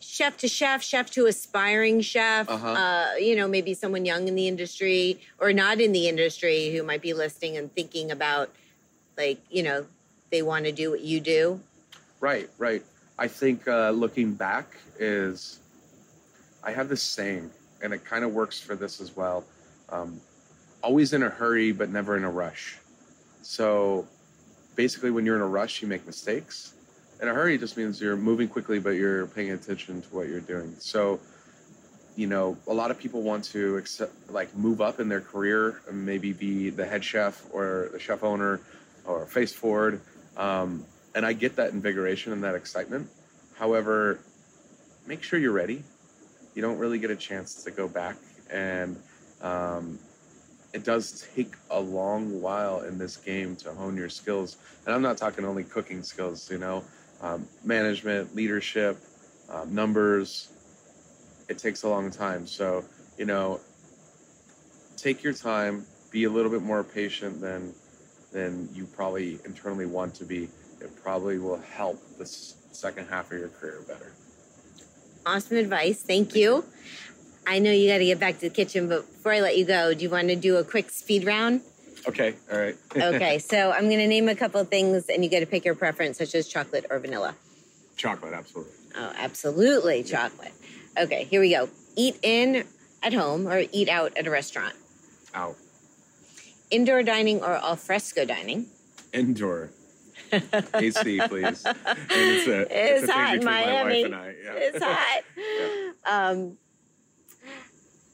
Chef 0.00 0.36
to 0.38 0.48
chef, 0.48 0.82
chef 0.82 1.10
to 1.12 1.26
aspiring 1.26 2.00
chef. 2.00 2.48
Uh-huh. 2.50 2.68
Uh, 2.68 3.14
you 3.18 3.36
know, 3.36 3.48
maybe 3.48 3.72
someone 3.72 4.04
young 4.04 4.28
in 4.28 4.34
the 4.34 4.46
industry 4.46 5.20
or 5.38 5.52
not 5.52 5.80
in 5.80 5.92
the 5.92 6.08
industry 6.08 6.74
who 6.74 6.82
might 6.82 7.00
be 7.00 7.14
listening 7.14 7.56
and 7.56 7.72
thinking 7.74 8.10
about, 8.10 8.50
like, 9.16 9.40
you 9.50 9.62
know, 9.62 9.86
they 10.30 10.42
want 10.42 10.66
to 10.66 10.72
do 10.72 10.90
what 10.90 11.00
you 11.00 11.20
do. 11.20 11.60
Right, 12.20 12.50
right. 12.58 12.82
I 13.18 13.28
think 13.28 13.66
uh, 13.68 13.90
looking 13.90 14.34
back 14.34 14.76
is, 14.98 15.60
I 16.62 16.72
have 16.72 16.88
this 16.88 17.02
saying, 17.02 17.50
and 17.82 17.94
it 17.94 18.04
kind 18.04 18.24
of 18.24 18.32
works 18.32 18.60
for 18.60 18.74
this 18.74 19.00
as 19.00 19.16
well. 19.16 19.44
Um, 19.88 20.20
always 20.82 21.12
in 21.12 21.22
a 21.22 21.30
hurry, 21.30 21.72
but 21.72 21.90
never 21.90 22.16
in 22.16 22.24
a 22.24 22.30
rush. 22.30 22.76
So 23.42 24.06
basically, 24.74 25.10
when 25.10 25.24
you're 25.24 25.36
in 25.36 25.42
a 25.42 25.46
rush, 25.46 25.80
you 25.80 25.88
make 25.88 26.04
mistakes. 26.06 26.73
In 27.24 27.30
a 27.30 27.32
hurry 27.32 27.56
just 27.56 27.78
means 27.78 28.02
you're 28.02 28.18
moving 28.18 28.48
quickly, 28.48 28.78
but 28.78 28.90
you're 28.90 29.28
paying 29.28 29.52
attention 29.52 30.02
to 30.02 30.08
what 30.08 30.28
you're 30.28 30.40
doing. 30.40 30.76
So, 30.78 31.20
you 32.16 32.26
know, 32.26 32.58
a 32.66 32.74
lot 32.74 32.90
of 32.90 32.98
people 32.98 33.22
want 33.22 33.44
to 33.44 33.78
accept, 33.78 34.12
like 34.30 34.54
move 34.54 34.82
up 34.82 35.00
in 35.00 35.08
their 35.08 35.22
career 35.22 35.80
and 35.88 36.04
maybe 36.04 36.34
be 36.34 36.68
the 36.68 36.84
head 36.84 37.02
chef 37.02 37.42
or 37.50 37.88
the 37.92 37.98
chef 37.98 38.22
owner 38.22 38.60
or 39.06 39.24
face 39.24 39.54
forward. 39.54 40.02
Um, 40.36 40.84
and 41.14 41.24
I 41.24 41.32
get 41.32 41.56
that 41.56 41.72
invigoration 41.72 42.34
and 42.34 42.44
that 42.44 42.56
excitement. 42.56 43.08
However, 43.56 44.18
make 45.06 45.22
sure 45.22 45.38
you're 45.38 45.50
ready. 45.50 45.82
You 46.54 46.60
don't 46.60 46.76
really 46.76 46.98
get 46.98 47.10
a 47.10 47.16
chance 47.16 47.64
to 47.64 47.70
go 47.70 47.88
back, 47.88 48.16
and 48.50 49.00
um, 49.40 49.98
it 50.74 50.84
does 50.84 51.26
take 51.34 51.54
a 51.70 51.80
long 51.80 52.42
while 52.42 52.82
in 52.82 52.98
this 52.98 53.16
game 53.16 53.56
to 53.56 53.72
hone 53.72 53.96
your 53.96 54.10
skills. 54.10 54.58
And 54.84 54.94
I'm 54.94 55.00
not 55.00 55.16
talking 55.16 55.46
only 55.46 55.64
cooking 55.64 56.02
skills, 56.02 56.50
you 56.50 56.58
know, 56.58 56.84
um, 57.24 57.48
management, 57.64 58.36
leadership, 58.36 58.98
um, 59.50 59.74
numbers. 59.74 60.50
It 61.48 61.58
takes 61.58 61.82
a 61.82 61.88
long 61.88 62.10
time. 62.10 62.46
So, 62.46 62.84
you 63.16 63.24
know, 63.24 63.60
take 64.96 65.22
your 65.22 65.32
time. 65.32 65.86
Be 66.10 66.24
a 66.24 66.30
little 66.30 66.50
bit 66.50 66.62
more 66.62 66.84
patient 66.84 67.40
than 67.40 67.74
than 68.30 68.68
you 68.74 68.84
probably 68.84 69.38
internally 69.44 69.86
want 69.86 70.14
to 70.16 70.24
be. 70.24 70.48
It 70.80 70.90
probably 71.02 71.38
will 71.38 71.60
help 71.60 72.00
the 72.18 72.26
second 72.26 73.08
half 73.08 73.32
of 73.32 73.38
your 73.38 73.48
career 73.48 73.80
better. 73.86 74.12
Awesome 75.24 75.56
advice. 75.56 76.02
Thank 76.02 76.34
you. 76.34 76.64
I 77.46 77.58
know 77.58 77.70
you 77.70 77.88
got 77.88 77.98
to 77.98 78.04
get 78.04 78.20
back 78.20 78.34
to 78.40 78.48
the 78.48 78.54
kitchen, 78.54 78.88
but 78.88 79.06
before 79.06 79.32
I 79.32 79.40
let 79.40 79.56
you 79.56 79.64
go, 79.64 79.94
do 79.94 80.02
you 80.02 80.10
want 80.10 80.28
to 80.28 80.36
do 80.36 80.56
a 80.56 80.64
quick 80.64 80.90
speed 80.90 81.24
round? 81.24 81.62
Okay, 82.06 82.34
all 82.52 82.58
right. 82.58 82.76
Okay, 82.96 83.38
so 83.50 83.70
I'm 83.72 83.84
going 83.84 83.98
to 83.98 84.06
name 84.06 84.28
a 84.28 84.34
couple 84.34 84.60
of 84.60 84.68
things 84.68 85.08
and 85.08 85.24
you 85.24 85.30
got 85.30 85.40
to 85.40 85.46
pick 85.46 85.64
your 85.64 85.74
preference, 85.74 86.18
such 86.18 86.34
as 86.34 86.46
chocolate 86.48 86.86
or 86.90 86.98
vanilla. 86.98 87.34
Chocolate, 87.96 88.32
absolutely. 88.34 88.72
Oh, 88.96 89.12
absolutely 89.16 90.02
chocolate. 90.02 90.52
Okay, 90.98 91.24
here 91.24 91.40
we 91.40 91.50
go. 91.50 91.68
Eat 91.96 92.16
in 92.22 92.64
at 93.02 93.12
home 93.12 93.46
or 93.46 93.62
eat 93.72 93.88
out 93.88 94.16
at 94.16 94.26
a 94.26 94.30
restaurant. 94.30 94.74
Out. 95.34 95.56
Indoor 96.70 97.02
dining 97.02 97.40
or 97.42 97.52
al 97.54 97.76
fresco 97.76 98.24
dining. 98.24 98.66
Indoor. 99.12 99.70
AC, 100.74 101.20
please. 101.28 101.64
It's 102.10 102.46
a, 102.48 102.66
It's 102.70 103.08
a 103.08 103.12
hot 103.12 103.34
in 103.34 103.40
between 103.40 103.44
my 103.44 103.64
Miami. 103.66 103.94
wife 103.94 104.04
and 104.06 104.14
I. 104.14 104.26
Yeah. 104.42 104.52
It's 104.56 104.82
hot. 104.82 105.22
Um, 106.06 106.58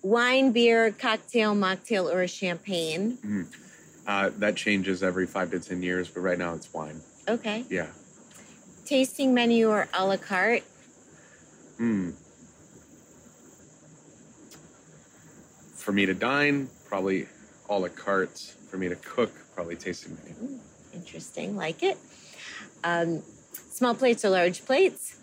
wine, 0.02 0.52
beer, 0.52 0.92
cocktail, 0.92 1.56
mocktail, 1.56 2.04
or 2.12 2.28
champagne. 2.28 3.18
Uh, 4.06 4.30
that 4.38 4.56
changes 4.56 5.02
every 5.02 5.26
five 5.26 5.50
to 5.50 5.60
ten 5.60 5.82
years, 5.82 6.08
but 6.08 6.20
right 6.20 6.38
now 6.38 6.54
it's 6.54 6.72
wine. 6.72 7.00
Okay. 7.28 7.64
Yeah. 7.68 7.86
Tasting 8.84 9.34
menu 9.34 9.68
or 9.68 9.88
a 9.94 10.04
la 10.04 10.16
carte. 10.16 10.64
Hmm. 11.76 12.10
For 15.76 15.92
me 15.92 16.06
to 16.06 16.14
dine, 16.14 16.68
probably 16.86 17.26
a 17.68 17.78
la 17.78 17.88
carte. 17.88 18.54
For 18.68 18.78
me 18.78 18.88
to 18.88 18.96
cook, 18.96 19.32
probably 19.54 19.76
tasting 19.76 20.16
menu. 20.24 20.60
Interesting. 20.92 21.56
Like 21.56 21.82
it. 21.82 21.98
Um, 22.84 23.22
small 23.52 23.94
plates 23.94 24.24
or 24.24 24.30
large 24.30 24.64
plates. 24.64 25.16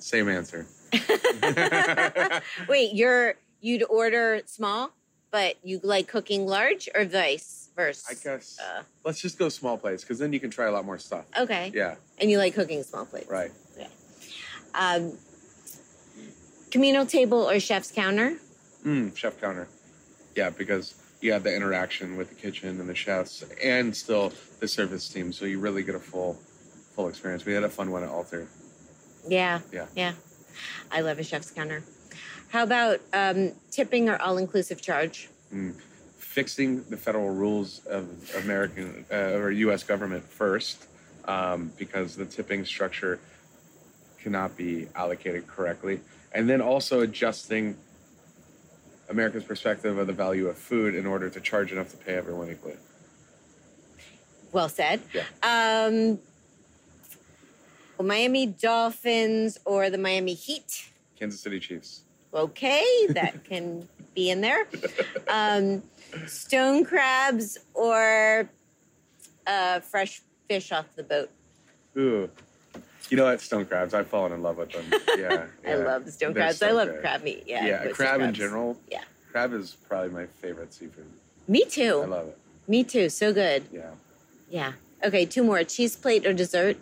Same 0.00 0.28
answer. 0.28 0.66
Wait, 2.68 2.94
you're 2.94 3.36
you'd 3.60 3.84
order 3.84 4.42
small, 4.46 4.92
but 5.30 5.56
you 5.62 5.80
like 5.82 6.08
cooking 6.08 6.46
large 6.46 6.88
or 6.94 7.04
vice 7.04 7.68
versa? 7.76 8.06
I 8.10 8.14
guess. 8.14 8.58
Uh, 8.60 8.82
Let's 9.04 9.20
just 9.20 9.38
go 9.38 9.48
small 9.48 9.78
plates 9.78 10.02
because 10.02 10.18
then 10.18 10.32
you 10.32 10.40
can 10.40 10.50
try 10.50 10.66
a 10.66 10.72
lot 10.72 10.84
more 10.84 10.98
stuff. 10.98 11.24
okay. 11.38 11.70
Yeah, 11.74 11.94
And 12.18 12.30
you 12.30 12.38
like 12.38 12.54
cooking 12.54 12.82
small 12.82 13.04
plates. 13.06 13.30
right. 13.30 13.50
Yeah. 13.78 13.86
Um, 14.74 15.18
communal 16.70 17.06
table 17.06 17.48
or 17.48 17.58
chef's 17.60 17.90
counter. 17.90 18.36
Mm, 18.84 19.16
chef 19.16 19.40
counter. 19.40 19.68
Yeah, 20.36 20.50
because 20.50 20.94
you 21.20 21.32
have 21.32 21.42
the 21.42 21.54
interaction 21.54 22.16
with 22.16 22.28
the 22.30 22.34
kitchen 22.34 22.80
and 22.80 22.88
the 22.88 22.94
chefs 22.94 23.44
and 23.62 23.94
still 23.94 24.32
the 24.60 24.68
service 24.68 25.08
team, 25.08 25.32
so 25.32 25.44
you 25.44 25.58
really 25.58 25.82
get 25.82 25.94
a 25.94 26.00
full 26.00 26.38
full 26.94 27.08
experience. 27.08 27.44
We 27.44 27.52
had 27.52 27.62
a 27.64 27.68
fun 27.68 27.90
one 27.90 28.02
at 28.02 28.08
Alter. 28.08 28.46
Yeah. 29.28 29.60
Yeah. 29.72 29.86
Yeah. 29.94 30.12
I 30.90 31.00
love 31.02 31.18
a 31.18 31.22
chef's 31.24 31.50
counter. 31.50 31.82
How 32.50 32.64
about 32.64 33.00
um, 33.12 33.52
tipping 33.70 34.08
or 34.08 34.20
all 34.20 34.36
inclusive 34.36 34.82
charge? 34.82 35.28
Fixing 36.18 36.82
the 36.84 36.96
federal 36.96 37.30
rules 37.30 37.80
of 37.86 38.08
American 38.42 39.04
uh, 39.10 39.38
or 39.38 39.52
U.S. 39.52 39.84
government 39.84 40.24
first, 40.24 40.86
um, 41.26 41.72
because 41.78 42.16
the 42.16 42.26
tipping 42.26 42.64
structure 42.64 43.20
cannot 44.20 44.56
be 44.56 44.88
allocated 44.96 45.46
correctly, 45.46 46.00
and 46.32 46.48
then 46.48 46.60
also 46.60 47.00
adjusting 47.00 47.76
America's 49.08 49.44
perspective 49.44 49.96
of 49.96 50.08
the 50.08 50.12
value 50.12 50.48
of 50.48 50.58
food 50.58 50.94
in 50.96 51.06
order 51.06 51.30
to 51.30 51.40
charge 51.40 51.70
enough 51.72 51.90
to 51.90 51.96
pay 51.96 52.14
everyone 52.14 52.50
equally. 52.50 52.76
Well 54.52 54.68
said. 54.68 55.00
Yeah. 55.14 55.24
Um, 55.42 56.18
Miami 58.04 58.46
Dolphins 58.46 59.58
or 59.64 59.88
the 59.88 59.98
Miami 59.98 60.34
Heat. 60.34 60.90
Kansas 61.16 61.40
City 61.40 61.60
Chiefs. 61.60 62.02
Okay, 62.32 62.84
that 63.10 63.44
can 63.44 63.88
be 64.14 64.30
in 64.30 64.40
there. 64.40 64.66
Um, 65.28 65.82
stone 66.26 66.84
crabs 66.84 67.58
or 67.74 68.48
uh, 69.46 69.80
fresh 69.80 70.22
fish 70.48 70.70
off 70.72 70.86
the 70.94 71.02
boat. 71.02 71.30
Ooh. 71.96 72.30
You 73.08 73.16
know 73.16 73.24
what? 73.24 73.40
Stone 73.40 73.66
crabs. 73.66 73.94
I've 73.94 74.06
fallen 74.06 74.32
in 74.32 74.42
love 74.42 74.56
with 74.58 74.70
them. 74.70 74.84
Yeah. 75.18 75.46
I 75.66 75.74
love 75.74 76.08
stone 76.10 76.32
They're 76.32 76.44
crabs. 76.44 76.58
so 76.58 76.68
I 76.68 76.70
love 76.70 76.88
good. 76.88 77.00
crab 77.00 77.24
meat. 77.24 77.42
Yeah, 77.46 77.66
Yeah, 77.66 77.88
crab 77.88 78.20
in 78.20 78.32
general. 78.32 78.78
Yeah. 78.90 79.02
Crab 79.32 79.52
is 79.52 79.76
probably 79.88 80.10
my 80.10 80.26
favorite 80.26 80.72
seafood. 80.72 81.06
Me 81.48 81.64
too. 81.64 82.02
I 82.04 82.06
love 82.06 82.28
it. 82.28 82.38
Me 82.68 82.84
too. 82.84 83.08
So 83.08 83.32
good. 83.32 83.64
Yeah. 83.72 83.90
Yeah. 84.48 84.72
Okay, 85.04 85.24
two 85.26 85.42
more. 85.42 85.64
Cheese 85.64 85.96
plate 85.96 86.24
or 86.26 86.32
dessert? 86.32 86.76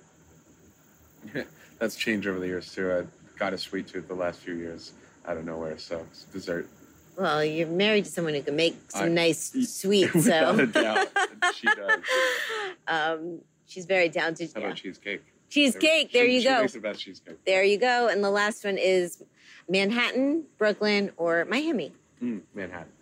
That's 1.78 1.96
changed 1.96 2.26
over 2.26 2.38
the 2.38 2.46
years 2.46 2.74
too. 2.74 2.92
I 2.92 3.38
got 3.38 3.54
a 3.54 3.58
sweet 3.58 3.88
tooth 3.88 4.08
the 4.08 4.14
last 4.14 4.40
few 4.40 4.54
years 4.54 4.92
out 5.26 5.36
of 5.36 5.44
nowhere. 5.44 5.78
So 5.78 6.04
it's 6.10 6.24
dessert. 6.24 6.68
Well, 7.16 7.44
you're 7.44 7.66
married 7.66 8.04
to 8.04 8.10
someone 8.10 8.34
who 8.34 8.42
can 8.42 8.54
make 8.56 8.76
some 8.88 9.04
I- 9.04 9.08
nice 9.08 9.52
sweets, 9.68 10.14
Without 10.14 10.56
so 10.56 10.62
a 10.62 10.66
doubt. 10.66 11.08
She 11.56 11.66
does. 11.66 12.00
um, 12.88 13.40
she's 13.66 13.86
very 13.86 14.08
talented. 14.08 14.50
How 14.54 14.60
Yeah. 14.60 14.66
about 14.68 14.76
cheesecake? 14.78 15.22
Cheesecake. 15.50 16.12
There 16.12 16.26
She- 16.26 16.34
you 16.34 16.40
she 16.42 16.46
go. 16.48 16.60
makes 16.60 16.72
the 16.74 16.80
best 16.80 17.00
cheesecake. 17.00 17.44
There 17.44 17.64
you 17.64 17.78
go. 17.78 18.08
And 18.08 18.22
the 18.22 18.30
last 18.30 18.64
one 18.64 18.78
is 18.78 19.22
Manhattan, 19.68 20.44
Brooklyn, 20.58 21.10
or 21.16 21.44
Miami. 21.46 21.92
Mm, 22.22 22.40
Manhattan. 22.54 22.92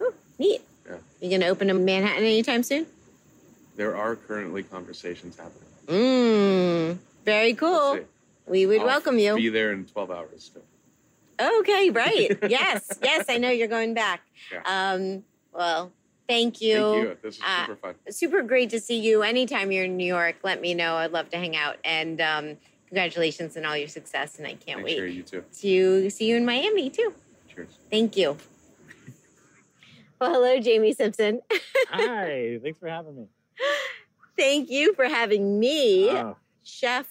Ooh, 0.00 0.14
neat. 0.38 0.60
Yeah. 0.88 0.96
You 1.20 1.30
gonna 1.38 1.50
open 1.50 1.68
a 1.70 1.74
Manhattan 1.74 2.22
anytime 2.24 2.62
soon? 2.62 2.86
There 3.76 3.96
are 3.96 4.14
currently 4.16 4.62
conversations 4.62 5.36
happening. 5.36 5.62
Mmm. 5.86 6.98
Very 7.24 7.54
cool. 7.54 7.98
We 8.46 8.64
would 8.66 8.80
I'll 8.80 8.86
welcome 8.86 9.18
you. 9.18 9.34
Be 9.36 9.48
there 9.48 9.72
in 9.72 9.84
12 9.86 10.10
hours. 10.10 10.44
Still. 10.44 10.62
Okay, 11.40 11.90
right. 11.94 12.38
yes, 12.48 12.98
yes, 13.02 13.26
I 13.28 13.36
know 13.38 13.50
you're 13.50 13.68
going 13.68 13.94
back. 13.94 14.22
Yeah. 14.52 14.62
Um, 14.64 15.24
well, 15.52 15.92
thank 16.28 16.60
you. 16.60 16.76
Thank 16.80 17.02
you. 17.08 17.16
This 17.22 17.36
is 17.36 17.42
Uh, 17.44 17.66
super 17.66 17.76
fun. 17.76 17.94
Super 18.10 18.42
great 18.42 18.70
to 18.70 18.80
see 18.80 18.98
you. 19.00 19.22
Anytime 19.22 19.70
you're 19.72 19.84
in 19.84 19.96
New 19.96 20.06
York, 20.06 20.36
let 20.42 20.60
me 20.60 20.74
know. 20.74 20.96
I'd 20.96 21.12
love 21.12 21.30
to 21.30 21.36
hang 21.36 21.56
out. 21.56 21.76
And 21.84 22.20
um, 22.20 22.56
congratulations 22.88 23.56
on 23.56 23.64
all 23.64 23.76
your 23.76 23.88
success. 23.88 24.38
And 24.38 24.46
I 24.46 24.50
can't 24.54 24.78
Thanks, 24.80 24.84
wait 24.84 24.96
Shari. 24.96 25.12
You 25.12 25.22
too. 25.22 25.44
to 25.60 26.10
see 26.10 26.28
you 26.28 26.36
in 26.36 26.44
Miami 26.44 26.90
too. 26.90 27.12
Cheers. 27.54 27.78
Thank 27.90 28.16
you. 28.16 28.36
Well, 30.20 30.32
hello, 30.32 30.58
Jamie 30.60 30.94
Simpson. 30.94 31.42
Hi, 31.90 32.58
thanks 32.62 32.78
for 32.78 32.88
having 32.88 33.16
me. 33.16 33.26
Thank 34.38 34.70
you 34.70 34.94
for 34.94 35.04
having 35.04 35.58
me, 35.60 36.08
Oh, 36.10 36.36
chef 36.62 37.06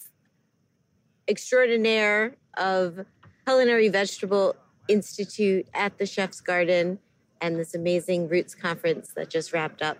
extraordinaire 1.27 2.35
of 2.57 3.05
Culinary 3.45 3.89
Vegetable 3.89 4.55
Institute 4.87 5.67
at 5.73 5.97
the 5.97 6.05
Chef's 6.05 6.41
Garden 6.41 6.99
and 7.41 7.59
this 7.59 7.75
amazing 7.75 8.27
Roots 8.27 8.55
Conference 8.55 9.13
that 9.15 9.29
just 9.29 9.53
wrapped 9.53 9.81
up. 9.81 9.97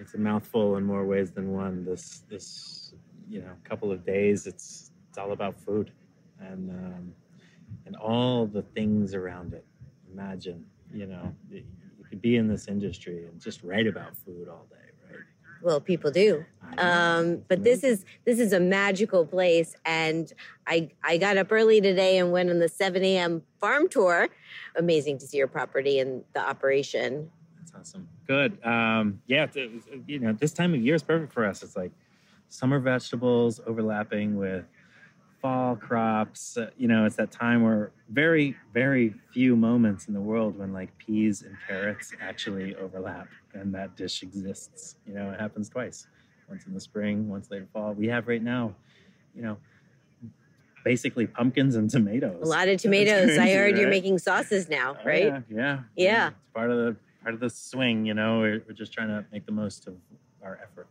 it's 0.00 0.14
a 0.14 0.18
mouthful 0.18 0.76
in 0.76 0.84
more 0.84 1.06
ways 1.06 1.30
than 1.30 1.52
one. 1.52 1.84
This 1.84 2.24
this 2.28 2.94
you 3.28 3.40
know 3.40 3.52
couple 3.62 3.92
of 3.92 4.04
days, 4.04 4.46
it's 4.46 4.90
it's 5.08 5.18
all 5.18 5.32
about 5.32 5.58
food, 5.60 5.92
and 6.40 6.70
um, 6.70 7.12
and 7.86 7.96
all 7.96 8.46
the 8.46 8.62
things 8.62 9.14
around 9.14 9.54
it. 9.54 9.64
Imagine, 10.12 10.64
you 10.92 11.06
know, 11.06 11.34
you 11.50 11.64
could 12.08 12.20
be 12.20 12.36
in 12.36 12.48
this 12.48 12.66
industry 12.66 13.26
and 13.26 13.40
just 13.40 13.62
write 13.62 13.86
about 13.86 14.16
food 14.16 14.48
all 14.48 14.66
day? 14.70 14.83
Well, 15.62 15.80
people 15.80 16.10
do. 16.10 16.44
Um, 16.78 17.42
but 17.48 17.62
this 17.62 17.84
is 17.84 18.04
this 18.24 18.38
is 18.40 18.52
a 18.52 18.60
magical 18.60 19.24
place, 19.26 19.76
and 19.84 20.32
I 20.66 20.90
I 21.02 21.18
got 21.18 21.36
up 21.36 21.52
early 21.52 21.80
today 21.80 22.18
and 22.18 22.32
went 22.32 22.50
on 22.50 22.58
the 22.58 22.68
7 22.68 23.02
a.m. 23.04 23.42
farm 23.60 23.88
tour. 23.88 24.28
Amazing 24.76 25.18
to 25.18 25.26
see 25.26 25.38
your 25.38 25.46
property 25.46 25.98
and 25.98 26.24
the 26.32 26.40
operation. 26.40 27.30
That's 27.58 27.72
awesome. 27.74 28.08
Good. 28.26 28.58
Um, 28.64 29.20
yeah, 29.26 29.46
you 30.06 30.18
know, 30.18 30.32
this 30.32 30.52
time 30.52 30.74
of 30.74 30.80
year 30.80 30.94
is 30.94 31.02
perfect 31.02 31.32
for 31.32 31.44
us. 31.44 31.62
It's 31.62 31.76
like 31.76 31.92
summer 32.48 32.78
vegetables 32.78 33.60
overlapping 33.66 34.36
with 34.36 34.64
fall 35.44 35.76
crops. 35.76 36.56
Uh, 36.56 36.70
you 36.78 36.88
know, 36.88 37.04
it's 37.04 37.16
that 37.16 37.30
time 37.30 37.62
where 37.62 37.92
very, 38.08 38.56
very 38.72 39.14
few 39.34 39.54
moments 39.54 40.08
in 40.08 40.14
the 40.14 40.20
world 40.20 40.58
when 40.58 40.72
like 40.72 40.96
peas 40.96 41.42
and 41.42 41.54
carrots 41.68 42.14
actually 42.18 42.74
overlap 42.76 43.28
and 43.52 43.74
that 43.74 43.94
dish 43.94 44.22
exists. 44.22 44.96
You 45.06 45.12
know, 45.12 45.32
it 45.32 45.38
happens 45.38 45.68
twice 45.68 46.06
once 46.48 46.64
in 46.64 46.72
the 46.72 46.80
spring, 46.80 47.28
once 47.28 47.50
later 47.50 47.68
fall. 47.74 47.92
We 47.92 48.06
have 48.06 48.26
right 48.26 48.42
now, 48.42 48.74
you 49.34 49.42
know, 49.42 49.58
basically 50.82 51.26
pumpkins 51.26 51.76
and 51.76 51.90
tomatoes. 51.90 52.40
A 52.40 52.46
lot 52.46 52.68
of 52.68 52.80
tomatoes. 52.80 53.32
I 53.32 53.42
crazy, 53.42 53.54
heard 53.54 53.76
you're 53.76 53.90
making 53.90 54.20
sauces 54.20 54.70
now, 54.70 54.96
Oh, 54.98 55.04
right? 55.06 55.24
Yeah, 55.26 55.40
yeah, 55.50 55.78
Yeah. 55.94 56.28
It's 56.28 56.36
part 56.54 56.70
of 56.70 56.78
the 56.78 56.96
part 57.22 57.34
of 57.34 57.40
the 57.40 57.50
swing. 57.50 58.06
You 58.06 58.14
know, 58.14 58.38
we're, 58.38 58.62
we're 58.66 58.74
just 58.74 58.94
trying 58.94 59.08
to 59.08 59.26
make 59.30 59.44
the 59.44 59.52
most 59.52 59.86
of 59.88 59.96
our 60.42 60.58
effort. 60.62 60.88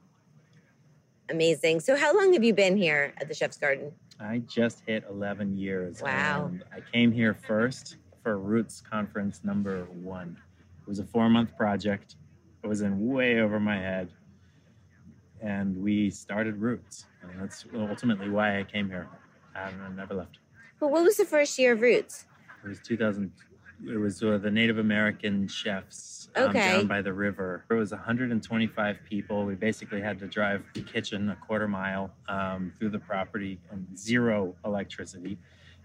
Amazing. 1.29 1.79
So, 1.79 1.95
how 1.95 2.15
long 2.15 2.33
have 2.33 2.43
you 2.43 2.53
been 2.53 2.77
here 2.77 3.13
at 3.17 3.27
the 3.27 3.33
Chef's 3.33 3.57
Garden? 3.57 3.93
I 4.23 4.39
just 4.39 4.83
hit 4.87 5.03
11 5.09 5.57
years. 5.57 6.01
Wow. 6.01 6.45
and 6.45 6.63
I 6.73 6.79
came 6.91 7.11
here 7.11 7.33
first 7.33 7.97
for 8.21 8.37
Roots 8.37 8.81
Conference 8.81 9.41
number 9.43 9.85
one. 9.85 10.37
It 10.81 10.87
was 10.87 10.99
a 10.99 11.03
four 11.03 11.29
month 11.29 11.55
project. 11.57 12.15
It 12.63 12.67
was 12.67 12.81
in 12.81 13.07
way 13.07 13.41
over 13.41 13.59
my 13.59 13.77
head. 13.77 14.11
And 15.41 15.75
we 15.75 16.09
started 16.09 16.57
Roots. 16.57 17.05
And 17.21 17.41
that's 17.41 17.65
ultimately 17.75 18.29
why 18.29 18.59
I 18.59 18.63
came 18.63 18.87
here. 18.87 19.09
And 19.55 19.75
I 19.81 19.89
never 19.89 20.13
left. 20.13 20.39
But 20.79 20.89
what 20.89 21.03
was 21.03 21.17
the 21.17 21.25
first 21.25 21.59
year 21.59 21.73
of 21.73 21.81
Roots? 21.81 22.25
It 22.63 22.69
was 22.69 22.79
2000. 22.79 23.31
It 23.89 23.97
was 23.97 24.23
uh, 24.23 24.37
the 24.37 24.49
Native 24.49 24.77
American 24.77 25.47
chefs 25.47 26.22
um, 26.35 26.49
Okay. 26.49 26.65
down 26.65 26.87
by 26.87 27.01
the 27.01 27.13
river. 27.13 27.65
It 27.69 27.73
was 27.73 27.91
125 27.91 28.97
people. 29.07 29.45
We 29.45 29.55
basically 29.55 30.01
had 30.01 30.19
to 30.19 30.27
drive 30.27 30.63
the 30.73 30.81
kitchen 30.81 31.29
a 31.29 31.35
quarter 31.35 31.67
mile 31.67 32.11
um, 32.27 32.73
through 32.79 32.89
the 32.89 32.99
property 32.99 33.59
and 33.71 33.85
zero 33.97 34.55
electricity. 34.65 35.37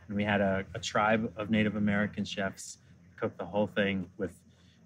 And 0.07 0.17
we 0.17 0.25
had 0.25 0.41
a, 0.41 0.65
a 0.75 0.79
tribe 0.79 1.33
of 1.37 1.51
Native 1.51 1.77
American 1.77 2.25
chefs 2.25 2.79
cook 3.21 3.37
the 3.37 3.45
whole 3.45 3.67
thing 3.67 4.09
with 4.17 4.33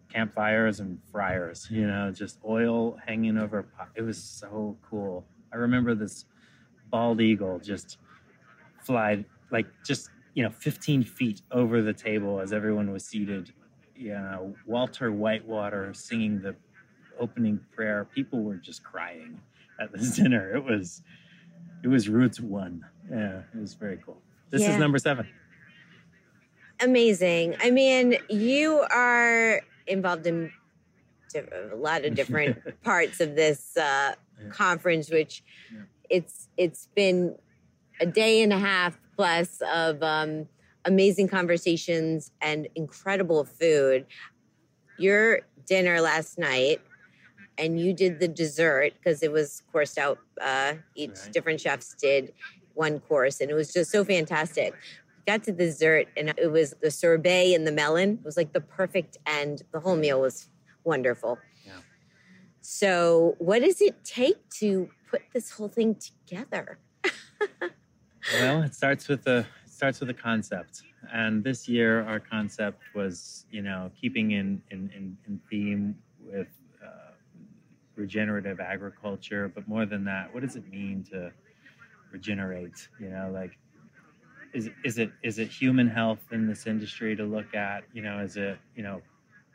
campfires 0.09 0.81
and 0.81 0.99
fryers. 1.11 1.69
You 1.71 1.87
know, 1.87 2.11
just 2.11 2.39
oil 2.45 2.99
hanging 3.07 3.39
over. 3.39 3.61
a 3.61 3.65
pot. 3.65 3.91
It 3.95 4.03
was 4.03 4.23
so 4.23 4.77
cool. 4.89 5.25
I 5.53 5.57
remember 5.57 5.95
this 5.95 6.25
bald 6.91 7.21
eagle 7.21 7.59
just 7.59 7.99
fly 8.83 9.25
like 9.51 9.67
just 9.85 10.11
you 10.35 10.43
know 10.43 10.51
15 10.51 11.05
feet 11.05 11.41
over 11.51 11.81
the 11.83 11.93
table 11.93 12.41
as 12.41 12.53
everyone 12.53 12.91
was 12.93 13.05
seated 13.05 13.53
you 13.95 14.13
know 14.15 14.55
walter 14.67 15.13
whitewater 15.13 15.93
singing 15.95 16.41
the 16.41 16.55
opening 17.19 17.61
prayer 17.75 18.07
people 18.15 18.43
were 18.43 18.57
just 18.57 18.83
crying 18.83 19.41
at 19.81 19.93
this 19.93 20.17
dinner 20.17 20.55
it 20.55 20.65
was 20.65 21.03
it 21.85 21.89
was 21.89 22.09
roots 22.09 22.41
one 22.41 22.85
yeah 23.11 23.43
it 23.55 23.61
was 23.61 23.75
very 23.75 23.99
cool 24.05 24.21
this 24.51 24.63
Yeah. 24.63 24.71
is 24.71 24.77
number 24.79 24.99
seven 24.99 25.27
Amazing. 26.81 27.55
I 27.61 27.71
mean, 27.71 28.17
you 28.29 28.85
are 28.91 29.61
involved 29.87 30.27
in 30.27 30.51
a 31.73 31.77
lot 31.77 32.05
of 32.05 32.15
different 32.17 32.59
parts 32.83 33.21
of 33.21 33.37
this 33.37 33.77
uh, 33.77 34.15
Yeah. 34.43 34.49
conference, 34.51 35.09
which 35.11 35.45
Yeah. 35.73 35.83
it's 36.11 36.49
it's 36.57 36.89
been 36.97 37.37
a 38.01 38.07
day 38.07 38.43
and 38.43 38.53
a 38.53 38.59
half 38.59 38.99
plus 39.15 39.63
of 39.73 40.03
um, 40.03 40.49
amazing 40.85 41.29
conversations 41.29 42.31
and 42.41 42.69
incredible 42.75 43.45
food. 43.45 44.07
Your 44.99 45.41
dinner 45.67 46.01
last 46.01 46.39
night, 46.39 46.81
and 47.59 47.79
you 47.81 47.93
did 47.93 48.21
the 48.21 48.29
dessert 48.29 48.93
because 48.95 49.23
it 49.23 49.33
was 49.33 49.63
coursed 49.73 49.99
out. 49.99 50.19
Uh, 50.41 50.75
each 50.95 51.11
Right. 51.11 51.33
different 51.33 51.61
chefs 51.61 51.95
did 51.95 52.33
one 52.75 53.01
course, 53.01 53.41
and 53.41 53.51
it 53.51 53.55
was 53.55 53.73
just 53.73 53.91
so 53.91 54.05
fantastic 54.05 54.75
got 55.27 55.45
to 55.45 55.53
dessert 55.53 56.09
and 56.17 56.35
it 56.37 56.51
was 56.51 56.75
the 56.83 56.91
sorbet 56.91 57.55
and 57.55 57.65
the 57.65 57.71
melon 57.71 58.15
it 58.15 58.25
was 58.25 58.37
like 58.37 58.53
the 58.53 58.61
perfect 58.61 59.17
end 59.25 59.63
the 59.73 59.79
whole 59.79 59.95
meal 59.95 60.21
was 60.21 60.49
wonderful 60.85 61.39
Yeah. 61.65 61.79
so 62.61 63.37
what 63.39 63.61
does 63.63 63.81
it 63.81 64.05
take 64.05 64.49
to 64.59 64.91
put 65.09 65.23
this 65.33 65.51
whole 65.53 65.69
thing 65.69 65.95
together 65.95 66.81
well 68.35 68.63
it 68.63 68.75
starts 68.75 69.07
with 69.09 69.23
the 69.25 69.47
starts 69.83 69.99
with 69.99 70.11
a 70.11 70.15
concept. 70.15 70.85
And 71.13 71.43
this 71.43 71.69
year 71.69 72.05
our 72.05 72.21
concept 72.21 72.83
was 72.95 73.47
you 73.51 73.63
know 73.63 73.91
keeping 74.01 74.31
in 74.31 74.63
in 74.71 74.89
in, 74.97 75.19
in 75.27 75.41
theme 75.51 75.97
with 76.25 76.47
uh, 76.81 77.11
regenerative 77.97 78.61
agriculture. 78.61 79.51
But 79.53 79.67
more 79.67 79.85
than 79.85 80.05
that 80.05 80.33
what 80.33 80.45
does 80.45 80.55
it 80.55 80.71
mean 80.71 81.05
to 81.11 81.33
regenerate? 82.13 82.89
You 83.01 83.09
know 83.09 83.29
like 83.35 83.59
is 84.55 84.71
is 84.85 84.99
it 84.99 85.11
is 85.25 85.41
it 85.41 85.49
human 85.49 85.89
health 85.89 86.21
in 86.31 86.47
this 86.47 86.69
industry 86.69 87.17
to 87.17 87.25
look 87.25 87.53
at? 87.53 87.83
You 87.93 88.03
know 88.03 88.21
is 88.21 88.37
it 88.37 88.59
you 88.77 88.85
know 88.85 89.03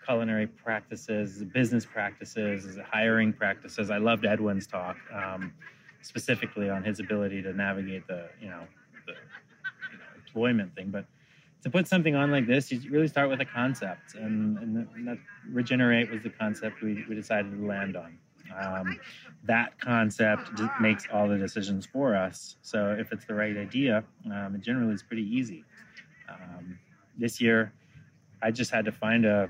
culinary 0.06 0.48
practices 0.48 1.42
business 1.54 1.86
practices 1.86 2.78
hiring 2.92 3.32
practices? 3.32 3.90
I 3.90 3.98
loved 3.98 4.26
edwin's 4.26 4.68
talk 4.68 4.98
um, 5.14 5.54
specifically 6.02 6.70
on 6.70 6.84
his 6.84 7.00
ability 7.00 7.42
to 7.44 7.54
navigate 7.54 8.06
the 8.08 8.28
you 8.42 8.50
know 8.50 8.68
employment 10.38 10.76
thing 10.76 10.90
but 10.92 11.06
to 11.64 11.70
put 11.70 11.88
something 11.88 12.16
on 12.16 12.30
like 12.30 12.46
this 12.46 12.72
you 12.72 12.80
really 12.92 13.08
start 13.08 13.30
with 13.30 13.42
a 13.42 13.46
concept 13.46 14.14
and, 14.16 14.58
and, 14.60 15.08
that, 15.08 15.18
regenerate 15.52 16.12
was 16.12 16.22
the 16.22 16.30
concept 16.30 16.82
we, 16.84 17.04
we 17.10 17.16
decided 17.16 17.52
to 17.52 17.66
land 17.66 17.96
on. 17.98 18.18
Um, 18.62 19.00
that 19.46 19.80
concept 19.80 20.52
makes 20.80 21.06
all 21.12 21.28
the 21.28 21.38
decisions 21.38 21.86
for 21.86 22.16
us 22.16 22.58
so 22.62 22.96
if 23.00 23.12
it's 23.12 23.26
the 23.26 23.34
right 23.34 23.58
idea 23.58 24.04
um, 24.32 24.56
it 24.56 24.62
generally 24.62 24.94
is 24.94 25.04
pretty 25.04 25.24
easy. 25.24 25.64
Um, 26.30 26.78
this 27.18 27.42
year 27.42 27.74
i 28.44 28.52
just 28.52 28.70
had 28.70 28.86
to 28.86 28.92
find 28.92 29.26
a 29.26 29.50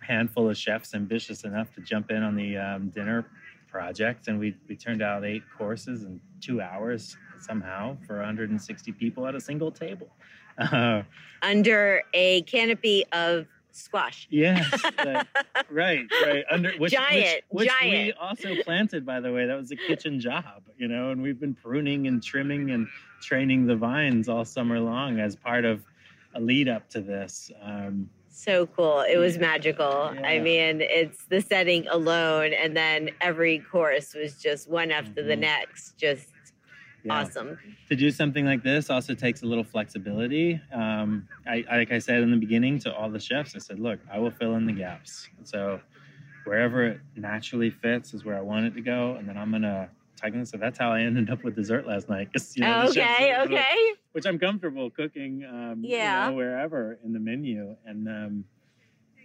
handful 0.00 0.48
of 0.48 0.56
chefs 0.56 0.94
ambitious 0.94 1.42
enough 1.44 1.74
to 1.74 1.80
jump 1.80 2.10
in 2.10 2.22
on 2.22 2.36
the 2.36 2.56
um, 2.56 2.90
dinner 2.90 3.26
project 3.68 4.28
and 4.28 4.38
we, 4.38 4.54
we 4.68 4.76
turned 4.76 5.02
out 5.02 5.24
eight 5.24 5.42
courses 5.58 6.04
in 6.04 6.20
two 6.40 6.60
hours 6.60 7.16
somehow 7.52 7.96
for 8.06 8.16
160 8.16 8.92
people 8.92 9.26
at 9.26 9.34
a 9.34 9.40
single 9.40 9.70
table. 9.70 10.08
Uh, 10.58 11.02
under 11.42 12.02
a 12.12 12.42
canopy 12.42 13.04
of 13.12 13.46
squash. 13.70 14.26
Yes 14.30 14.70
like- 15.04 15.26
right 15.70 16.04
right 16.26 16.44
under 16.50 16.72
which, 16.72 16.92
Giant, 16.92 17.42
which, 17.48 17.66
which 17.68 17.72
we 17.82 18.12
also 18.20 18.54
planted 18.62 19.06
by 19.06 19.18
the 19.20 19.32
way. 19.32 19.46
That 19.46 19.56
was 19.56 19.70
a 19.72 19.76
kitchen 19.76 20.20
job 20.20 20.62
you 20.76 20.88
know 20.88 21.10
and 21.10 21.22
we've 21.22 21.40
been 21.40 21.54
pruning 21.54 22.06
and 22.06 22.22
trimming 22.22 22.70
and 22.72 22.86
training 23.22 23.66
the 23.66 23.76
vines 23.76 24.28
all 24.28 24.44
summer 24.44 24.78
long 24.78 25.20
as 25.20 25.34
part 25.36 25.64
of 25.64 25.82
a 26.34 26.40
lead 26.40 26.68
up 26.68 26.88
to 26.90 27.00
this 27.00 27.50
um, 27.62 28.08
so 28.34 28.66
cool. 28.66 29.02
It 29.02 29.18
was 29.18 29.36
magical. 29.38 30.14
I 30.24 30.38
mean 30.38 30.80
it's 30.82 31.24
the 31.26 31.40
setting 31.40 31.86
alone 31.88 32.52
and 32.52 32.76
then 32.76 33.10
every 33.22 33.58
course 33.58 34.14
was 34.14 34.36
just 34.38 34.68
one 34.70 34.90
after 34.90 35.22
the 35.22 35.34
Mhm. 35.36 35.40
next 35.40 35.96
just 35.98 36.28
yeah. 37.04 37.20
awesome 37.20 37.58
to 37.88 37.96
do 37.96 38.10
something 38.10 38.44
like 38.44 38.62
this 38.62 38.90
also 38.90 39.14
takes 39.14 39.42
a 39.42 39.46
little 39.46 39.64
flexibility. 39.64 40.60
Um, 40.72 41.28
I, 41.46 41.64
like 41.70 41.92
I 41.92 41.98
said 41.98 42.22
in 42.22 42.30
the 42.30 42.36
beginning 42.36 42.78
to 42.80 42.94
all 42.94 43.10
the 43.10 43.20
chefs, 43.20 43.54
I 43.56 43.58
said, 43.58 43.78
look, 43.80 44.00
I 44.12 44.18
will 44.18 44.30
fill 44.30 44.54
in 44.56 44.66
the 44.66 44.72
gaps. 44.72 45.28
So 45.44 45.80
wherever 46.44 46.84
it 46.84 47.00
naturally 47.16 47.70
fits 47.70 48.14
is 48.14 48.24
where 48.24 48.36
I 48.36 48.40
want 48.40 48.66
it 48.66 48.74
to 48.74 48.80
go. 48.80 49.14
And 49.16 49.28
then 49.28 49.36
I'm 49.36 49.50
going 49.50 49.62
to 49.62 49.88
technically, 50.16 50.46
so 50.46 50.56
that's 50.56 50.78
how 50.78 50.92
I 50.92 51.00
ended 51.00 51.30
up 51.30 51.42
with 51.44 51.54
dessert 51.56 51.86
last 51.86 52.08
night. 52.08 52.28
you 52.54 52.62
know, 52.62 52.86
okay 52.88 53.00
were 53.00 53.34
able 53.36 53.48
to- 53.48 53.54
okay 53.54 53.92
Which 54.12 54.26
I'm 54.26 54.38
comfortable 54.38 54.90
cooking, 54.90 55.44
um, 55.44 55.82
Yeah. 55.84 56.24
you 56.26 56.30
know, 56.30 56.36
wherever 56.36 56.98
in 57.04 57.12
the 57.12 57.20
menu. 57.20 57.76
And, 57.84 58.08
um, 58.08 58.44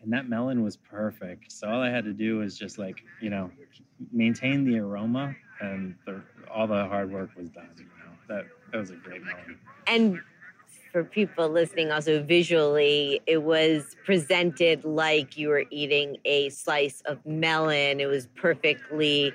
and 0.04 0.14
that 0.14 0.30
melon 0.30 0.64
was 0.64 0.78
perfect. 0.78 1.52
So 1.52 1.68
all 1.68 1.82
I 1.82 1.90
had 1.90 2.06
to 2.06 2.14
do 2.14 2.38
was 2.38 2.58
just 2.58 2.78
like, 2.78 3.04
you 3.22 3.30
know, 3.30 3.52
maintain 4.12 4.64
the 4.64 4.78
aroma 4.80 5.36
and 5.62 5.96
the, 6.06 6.22
all 6.54 6.68
the 6.68 6.86
hard 6.86 7.12
work 7.12 7.30
was 7.38 7.50
done. 7.50 7.70
You 7.78 7.86
know, 7.86 8.12
that, 8.28 8.46
that 8.72 8.78
was 8.78 8.92
a 8.92 8.96
great 8.96 9.24
moment. 9.24 9.58
and 9.88 10.20
for 10.92 11.04
people 11.04 11.50
listening 11.50 11.92
also 11.92 12.24
visually 12.24 13.20
it 13.28 13.44
was 13.44 13.96
presented 14.06 14.84
like 14.86 15.38
you 15.38 15.50
were 15.50 15.66
eating 15.70 16.18
a 16.26 16.50
slice 16.50 17.02
of 17.06 17.24
melon. 17.26 18.00
It 18.00 18.06
was 18.08 18.28
perfectly 18.36 19.34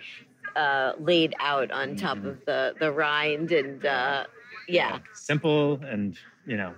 uh, 0.57 0.93
laid 0.99 1.35
out 1.41 1.71
on 1.71 1.97
top 1.97 2.19
Mhm. 2.19 2.27
of 2.27 2.45
the 2.47 2.75
the 2.81 2.91
rind 2.91 3.53
and 3.53 3.85
uh, 3.85 4.25
yeah. 4.69 4.99
simple 5.15 5.81
and 5.85 6.19
you 6.47 6.57
know 6.57 6.75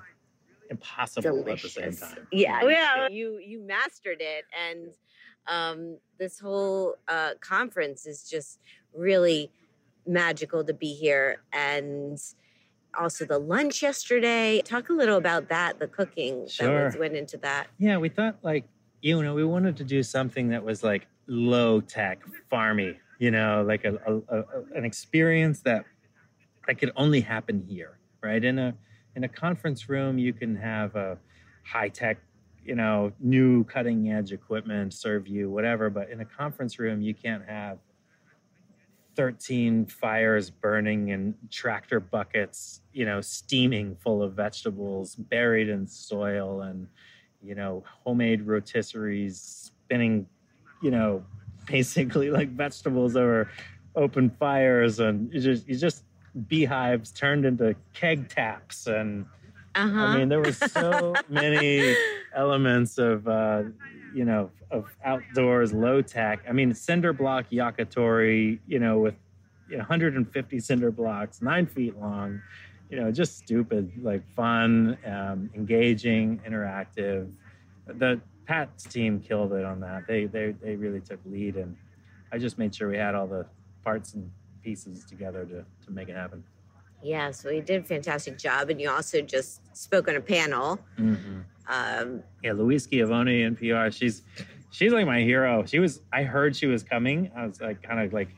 impossible 0.70 1.48
at 1.48 1.60
the 1.62 1.68
same 1.68 1.92
time. 1.96 2.26
Yeah. 2.32 2.62
Yeah. 2.64 3.08
You 3.08 3.38
you 3.38 3.60
mastered 3.60 4.20
it. 4.20 4.44
And 4.68 4.88
um, 5.46 5.98
this 6.18 6.38
whole 6.38 6.96
uh, 7.08 7.34
conference 7.40 8.06
is 8.06 8.28
just 8.28 8.58
really 8.96 9.50
magical 10.06 10.64
to 10.64 10.74
be 10.74 10.94
here. 10.94 11.42
And 11.52 12.18
also 12.98 13.24
the 13.24 13.38
lunch 13.38 13.82
yesterday 13.82 14.62
talk 14.62 14.88
a 14.88 14.92
little 14.92 15.16
about 15.16 15.48
that 15.48 15.78
the 15.80 15.88
cooking 15.88 16.42
that 16.42 16.50
Sure. 16.50 16.84
was, 16.84 16.96
went 16.96 17.16
into 17.16 17.36
that. 17.38 17.66
Yeah 17.78 17.98
we 17.98 18.08
thought 18.08 18.38
like 18.42 18.66
you 19.02 19.20
know 19.22 19.34
we 19.34 19.44
wanted 19.44 19.76
to 19.78 19.84
do 19.84 20.02
something 20.02 20.48
that 20.50 20.62
was 20.62 20.84
like 20.84 21.06
low 21.26 21.80
tech 21.80 22.20
farmy 22.52 22.96
you 23.18 23.30
know 23.32 23.64
like 23.66 23.84
a, 23.84 23.96
a, 24.06 24.38
a 24.38 24.44
an 24.76 24.84
experience 24.84 25.60
that 25.62 25.84
that 26.68 26.78
could 26.78 26.92
only 26.96 27.20
happen 27.20 27.64
here 27.68 27.98
right? 28.22 28.42
In 28.44 28.58
a 28.58 28.74
in 29.16 29.24
a 29.24 29.28
conference 29.28 29.88
room 29.88 30.18
you 30.18 30.32
can 30.32 30.54
have 30.56 30.94
a 30.94 31.18
high 31.64 31.88
tech 31.88 32.18
you 32.64 32.74
know 32.74 33.12
new 33.20 33.64
cutting 33.64 34.10
edge 34.12 34.32
equipment 34.32 34.94
serve 34.94 35.26
you 35.26 35.50
whatever 35.50 35.90
but 35.90 36.10
in 36.10 36.20
a 36.20 36.24
conference 36.24 36.78
room 36.78 37.02
you 37.02 37.12
can't 37.14 37.44
have 37.46 37.78
13 39.16 39.86
fires 39.86 40.50
burning 40.50 41.12
and 41.12 41.34
tractor 41.50 42.00
buckets, 42.00 42.80
you 42.92 43.04
know, 43.04 43.20
steaming 43.20 43.96
full 43.96 44.22
of 44.22 44.34
vegetables 44.34 45.14
buried 45.16 45.68
in 45.68 45.86
soil 45.86 46.62
and, 46.62 46.88
you 47.42 47.54
know, 47.54 47.84
homemade 48.04 48.46
rotisseries 48.46 49.34
spinning, 49.66 50.26
you 50.82 50.90
know, 50.90 51.24
basically 51.66 52.30
like 52.30 52.50
vegetables 52.50 53.16
over 53.16 53.50
open 53.96 54.28
fires 54.28 55.00
and 55.00 55.30
just, 55.32 55.68
you 55.68 55.76
just 55.76 56.04
beehives 56.48 57.12
turned 57.12 57.44
into 57.44 57.74
keg 57.92 58.28
taps. 58.28 58.86
And 58.86 59.26
uh-huh 59.74 60.00
I 60.00 60.18
mean, 60.18 60.28
there 60.28 60.40
was 60.40 60.58
so 60.58 61.14
many 61.28 61.96
elements 62.34 62.98
of, 62.98 63.26
uh, 63.26 63.64
you 64.14 64.24
know, 64.24 64.50
of 64.70 64.86
outdoors 65.04 65.72
low 65.72 66.02
tech. 66.02 66.40
I 66.48 66.52
mean, 66.52 66.74
cinder 66.74 67.12
block 67.12 67.50
yakitori, 67.50 68.58
you 68.66 68.78
know, 68.78 68.98
with 68.98 69.14
you 69.68 69.76
know, 69.76 69.82
150 69.82 70.60
cinder 70.60 70.90
blocks, 70.90 71.40
nine 71.40 71.66
feet 71.66 71.98
long, 71.98 72.40
you 72.90 73.00
know, 73.00 73.10
just 73.10 73.38
stupid, 73.38 73.90
like 74.02 74.22
fun, 74.34 74.98
um, 75.06 75.50
engaging, 75.54 76.40
interactive. 76.46 77.32
The 77.86 78.20
Pat's 78.46 78.84
team 78.84 79.20
killed 79.20 79.52
it 79.52 79.64
on 79.64 79.80
that. 79.80 80.06
They 80.06 80.26
they 80.26 80.52
they 80.62 80.76
really 80.76 81.00
took 81.00 81.18
lead, 81.24 81.56
and 81.56 81.76
I 82.30 82.38
just 82.38 82.58
made 82.58 82.74
sure 82.74 82.88
we 82.88 82.96
had 82.96 83.14
all 83.14 83.26
the 83.26 83.46
parts 83.82 84.14
and 84.14 84.30
pieces 84.62 85.04
together 85.04 85.44
to 85.46 85.64
to 85.86 85.90
make 85.90 86.08
it 86.08 86.16
happen. 86.16 86.44
Yeah, 87.04 87.30
so 87.32 87.50
you 87.50 87.60
did 87.60 87.82
a 87.82 87.84
fantastic 87.84 88.38
job, 88.38 88.70
and 88.70 88.80
you 88.80 88.90
also 88.90 89.20
just 89.20 89.60
spoke 89.76 90.08
on 90.08 90.16
a 90.16 90.20
panel. 90.20 90.80
Mm-hmm. 90.98 91.40
Um, 91.68 92.22
Yeah, 92.42 92.52
Louise 92.52 92.84
Schiavone, 92.84 93.42
NPR. 93.42 93.92
She's 93.92 94.22
she's 94.70 94.92
like 94.92 95.06
my 95.06 95.20
hero. 95.20 95.64
She 95.66 95.78
was. 95.78 96.00
I 96.12 96.22
heard 96.22 96.56
she 96.56 96.66
was 96.66 96.82
coming. 96.82 97.30
I 97.36 97.46
was 97.46 97.60
like 97.60 97.82
kind 97.82 98.00
of 98.00 98.12
like 98.14 98.30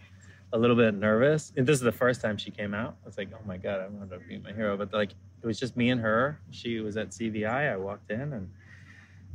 a 0.52 0.58
little 0.58 0.76
bit 0.76 0.94
nervous. 0.94 1.52
And 1.56 1.66
this 1.66 1.74
is 1.74 1.82
the 1.82 1.92
first 1.92 2.20
time 2.20 2.36
she 2.36 2.50
came 2.50 2.74
out. 2.74 2.96
I 3.04 3.06
was 3.06 3.18
like, 3.18 3.28
oh 3.34 3.40
my 3.46 3.56
god, 3.56 3.80
I'm 3.80 3.96
going 3.98 4.08
to 4.08 4.18
be 4.26 4.38
my 4.38 4.52
hero. 4.52 4.76
But 4.76 4.92
like, 4.92 5.12
it 5.42 5.46
was 5.46 5.58
just 5.58 5.76
me 5.76 5.90
and 5.90 6.00
her. 6.00 6.40
She 6.50 6.80
was 6.80 6.96
at 6.96 7.10
CVI. 7.10 7.72
I 7.72 7.76
walked 7.76 8.10
in 8.10 8.32
and 8.32 8.50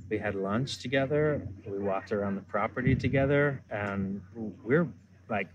we 0.09 0.17
had 0.17 0.35
lunch 0.35 0.79
together. 0.79 1.47
We 1.65 1.79
walked 1.79 2.11
around 2.11 2.35
the 2.35 2.41
property 2.41 2.95
together, 2.95 3.63
and 3.69 4.21
we're 4.35 4.87
like 5.29 5.47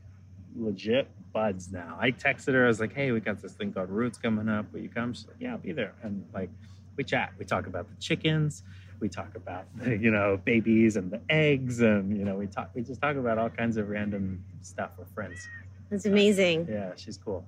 legit 0.56 1.08
buds 1.36 1.70
now. 1.70 1.98
I 2.00 2.12
texted 2.12 2.54
her. 2.54 2.64
I 2.64 2.68
was 2.68 2.80
like, 2.80 2.94
hey, 2.94 3.12
we 3.12 3.20
got 3.20 3.42
this 3.42 3.52
thing 3.52 3.70
called 3.70 3.90
Roots 3.90 4.16
coming 4.16 4.48
up. 4.48 4.72
Will 4.72 4.80
you 4.80 4.88
come? 4.88 5.12
She's 5.12 5.26
like, 5.26 5.36
yeah, 5.38 5.52
I'll 5.52 5.58
be 5.58 5.72
there. 5.72 5.92
And 6.02 6.24
like, 6.32 6.48
we 6.96 7.04
chat. 7.04 7.34
We 7.38 7.44
talk 7.44 7.66
about 7.66 7.90
the 7.90 7.96
chickens. 8.00 8.62
We 9.00 9.10
talk 9.10 9.36
about 9.36 9.66
the, 9.76 9.98
you 10.04 10.10
know 10.10 10.40
babies 10.42 10.96
and 10.96 11.10
the 11.10 11.20
eggs, 11.28 11.82
and 11.82 12.16
you 12.16 12.24
know 12.24 12.36
we 12.36 12.46
talk. 12.46 12.70
We 12.74 12.80
just 12.80 13.02
talk 13.02 13.16
about 13.16 13.36
all 13.36 13.50
kinds 13.50 13.76
of 13.76 13.90
random 13.90 14.42
stuff. 14.62 14.92
We're 14.96 15.04
friends. 15.04 15.46
that's 15.90 16.06
amazing. 16.06 16.68
Yeah, 16.70 16.92
she's 16.96 17.18
cool. 17.18 17.44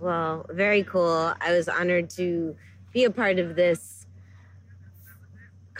Well, 0.00 0.44
very 0.50 0.82
cool. 0.82 1.32
I 1.40 1.52
was 1.52 1.68
honored 1.68 2.10
to 2.10 2.56
be 2.92 3.04
a 3.04 3.10
part 3.12 3.38
of 3.38 3.54
this 3.54 3.99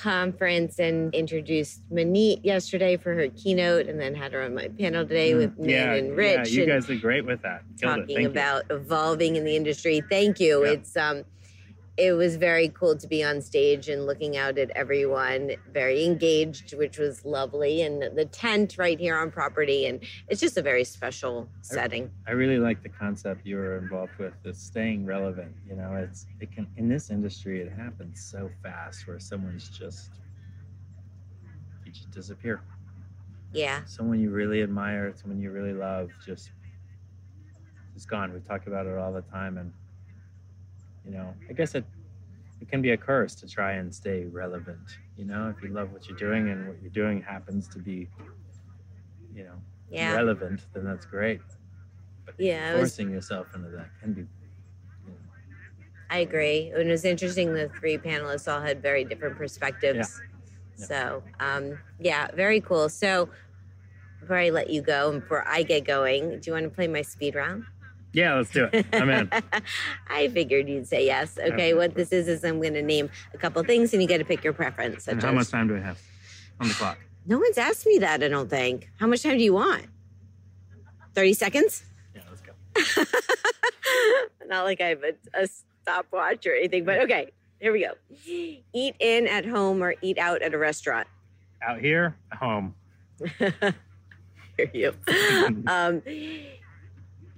conference 0.01 0.79
and 0.79 1.15
introduced 1.15 1.83
Maneet 1.93 2.43
yesterday 2.43 2.97
for 2.97 3.15
her 3.15 3.29
keynote 3.29 3.87
and 3.87 4.01
then 4.01 4.15
had 4.15 4.33
her 4.33 4.43
on 4.43 4.55
my 4.55 4.69
panel 4.69 5.07
today 5.07 5.35
with 5.35 5.59
Minh 5.59 5.67
Mm, 5.67 5.71
yeah, 5.71 5.93
and 5.95 6.17
Rich. 6.17 6.51
Yeah, 6.51 6.61
you 6.63 6.67
guys 6.67 6.87
did 6.87 7.03
great 7.03 7.27
with 7.27 7.43
that. 7.43 7.63
Killed 7.79 8.01
talking 8.01 8.23
you. 8.23 8.27
about 8.27 8.63
evolving 8.71 9.37
in 9.37 9.45
the 9.45 9.55
industry. 9.55 10.03
Thank 10.09 10.41
you. 10.41 10.65
Yeah. 10.65 10.73
It's 10.73 10.97
um 10.97 11.25
it 12.01 12.15
was 12.15 12.37
very 12.37 12.71
cool 12.71 12.97
to 12.97 13.07
be 13.07 13.23
on 13.23 13.43
stage 13.43 13.91
and 13.91 14.07
looking 14.07 14.39
out 14.39 14.57
at 14.57 14.71
everyone, 14.71 15.53
very 15.71 16.05
engaged, 16.05 16.75
which 16.75 16.97
was 16.99 17.27
lovely. 17.27 17.83
And 17.83 18.17
the 18.17 18.25
tent 18.25 18.79
right 18.79 18.99
here 18.99 19.19
on 19.19 19.31
property. 19.31 19.85
And 19.85 20.03
it's 20.27 20.41
just 20.41 20.57
a 20.57 20.63
very 20.63 20.85
special 20.85 21.47
setting. 21.61 22.11
I 22.27 22.33
really 22.33 22.59
like 22.59 22.83
the 22.83 22.89
concept 22.89 23.47
you 23.47 23.57
were 23.57 23.77
involved 23.77 24.17
with, 24.19 24.33
the 24.43 24.55
staying 24.55 25.05
relevant. 25.05 25.55
You 25.69 25.77
know, 25.77 25.95
it's 25.95 26.27
it 26.41 26.51
can 26.51 26.67
in 26.79 26.89
this 26.89 27.11
industry 27.11 27.61
it 27.61 27.71
happens 27.71 28.25
so 28.25 28.51
fast 28.63 29.07
where 29.07 29.19
someone's 29.19 29.69
just 29.69 30.13
you 31.85 31.93
just 31.93 32.11
disappear. 32.11 32.63
Yeah. 33.53 33.85
Someone 33.85 34.21
you 34.21 34.31
really 34.31 34.63
admire, 34.63 35.13
someone 35.15 35.39
you 35.39 35.51
really 35.51 35.75
love, 35.75 36.11
just 36.25 36.51
is 37.95 38.07
gone. 38.07 38.33
We 38.33 38.41
talk 38.41 38.67
about 38.67 38.87
it 38.87 38.97
all 38.97 39.13
the 39.13 39.23
time, 39.23 39.59
and 39.59 39.73
you 41.05 41.13
know, 41.13 41.35
I 41.49 41.53
guess 41.53 41.75
it 41.75 41.85
it 42.61 42.69
can 42.69 42.83
be 42.83 42.91
a 42.91 42.97
curse 42.97 43.35
to 43.37 43.49
try 43.49 43.73
and 43.73 43.95
stay 43.95 44.27
relevant. 44.27 44.99
You 45.17 45.25
know, 45.25 45.49
if 45.57 45.63
you 45.63 45.71
love 45.71 45.93
what 45.93 46.07
you're 46.09 46.19
doing 46.19 46.51
and 46.51 46.69
what 46.69 46.77
you're 46.83 46.91
doing 46.91 47.23
happens 47.23 47.67
to 47.69 47.79
be, 47.79 48.07
you 49.35 49.45
know, 49.45 49.55
Yeah. 49.91 50.15
relevant, 50.15 50.67
then 50.75 50.85
that's 50.85 51.07
great. 51.07 51.41
But 52.27 52.35
Yeah, 52.39 52.71
it 52.71 52.73
was- 52.81 52.91
forcing 52.95 53.11
yourself 53.11 53.55
into 53.55 53.71
that 53.71 53.89
can 54.01 54.13
be. 54.13 54.21
You 54.21 54.27
know, 55.07 55.15
I 56.11 56.19
agree. 56.19 56.71
And 56.75 56.83
it 56.89 56.93
was 56.93 57.07
interesting. 57.07 57.55
The 57.55 57.71
three 57.71 57.97
panelists 57.97 58.47
all 58.53 58.61
had 58.61 58.83
very 58.83 59.05
different 59.05 59.37
perspectives. 59.39 60.21
Yeah. 60.77 60.85
So, 60.85 61.23
um, 61.41 61.79
yeah, 61.99 62.29
very 62.35 62.61
cool. 62.61 62.91
So, 62.91 63.31
before 64.21 64.37
I 64.37 64.51
let 64.51 64.69
you 64.69 64.83
go 64.83 65.11
and 65.11 65.21
before 65.23 65.49
I 65.49 65.63
get 65.63 65.85
going, 65.87 66.41
do 66.41 66.51
you 66.51 66.53
want 66.53 66.65
to 66.65 66.71
play 66.71 66.89
my 66.89 67.01
speed 67.03 67.35
round? 67.37 67.65
Yeah, 68.13 68.35
let's 68.35 68.51
do 68.51 68.69
it. 68.73 68.87
I'm 68.93 69.09
in. 69.09 69.31
I 70.09 70.29
figured 70.29 70.69
you'd 70.69 70.87
say 70.87 71.07
yes. 71.07 71.39
Okay, 71.39 71.75
what 71.75 71.95
this 71.95 72.13
is 72.13 72.29
is 72.29 72.45
I'm 72.45 72.61
going 72.61 72.75
to 72.75 72.83
name 72.83 73.11
a 73.35 73.39
couple 73.39 73.63
things 73.63 73.93
and 73.93 74.03
you 74.03 74.09
get 74.09 74.19
to 74.19 74.25
pick 74.25 74.43
your 74.43 74.53
preference. 74.53 75.07
And 75.09 75.23
how 75.23 75.29
as, 75.29 75.35
much 75.35 75.49
time 75.51 75.69
do 75.69 75.75
we 75.75 75.81
have 75.81 76.01
on 76.61 76.69
the 76.69 76.75
clock? 76.75 76.99
no 77.27 77.39
one's 77.39 77.59
asked 77.59 77.87
me 77.87 77.99
that, 77.99 78.23
I 78.23 78.29
don't 78.29 78.51
think. 78.51 78.91
How 78.99 79.07
much 79.07 79.23
time 79.23 79.39
do 79.39 79.45
you 79.45 79.55
want? 79.55 79.87
30 81.15 81.35
seconds? 81.35 81.85
Yeah, 82.15 82.23
let's 82.29 82.41
go. 82.41 83.05
Not 84.47 84.65
like 84.65 84.81
I 84.81 84.89
have 84.89 85.03
a, 85.05 85.43
a 85.43 85.49
stopwatch 85.83 86.47
or 86.47 86.55
anything, 86.55 86.85
but 86.85 87.01
okay, 87.03 87.31
here 87.61 87.73
we 87.73 87.81
go. 87.81 87.93
Eat 88.73 88.97
in 88.99 89.27
at 89.27 89.45
home 89.45 89.83
or 89.83 89.95
eat 90.03 90.19
out 90.19 90.43
at 90.43 90.55
a 90.55 90.59
restaurant. 90.59 91.07
Out 91.63 91.81
here, 91.81 92.17
home. 92.33 92.75
Hear 93.39 94.71
you. 94.73 94.95
um, 95.67 96.03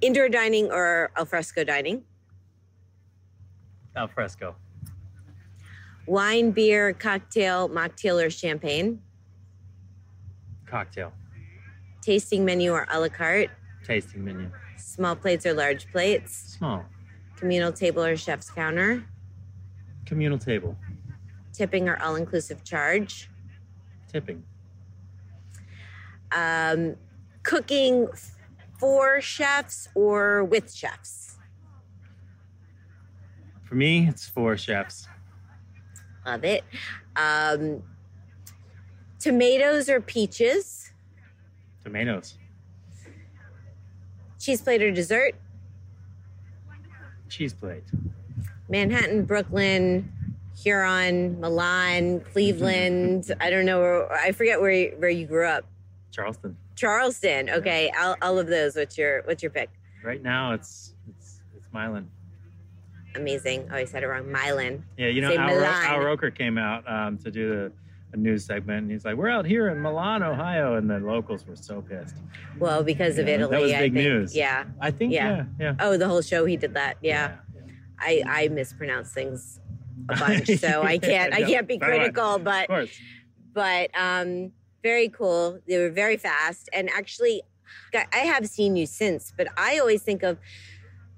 indoor 0.02 0.28
dining 0.28 0.70
or 0.70 1.10
alfresco 1.16 1.64
dining. 1.64 2.02
Al 3.96 4.08
fresco. 4.08 4.56
Wine, 6.06 6.50
beer, 6.50 6.92
cocktail, 6.92 7.68
mocktail, 7.68 8.22
or 8.24 8.28
champagne. 8.28 9.00
Cocktail. 10.66 11.12
Tasting 12.02 12.44
menu 12.44 12.72
or 12.72 12.86
a 12.90 12.98
la 12.98 13.08
carte. 13.08 13.50
Tasting 13.84 14.24
menu. 14.24 14.50
Small 14.76 15.14
plates 15.14 15.46
or 15.46 15.54
large 15.54 15.90
plates. 15.92 16.56
Small. 16.58 16.84
Communal 17.36 17.72
table 17.72 18.02
or 18.02 18.16
chef's 18.16 18.50
counter. 18.50 19.04
Communal 20.06 20.38
table. 20.38 20.76
Tipping 21.52 21.88
or 21.88 22.02
all 22.02 22.16
inclusive 22.16 22.64
charge. 22.64 23.30
Tipping. 24.10 24.42
Um, 26.32 26.96
cooking 27.42 28.08
for 28.82 29.20
chefs 29.20 29.86
or 29.94 30.42
with 30.42 30.74
chefs. 30.74 31.36
For 33.62 33.76
me, 33.76 34.08
it's 34.08 34.28
for 34.28 34.56
chefs. 34.56 35.06
Love 36.26 36.42
it. 36.42 36.64
Um, 37.14 37.84
tomatoes 39.20 39.88
or 39.88 40.00
peaches. 40.00 40.90
Tomatoes. 41.84 42.34
Cheese 44.40 44.60
plate 44.60 44.82
or 44.82 44.90
dessert. 44.90 45.36
Cheese 47.28 47.54
plate. 47.54 47.84
Manhattan, 48.68 49.26
Brooklyn, 49.26 50.12
Huron, 50.60 51.38
Milan, 51.38 52.18
Cleveland. 52.32 53.30
I 53.40 53.48
don't 53.48 53.64
know. 53.64 54.08
I 54.10 54.32
forget 54.32 54.60
where 54.60 54.72
you, 54.72 54.96
where 54.98 55.08
you 55.08 55.26
grew 55.28 55.46
up. 55.46 55.66
Charleston. 56.10 56.56
Charleston. 56.76 57.50
Okay, 57.50 57.90
all, 57.98 58.16
all 58.22 58.38
of 58.38 58.46
those. 58.46 58.76
What's 58.76 58.96
your 58.98 59.22
What's 59.22 59.42
your 59.42 59.50
pick? 59.50 59.70
Right 60.02 60.22
now, 60.22 60.52
it's 60.52 60.94
it's 61.08 61.40
it's 61.56 61.68
Milan. 61.72 62.08
Amazing. 63.14 63.68
Oh, 63.70 63.76
I 63.76 63.84
said 63.84 64.02
it 64.02 64.06
wrong. 64.06 64.30
Milan. 64.30 64.84
Yeah, 64.96 65.08
you 65.08 65.20
know, 65.20 65.30
Say 65.30 65.36
Al. 65.36 65.64
Al 65.64 66.00
Roker 66.00 66.30
came 66.30 66.56
out 66.56 66.90
um, 66.90 67.18
to 67.18 67.30
do 67.30 67.48
the 67.50 67.72
a 68.14 68.16
news 68.16 68.44
segment, 68.44 68.82
and 68.82 68.90
he's 68.90 69.04
like, 69.04 69.16
"We're 69.16 69.28
out 69.30 69.44
here 69.46 69.68
in 69.68 69.80
Milan, 69.80 70.22
Ohio," 70.22 70.76
and 70.76 70.88
the 70.88 70.98
locals 70.98 71.46
were 71.46 71.56
so 71.56 71.82
pissed. 71.82 72.16
Well, 72.58 72.82
because 72.82 73.18
of 73.18 73.26
Yeah, 73.28 73.38
that 73.38 73.44
Italy, 73.52 73.62
was 73.62 73.72
I 73.72 73.78
big 73.80 73.92
think. 73.94 74.04
news. 74.06 74.36
Yeah. 74.36 74.64
I 74.80 74.90
think, 74.90 75.12
Yeah. 75.14 75.36
yeah, 75.36 75.44
yeah, 75.60 75.74
Oh, 75.80 75.96
the 75.96 76.06
whole 76.08 76.20
show 76.22 76.44
he 76.44 76.56
did 76.58 76.74
that. 76.74 76.96
Yeah. 77.00 77.36
yeah. 77.54 77.62
I 77.98 78.22
I 78.26 78.48
mispronounce 78.48 79.12
things 79.12 79.60
a 80.10 80.16
bunch, 80.18 80.48
so 80.58 80.82
I 80.82 80.98
can't 80.98 81.32
I 81.34 81.42
can't 81.42 81.66
be 81.68 81.76
I. 81.80 81.86
critical, 81.86 82.38
but 82.38 82.62
Of 82.64 82.68
course. 82.68 82.98
but 83.54 83.90
um 83.98 84.52
very 84.82 85.08
cool. 85.08 85.58
They 85.66 85.78
were 85.78 85.90
very 85.90 86.16
fast 86.16 86.68
and 86.72 86.90
actually 86.90 87.42
I 87.94 88.18
have 88.18 88.46
seen 88.46 88.76
you 88.76 88.86
since, 88.86 89.32
but 89.36 89.48
I 89.56 89.78
always 89.78 90.02
think 90.02 90.22
of 90.22 90.38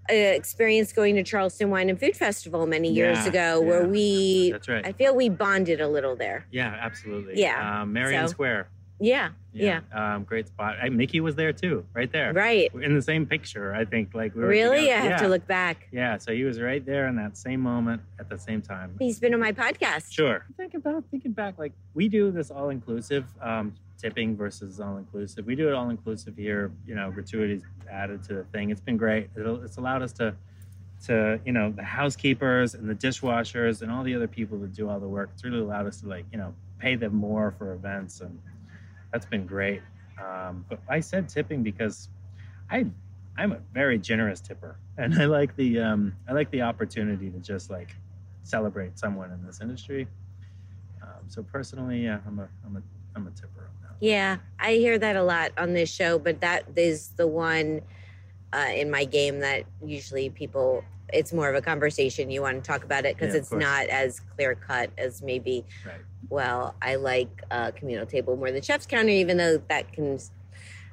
an 0.08 0.34
experience 0.34 0.92
going 0.92 1.16
to 1.16 1.22
Charleston 1.22 1.70
Wine 1.70 1.88
and 1.88 1.98
Food 1.98 2.16
Festival 2.16 2.66
many 2.66 2.92
years 2.92 3.18
Yeah, 3.18 3.28
ago 3.28 3.60
where 3.60 3.86
we 3.86 4.52
That's 4.52 4.68
right. 4.68 4.86
I 4.86 4.92
feel 4.92 5.16
we 5.16 5.28
bonded 5.30 5.80
a 5.80 5.88
little 5.88 6.14
there. 6.14 6.46
Yeah, 6.50 6.76
absolutely. 6.80 7.40
Yeah, 7.40 7.82
um, 7.82 7.92
Marion 7.92 8.28
so- 8.28 8.32
Square. 8.32 8.68
Yeah. 9.00 9.30
Yeah. 9.52 9.80
Um, 9.92 10.24
great 10.24 10.48
spot. 10.48 10.76
I, 10.82 10.88
Mickey 10.88 11.20
was 11.20 11.34
there 11.34 11.52
too, 11.52 11.84
right 11.94 12.10
there. 12.10 12.32
Right. 12.32 12.72
In 12.74 12.94
the 12.94 13.02
same 13.02 13.26
picture, 13.26 13.74
I 13.74 13.84
think. 13.84 14.14
Like 14.14 14.34
we 14.34 14.42
were 14.42 14.48
Really? 14.48 14.82
together. 14.82 14.94
I 14.94 15.02
have 15.02 15.10
yeah. 15.10 15.16
to 15.18 15.28
look 15.28 15.46
back. 15.46 15.88
Yeah, 15.92 16.18
so 16.18 16.32
he 16.32 16.44
was 16.44 16.60
right 16.60 16.84
there 16.84 17.06
in 17.08 17.16
that 17.16 17.36
same 17.36 17.60
moment 17.60 18.02
at 18.18 18.28
the 18.28 18.38
same 18.38 18.62
time. 18.62 18.96
He's 18.98 19.18
been 19.18 19.34
on 19.34 19.40
my 19.40 19.52
podcast. 19.52 20.12
Sure. 20.12 20.44
Think 20.56 20.74
about 20.74 21.04
thinking 21.10 21.32
back, 21.32 21.58
like 21.58 21.72
we 21.94 22.08
do 22.08 22.30
this 22.30 22.50
all 22.50 22.70
inclusive, 22.70 23.26
um, 23.42 23.74
tipping 23.98 24.36
versus 24.36 24.80
all 24.80 24.96
inclusive. 24.96 25.46
We 25.46 25.54
do 25.54 25.68
it 25.68 25.74
all 25.74 25.90
inclusive 25.90 26.36
here. 26.36 26.72
You 26.86 26.94
know, 26.94 27.10
gratuities 27.10 27.62
added 27.90 28.22
to 28.24 28.34
the 28.34 28.44
thing. 28.44 28.70
It's 28.70 28.80
been 28.80 28.96
great. 28.96 29.28
It'll, 29.36 29.62
it's 29.62 29.76
allowed 29.76 30.02
us 30.02 30.12
to, 30.14 30.34
to 31.06 31.40
you 31.44 31.52
know, 31.52 31.70
the 31.70 31.82
housekeepers 31.84 32.74
and 32.74 32.88
the 32.88 32.94
dishwashers 32.94 33.82
and 33.82 33.90
all 33.90 34.02
the 34.02 34.14
other 34.14 34.28
people 34.28 34.58
that 34.58 34.72
do 34.72 34.88
all 34.88 34.98
the 35.00 35.08
work. 35.08 35.30
It's 35.34 35.44
really 35.44 35.60
allowed 35.60 35.86
us 35.86 36.00
to 36.00 36.08
like 36.08 36.24
you 36.32 36.38
know 36.38 36.54
pay 36.78 36.96
them 36.96 37.14
more 37.14 37.54
for 37.56 37.72
events, 37.72 38.20
and 38.20 38.38
that's 39.14 39.26
been 39.26 39.46
great. 39.46 39.80
Um, 40.20 40.64
but 40.68 40.80
I 40.88 40.98
said 40.98 41.28
tipping 41.28 41.62
because 41.62 42.08
I 42.70 42.84
I'm 43.38 43.52
a 43.52 43.58
very 43.72 43.96
generous 43.98 44.40
tipper, 44.40 44.76
and 44.98 45.14
I 45.14 45.24
like 45.26 45.56
the 45.56 45.80
um, 45.80 46.14
I 46.28 46.32
like 46.32 46.50
the 46.50 46.62
opportunity 46.62 47.30
to 47.30 47.38
just 47.38 47.70
like 47.70 47.94
celebrate 48.42 48.98
someone 48.98 49.30
in 49.30 49.46
this 49.46 49.60
industry. 49.60 50.08
Um, 51.00 51.28
so 51.28 51.42
personally, 51.42 52.04
yeah, 52.04 52.18
I'm 52.26 52.40
a 52.40 52.48
I'm 52.66 52.76
a 52.76 52.82
I'm 53.14 53.26
a 53.28 53.30
tipper 53.30 53.60
on 53.60 53.82
that. 53.82 53.96
Yeah, 54.00 54.38
I 54.58 54.72
hear 54.74 54.98
that 54.98 55.14
a 55.16 55.22
lot 55.22 55.52
on 55.56 55.72
this 55.74 55.90
show, 55.90 56.18
but 56.18 56.40
that 56.40 56.64
is 56.74 57.10
the 57.10 57.28
one 57.28 57.82
uh, 58.52 58.70
in 58.74 58.90
my 58.90 59.04
game 59.04 59.40
that 59.40 59.64
usually 59.82 60.28
people. 60.28 60.84
It's 61.12 61.32
more 61.32 61.48
of 61.48 61.54
a 61.54 61.60
conversation. 61.60 62.30
You 62.30 62.42
want 62.42 62.64
to 62.64 62.66
talk 62.66 62.82
about 62.82 63.04
it 63.04 63.14
because 63.14 63.34
Yeah, 63.34 63.40
it's 63.40 63.50
course. 63.50 63.62
not 63.62 63.86
as 63.88 64.20
clear 64.34 64.56
cut 64.56 64.90
as 64.98 65.22
maybe. 65.22 65.64
Right. 65.86 66.00
Well, 66.30 66.74
I 66.82 66.96
like 66.96 67.42
uh, 67.50 67.70
communal 67.72 68.06
table 68.06 68.36
more 68.36 68.50
than 68.50 68.62
chef's 68.62 68.86
counter, 68.86 69.10
even 69.10 69.36
though 69.36 69.58
that 69.68 69.92
can 69.92 70.18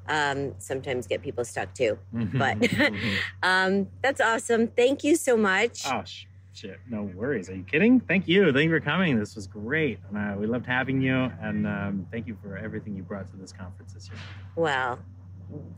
um, 0.07 0.53
sometimes 0.57 1.07
get 1.07 1.21
people 1.21 1.45
stuck 1.45 1.73
too. 1.73 1.97
But 2.11 2.59
Mhm. 2.59 3.15
um, 3.43 3.87
that's 4.01 4.19
awesome. 4.21 4.67
Thank 4.67 5.03
you 5.03 5.15
so 5.15 5.37
much. 5.37 5.83
oh 5.87 6.03
sh- 6.03 6.25
shit, 6.53 6.79
no 6.89 7.03
worries. 7.03 7.49
Are 7.49 7.55
you 7.55 7.63
kidding? 7.63 7.99
Thank 7.99 8.27
you. 8.27 8.51
Thank 8.51 8.65
you 8.65 8.69
for 8.71 8.79
coming. 8.81 9.17
This 9.19 9.35
was 9.35 9.47
great, 9.47 9.99
and 10.09 10.17
uh, 10.17 10.37
we 10.39 10.47
loved 10.47 10.65
having 10.65 11.01
you. 11.01 11.31
And 11.41 11.65
um, 11.67 12.07
thank 12.11 12.27
you 12.27 12.37
for 12.41 12.57
everything 12.57 12.95
you 12.95 13.03
brought 13.03 13.29
to 13.31 13.37
this 13.37 13.53
conference 13.53 13.93
this 13.93 14.09
year. 14.09 14.19
Well, 14.55 14.99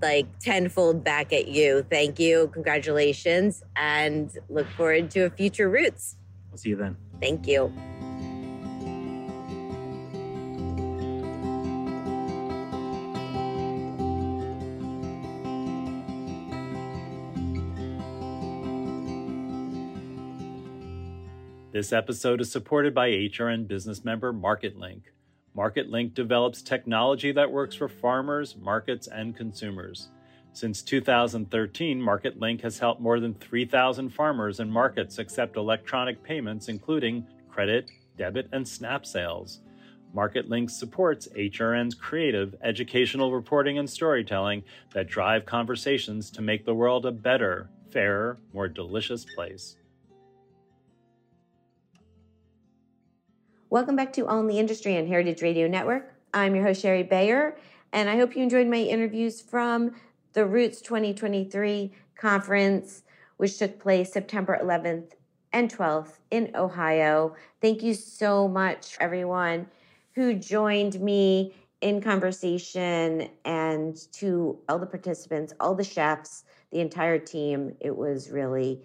like 0.01 0.27
tenfold 0.39 1.03
back 1.03 1.33
at 1.33 1.47
you. 1.47 1.85
Thank 1.89 2.19
you. 2.19 2.49
Congratulations. 2.53 3.63
And 3.75 4.31
look 4.49 4.67
forward 4.71 5.11
to 5.11 5.21
a 5.21 5.29
future 5.29 5.69
Roots. 5.69 6.15
We'll 6.51 6.57
see 6.59 6.69
you 6.69 6.75
then. 6.75 6.95
Thank 7.19 7.47
you. 7.47 7.73
This 21.83 21.91
episode 21.91 22.39
is 22.39 22.49
supported 22.49 22.95
by 22.95 23.09
HRN 23.09 23.67
business 23.67 24.05
member 24.05 24.31
MarketLink. 24.31 25.01
MarketLink 25.53 26.13
develops 26.13 26.61
technology 26.61 27.33
that 27.33 27.51
works 27.51 27.75
for 27.75 27.89
farmers, 27.89 28.55
markets, 28.55 29.07
and 29.07 29.35
consumers. 29.35 30.07
Since 30.53 30.81
2013, 30.83 31.99
MarketLink 31.99 32.61
has 32.61 32.79
helped 32.79 33.01
more 33.01 33.19
than 33.19 33.33
3,000 33.33 34.11
farmers 34.11 34.61
and 34.61 34.71
markets 34.71 35.17
accept 35.17 35.57
electronic 35.57 36.23
payments, 36.23 36.69
including 36.69 37.27
credit, 37.49 37.91
debit, 38.17 38.47
and 38.53 38.65
SNAP 38.65 39.05
sales. 39.05 39.59
MarketLink 40.15 40.71
supports 40.71 41.27
HRN's 41.35 41.95
creative, 41.95 42.55
educational 42.63 43.33
reporting 43.33 43.77
and 43.77 43.89
storytelling 43.89 44.63
that 44.93 45.09
drive 45.09 45.45
conversations 45.45 46.31
to 46.31 46.41
make 46.41 46.63
the 46.63 46.73
world 46.73 47.05
a 47.05 47.11
better, 47.11 47.67
fairer, 47.91 48.37
more 48.53 48.69
delicious 48.69 49.25
place. 49.35 49.75
Welcome 53.73 53.95
back 53.95 54.13
to 54.13 54.27
All 54.27 54.39
in 54.39 54.45
the 54.45 54.59
Industry 54.59 54.99
on 54.99 55.07
Heritage 55.07 55.41
Radio 55.41 55.67
Network. 55.67 56.13
I'm 56.31 56.53
your 56.53 56.63
host, 56.63 56.83
Shari 56.83 57.01
Bayer, 57.01 57.57
and 57.91 58.07
I 58.07 58.17
hope 58.17 58.35
you 58.35 58.43
enjoyed 58.43 58.67
my 58.67 58.77
interviews 58.77 59.41
from 59.41 59.95
the 60.33 60.45
Roots 60.45 60.79
2023 60.79 61.91
conference, 62.15 63.01
which 63.37 63.57
took 63.57 63.79
place 63.79 64.13
September 64.13 64.59
11th 64.61 65.13
and 65.53 65.75
12th 65.75 66.19
in 66.29 66.51
Ohio. 66.53 67.33
Thank 67.61 67.81
you 67.81 67.95
so 67.95 68.47
much, 68.47 68.95
everyone 68.99 69.65
who 70.13 70.35
joined 70.35 71.01
me 71.01 71.55
in 71.81 71.99
conversation 71.99 73.27
and 73.43 73.97
to 74.11 74.59
all 74.69 74.77
the 74.77 74.85
participants, 74.85 75.51
all 75.59 75.73
the 75.73 75.83
chefs, 75.83 76.43
the 76.71 76.79
entire 76.79 77.17
team. 77.17 77.75
It 77.79 77.97
was 77.97 78.29
really 78.29 78.83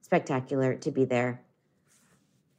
spectacular 0.00 0.76
to 0.76 0.92
be 0.92 1.04
there. 1.04 1.42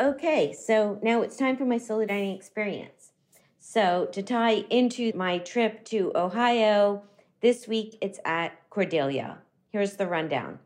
Okay, 0.02 0.54
so 0.54 0.98
now 1.04 1.22
it's 1.24 1.36
time 1.36 1.58
for 1.58 1.66
my 1.66 1.78
solo 1.78 2.06
dining 2.06 2.34
experience. 2.34 3.12
So, 3.60 4.08
to 4.14 4.24
tie 4.24 4.64
into 4.70 5.12
my 5.14 5.40
trip 5.40 5.84
to 5.86 6.14
Ohio, 6.16 7.04
this 7.42 7.68
week 7.68 7.98
it's 8.00 8.18
at 8.24 8.70
Cordelia. 8.70 9.40
Here's 9.74 9.98
the 9.98 10.08
rundown 10.08 10.60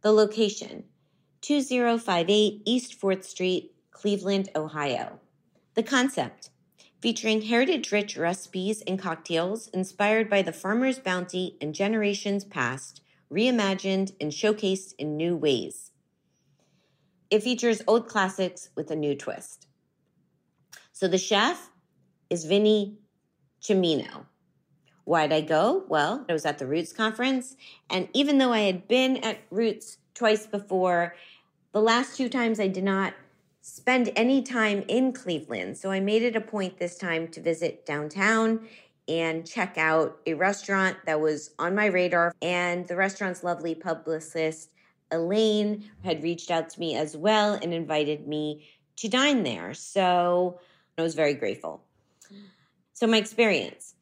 the 0.00 0.10
location 0.10 0.84
2058 1.42 2.62
East 2.64 2.98
4th 2.98 3.24
Street, 3.24 3.74
Cleveland, 3.90 4.48
Ohio. 4.56 5.20
The 5.74 5.82
concept 5.82 6.48
featuring 7.02 7.42
heritage 7.42 7.92
rich 7.92 8.16
recipes 8.16 8.82
and 8.86 8.98
cocktails 8.98 9.68
inspired 9.68 10.30
by 10.30 10.40
the 10.40 10.52
farmer's 10.52 10.98
bounty 10.98 11.58
and 11.60 11.74
generations 11.74 12.44
past, 12.44 13.02
reimagined 13.30 14.14
and 14.18 14.32
showcased 14.32 14.94
in 14.98 15.18
new 15.18 15.36
ways. 15.36 15.92
It 17.30 17.42
features 17.42 17.82
old 17.86 18.08
classics 18.08 18.70
with 18.74 18.90
a 18.90 18.96
new 18.96 19.14
twist. 19.14 19.66
So 20.92 21.08
the 21.08 21.18
chef 21.18 21.70
is 22.30 22.44
Vinnie 22.44 22.98
Cimino. 23.62 24.26
Why'd 25.04 25.32
I 25.32 25.40
go? 25.40 25.84
Well, 25.88 26.24
I 26.28 26.32
was 26.32 26.44
at 26.44 26.58
the 26.58 26.66
Roots 26.66 26.92
conference, 26.92 27.56
and 27.88 28.08
even 28.12 28.38
though 28.38 28.52
I 28.52 28.60
had 28.60 28.88
been 28.88 29.18
at 29.18 29.38
Roots 29.50 29.98
twice 30.14 30.46
before, 30.46 31.14
the 31.72 31.80
last 31.80 32.16
two 32.16 32.28
times 32.28 32.60
I 32.60 32.68
did 32.68 32.84
not 32.84 33.14
spend 33.60 34.10
any 34.16 34.42
time 34.42 34.84
in 34.88 35.12
Cleveland. 35.12 35.76
So 35.76 35.90
I 35.90 36.00
made 36.00 36.22
it 36.22 36.36
a 36.36 36.40
point 36.40 36.78
this 36.78 36.96
time 36.96 37.28
to 37.28 37.40
visit 37.40 37.84
downtown 37.84 38.66
and 39.06 39.46
check 39.46 39.76
out 39.78 40.18
a 40.26 40.34
restaurant 40.34 40.96
that 41.06 41.20
was 41.20 41.50
on 41.58 41.74
my 41.74 41.86
radar. 41.86 42.34
And 42.42 42.86
the 42.86 42.96
restaurant's 42.96 43.42
lovely 43.42 43.74
publicist, 43.74 44.70
Elaine, 45.10 45.90
had 46.04 46.22
reached 46.22 46.50
out 46.50 46.70
to 46.70 46.80
me 46.80 46.94
as 46.94 47.16
well 47.16 47.54
and 47.54 47.72
invited 47.72 48.26
me 48.26 48.68
to 48.96 49.08
dine 49.08 49.42
there. 49.42 49.74
So 49.74 50.60
I 50.96 51.02
was 51.02 51.14
very 51.14 51.34
grateful. 51.34 51.82
So, 52.92 53.06
my 53.06 53.18
experience 53.18 53.94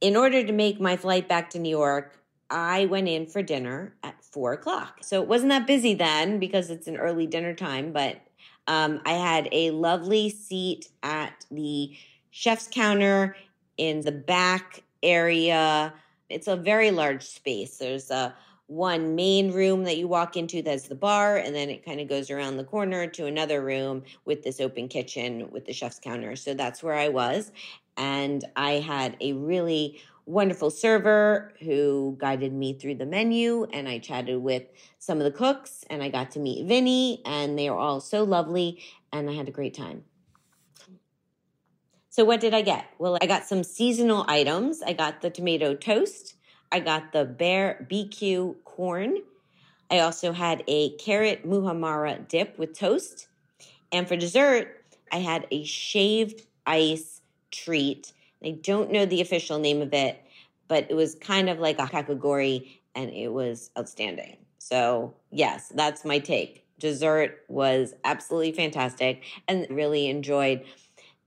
in 0.00 0.16
order 0.16 0.44
to 0.44 0.52
make 0.52 0.80
my 0.80 0.96
flight 0.96 1.28
back 1.28 1.50
to 1.50 1.58
New 1.58 1.70
York, 1.70 2.18
I 2.50 2.86
went 2.86 3.08
in 3.08 3.26
for 3.26 3.42
dinner 3.42 3.94
at 4.02 4.22
four 4.24 4.52
o'clock. 4.52 4.98
So 5.02 5.22
it 5.22 5.28
wasn't 5.28 5.50
that 5.50 5.66
busy 5.66 5.94
then 5.94 6.38
because 6.38 6.70
it's 6.70 6.86
an 6.86 6.96
early 6.96 7.26
dinner 7.26 7.54
time, 7.54 7.92
but 7.92 8.20
um, 8.68 9.00
I 9.04 9.12
had 9.12 9.48
a 9.52 9.70
lovely 9.70 10.30
seat 10.30 10.88
at 11.02 11.44
the 11.50 11.96
chef's 12.30 12.68
counter 12.70 13.36
in 13.76 14.00
the 14.02 14.12
back 14.12 14.82
area. 15.02 15.92
It's 16.28 16.48
a 16.48 16.56
very 16.56 16.90
large 16.90 17.24
space. 17.24 17.78
There's 17.78 18.10
a 18.10 18.34
one 18.66 19.14
main 19.14 19.52
room 19.52 19.84
that 19.84 19.96
you 19.96 20.08
walk 20.08 20.36
into 20.36 20.62
that's 20.62 20.88
the 20.88 20.94
bar, 20.94 21.36
and 21.36 21.54
then 21.54 21.70
it 21.70 21.84
kind 21.84 22.00
of 22.00 22.08
goes 22.08 22.30
around 22.30 22.56
the 22.56 22.64
corner 22.64 23.06
to 23.06 23.26
another 23.26 23.62
room 23.62 24.02
with 24.24 24.42
this 24.42 24.60
open 24.60 24.88
kitchen 24.88 25.50
with 25.50 25.66
the 25.66 25.72
chef's 25.72 26.00
counter. 26.00 26.34
So 26.36 26.54
that's 26.54 26.82
where 26.82 26.94
I 26.94 27.08
was. 27.08 27.52
And 27.96 28.44
I 28.56 28.72
had 28.72 29.16
a 29.20 29.32
really 29.34 30.00
wonderful 30.26 30.70
server 30.70 31.52
who 31.60 32.16
guided 32.18 32.52
me 32.52 32.74
through 32.74 32.96
the 32.96 33.06
menu, 33.06 33.66
and 33.72 33.88
I 33.88 33.98
chatted 33.98 34.42
with 34.42 34.64
some 34.98 35.18
of 35.18 35.24
the 35.24 35.30
cooks, 35.30 35.84
and 35.88 36.02
I 36.02 36.08
got 36.08 36.32
to 36.32 36.40
meet 36.40 36.66
Vinnie, 36.66 37.22
and 37.24 37.56
they 37.58 37.70
were 37.70 37.76
all 37.76 38.00
so 38.00 38.24
lovely, 38.24 38.82
and 39.12 39.30
I 39.30 39.34
had 39.34 39.48
a 39.48 39.52
great 39.52 39.74
time. 39.74 40.02
So, 42.10 42.24
what 42.24 42.40
did 42.40 42.54
I 42.54 42.62
get? 42.62 42.86
Well, 42.98 43.18
I 43.20 43.26
got 43.26 43.44
some 43.44 43.62
seasonal 43.62 44.24
items. 44.26 44.82
I 44.82 44.94
got 44.94 45.20
the 45.20 45.28
tomato 45.30 45.74
toast. 45.74 46.35
I 46.70 46.80
got 46.80 47.12
the 47.12 47.24
bear 47.24 47.86
BQ 47.90 48.56
corn. 48.64 49.18
I 49.90 50.00
also 50.00 50.32
had 50.32 50.64
a 50.66 50.90
carrot 50.96 51.46
muhammara 51.46 52.26
dip 52.28 52.58
with 52.58 52.76
toast. 52.76 53.28
And 53.92 54.08
for 54.08 54.16
dessert, 54.16 54.84
I 55.12 55.18
had 55.18 55.46
a 55.50 55.64
shaved 55.64 56.42
ice 56.66 57.20
treat. 57.50 58.12
I 58.44 58.58
don't 58.62 58.90
know 58.90 59.06
the 59.06 59.20
official 59.20 59.58
name 59.58 59.80
of 59.80 59.94
it, 59.94 60.20
but 60.68 60.86
it 60.90 60.94
was 60.94 61.14
kind 61.14 61.48
of 61.48 61.58
like 61.58 61.78
a 61.78 61.86
kakigori 61.86 62.80
and 62.94 63.10
it 63.10 63.28
was 63.28 63.70
outstanding. 63.78 64.36
So, 64.58 65.14
yes, 65.30 65.70
that's 65.74 66.04
my 66.04 66.18
take. 66.18 66.66
Dessert 66.78 67.44
was 67.48 67.94
absolutely 68.04 68.52
fantastic 68.52 69.22
and 69.48 69.66
really 69.70 70.08
enjoyed 70.08 70.64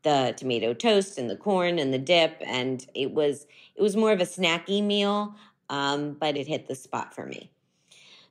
the 0.03 0.33
tomato 0.37 0.73
toast 0.73 1.17
and 1.17 1.29
the 1.29 1.35
corn 1.35 1.79
and 1.79 1.93
the 1.93 1.99
dip 1.99 2.41
and 2.45 2.85
it 2.93 3.11
was 3.11 3.45
it 3.75 3.81
was 3.81 3.95
more 3.95 4.11
of 4.11 4.21
a 4.21 4.25
snacky 4.25 4.83
meal 4.83 5.35
um, 5.69 6.13
but 6.13 6.35
it 6.35 6.47
hit 6.47 6.67
the 6.67 6.75
spot 6.75 7.13
for 7.13 7.25
me. 7.25 7.51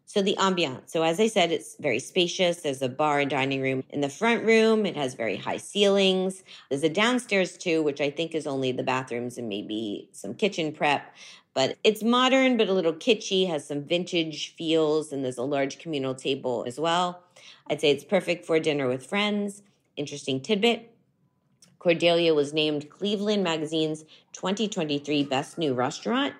So 0.06 0.22
the 0.22 0.36
ambiance 0.38 0.88
so 0.88 1.02
as 1.02 1.20
i 1.20 1.26
said 1.26 1.52
it's 1.52 1.76
very 1.78 1.98
spacious. 1.98 2.62
There's 2.62 2.80
a 2.80 2.88
bar 2.88 3.20
and 3.20 3.30
dining 3.30 3.60
room 3.60 3.84
in 3.90 4.00
the 4.00 4.08
front 4.08 4.44
room. 4.44 4.86
It 4.86 4.96
has 4.96 5.14
very 5.14 5.36
high 5.36 5.58
ceilings. 5.58 6.42
There's 6.70 6.82
a 6.82 6.88
downstairs 6.88 7.58
too 7.58 7.82
which 7.82 8.00
i 8.00 8.10
think 8.10 8.34
is 8.34 8.46
only 8.46 8.72
the 8.72 8.82
bathrooms 8.82 9.36
and 9.36 9.48
maybe 9.48 10.08
some 10.12 10.34
kitchen 10.34 10.72
prep 10.72 11.14
but 11.54 11.76
it's 11.84 12.02
modern 12.02 12.56
but 12.56 12.68
a 12.68 12.72
little 12.72 12.94
kitschy 12.94 13.48
has 13.48 13.66
some 13.66 13.82
vintage 13.82 14.54
feels 14.56 15.12
and 15.12 15.24
there's 15.24 15.38
a 15.38 15.42
large 15.42 15.78
communal 15.78 16.14
table 16.14 16.64
as 16.66 16.80
well. 16.80 17.22
I'd 17.68 17.80
say 17.80 17.90
it's 17.90 18.04
perfect 18.04 18.46
for 18.46 18.58
dinner 18.58 18.88
with 18.88 19.04
friends. 19.04 19.62
Interesting 19.96 20.40
tidbit 20.40 20.94
Cordelia 21.78 22.34
was 22.34 22.52
named 22.52 22.90
Cleveland 22.90 23.44
Magazine's 23.44 24.04
2023 24.32 25.24
Best 25.24 25.58
New 25.58 25.74
Restaurant 25.74 26.34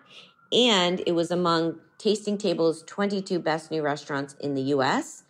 and 0.52 1.02
it 1.06 1.12
was 1.12 1.30
among 1.30 1.78
Tasting 1.98 2.38
Table's 2.38 2.82
22 2.84 3.38
best 3.40 3.70
new 3.70 3.82
restaurants 3.82 4.34
in 4.40 4.54
the 4.54 4.62
US. 4.74 5.24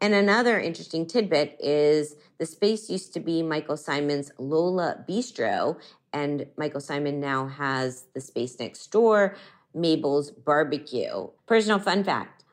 And 0.00 0.12
another 0.12 0.60
interesting 0.60 1.06
tidbit 1.06 1.56
is 1.60 2.16
the 2.38 2.46
space 2.46 2.90
used 2.90 3.14
to 3.14 3.20
be 3.20 3.42
Michael 3.42 3.76
Symon's 3.76 4.32
Lola 4.38 5.04
Bistro, 5.08 5.78
and 6.12 6.46
Michael 6.56 6.80
Symon 6.80 7.14
now 7.14 7.46
has 7.46 8.06
the 8.12 8.20
space 8.20 8.58
next 8.58 8.88
door, 8.88 9.36
Mabel's 9.72 10.30
Barbecue. 10.30 11.28
Personal 11.46 11.78
fun 11.78 12.04
fact 12.04 12.44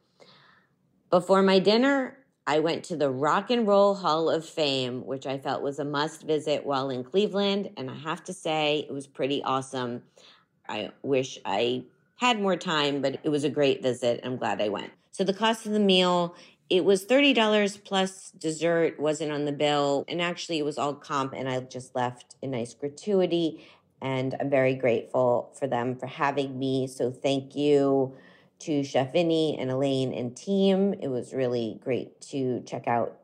before 1.10 1.42
my 1.42 1.60
dinner, 1.60 2.18
I 2.48 2.60
went 2.60 2.84
to 2.86 2.96
the 2.96 3.10
Rock 3.10 3.52
and 3.52 3.68
Roll 3.68 3.94
Hall 3.96 4.30
of 4.30 4.46
Fame, 4.46 5.06
which 5.06 5.28
I 5.28 5.38
felt 5.38 5.62
was 5.62 5.80
a 5.80 5.86
must 5.86 6.24
visit 6.24 6.66
while 6.66 6.90
in 6.90 7.04
Cleveland. 7.04 7.70
And 7.78 7.90
I 7.90 7.96
have 7.96 8.24
to 8.26 8.34
say, 8.34 8.86
it 8.88 8.94
was 8.94 9.08
pretty 9.08 9.44
awesome. 9.44 10.04
I 10.68 10.92
wish 11.04 11.38
I 11.46 11.84
had 12.16 12.42
more 12.42 12.56
time, 12.56 13.02
but 13.02 13.20
it 13.24 13.30
was 13.30 13.44
a 13.44 13.50
great 13.50 13.84
visit. 13.84 14.22
I'm 14.24 14.38
glad 14.38 14.62
I 14.62 14.70
went. 14.70 14.92
So 15.12 15.24
the 15.24 15.34
cost 15.34 15.66
of 15.66 15.72
the 15.72 15.80
meal, 15.80 16.36
it 16.70 16.84
was 16.84 17.06
$30 17.06 17.84
plus 17.84 18.32
dessert, 18.32 19.00
wasn't 19.00 19.32
on 19.32 19.46
the 19.46 19.52
bill. 19.52 20.06
And 20.08 20.22
actually, 20.22 20.58
it 20.58 20.66
was 20.66 20.78
all 20.78 20.96
comp, 20.96 21.34
and 21.34 21.48
I 21.48 21.60
just 21.60 21.96
left 21.96 22.36
a 22.42 22.48
nice 22.48 22.74
gratuity. 22.74 23.64
And 24.02 24.36
I'm 24.40 24.50
very 24.50 24.74
grateful 24.74 25.52
for 25.60 25.68
them 25.68 25.96
for 25.96 26.08
having 26.08 26.58
me. 26.58 26.88
So 26.88 27.12
thank 27.12 27.56
you 27.56 28.16
to 28.62 28.84
Chef 28.84 29.14
Vinnie 29.14 29.58
and 29.60 29.72
Elaine 29.72 30.14
and 30.14 30.36
team. 30.36 30.94
It 30.94 31.08
was 31.08 31.34
really 31.34 31.80
great 31.84 32.22
to 32.30 32.62
check 32.62 32.88
out 32.88 33.18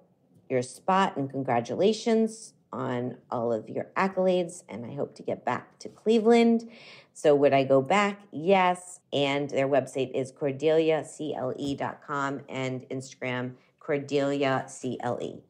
your 0.50 0.62
spot 0.62 1.18
and 1.18 1.30
congratulations 1.30 2.54
on 2.72 3.18
all 3.32 3.54
of 3.54 3.70
your 3.70 3.88
accolades. 3.96 4.64
And 4.70 4.86
I 4.86 4.94
hope 4.94 5.16
to 5.16 5.24
get 5.24 5.46
back 5.46 5.80
to 5.80 5.90
Cleveland. 5.90 6.70
So, 7.14 7.36
would 7.36 7.54
I 7.54 7.64
go 7.64 7.82
back? 7.82 8.22
Yes. 8.32 9.00
And 9.12 9.50
their 9.50 9.68
website 9.68 10.12
is 10.14 10.32
cordeliacle.com 10.32 12.42
and 12.50 12.82
Instagram 12.90 13.54
cordeliacle. 13.80 15.42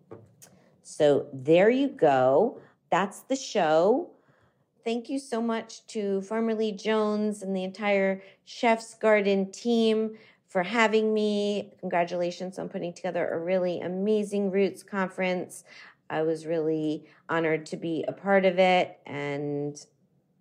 So, 0.84 1.28
there 1.34 1.70
you 1.70 1.90
go. 1.90 2.62
That's 2.90 3.20
the 3.22 3.36
show. 3.36 4.12
Thank 4.84 5.10
you 5.10 5.20
so 5.20 5.42
much 5.42 5.86
to 5.88 6.22
Farmer 6.22 6.56
Lee 6.56 6.72
Jones 6.72 7.44
and 7.44 7.56
the 7.56 7.64
entire 7.64 8.22
Chef's 8.46 8.94
Garden 8.94 9.52
team 9.52 10.18
for 10.48 10.64
having 10.64 11.14
me. 11.14 11.74
Congratulations 11.80 12.58
on 12.58 12.70
putting 12.70 12.94
together 12.94 13.28
a 13.28 13.40
really 13.40 13.82
amazing 13.82 14.50
Roots 14.50 14.84
conference. 14.84 15.66
I 16.10 16.22
was 16.22 16.46
really 16.46 17.06
honored 17.28 17.66
to 17.68 17.78
be 17.78 18.06
a 18.08 18.14
part 18.14 18.46
of 18.46 18.60
it, 18.60 18.98
and 19.06 19.78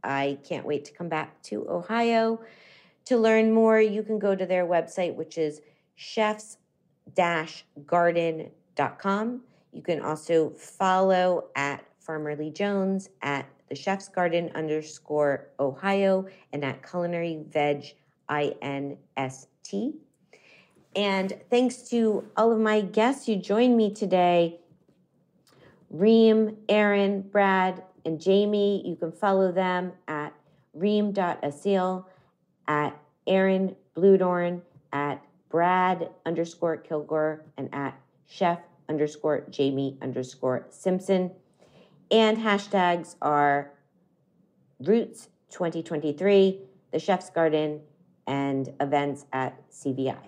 I 0.05 0.39
can't 0.49 0.64
wait 0.64 0.84
to 0.84 0.93
come 0.93 1.09
back 1.09 1.43
to 1.45 1.68
Ohio. 1.68 2.41
To 3.07 3.16
learn 3.16 3.53
more, 3.53 3.80
you 3.80 4.03
can 4.03 4.18
go 4.18 4.37
to 4.37 4.47
their 4.47 4.66
website, 4.66 5.14
which 5.16 5.39
is 5.39 5.61
chefs 5.97 6.59
garden.com. 7.87 9.43
You 9.72 9.82
can 9.82 10.01
also 10.01 10.51
follow 10.51 11.49
at 11.57 11.84
Farmer 11.99 12.37
Lee 12.37 12.51
Jones 12.51 13.09
at 13.22 13.47
the 13.69 13.75
Chef's 13.75 14.09
Garden 14.09 14.51
underscore 14.55 15.49
Ohio 15.59 16.27
and 16.53 16.64
at 16.64 16.89
Culinary 16.89 17.45
Veg 17.49 17.95
INST. 18.29 19.95
And 20.95 21.37
thanks 21.51 21.77
to 21.91 22.25
all 22.37 22.53
of 22.53 22.59
my 22.59 22.81
guests 22.81 23.27
who 23.27 23.37
joined 23.37 23.77
me 23.77 23.93
today 23.93 24.61
Reem, 25.91 26.57
Aaron, 26.69 27.23
Brad, 27.23 27.83
and 28.05 28.21
Jamie. 28.21 28.83
You 28.87 28.97
can 28.97 29.12
follow 29.12 29.53
them 29.53 29.93
at 30.09 30.33
reem.assil, 30.75 32.07
at 32.67 32.99
Aaron 33.27 33.77
Bludorn, 33.97 34.62
at 34.93 35.23
Brad 35.49 36.11
underscore 36.25 36.77
Kilgore, 36.77 37.45
and 37.57 37.73
at 37.73 37.99
chef 38.27 38.59
underscore 38.89 39.45
Jamie 39.51 39.97
underscore 40.03 40.67
Simpson. 40.71 41.31
And 42.11 42.39
hashtags 42.39 43.17
are 43.21 43.73
Roots 44.81 45.29
2023, 45.51 46.61
The 46.93 46.99
Chef's 46.99 47.31
Garden, 47.31 47.81
and 48.27 48.73
events 48.81 49.27
at 49.33 49.71
CVI. 49.71 50.19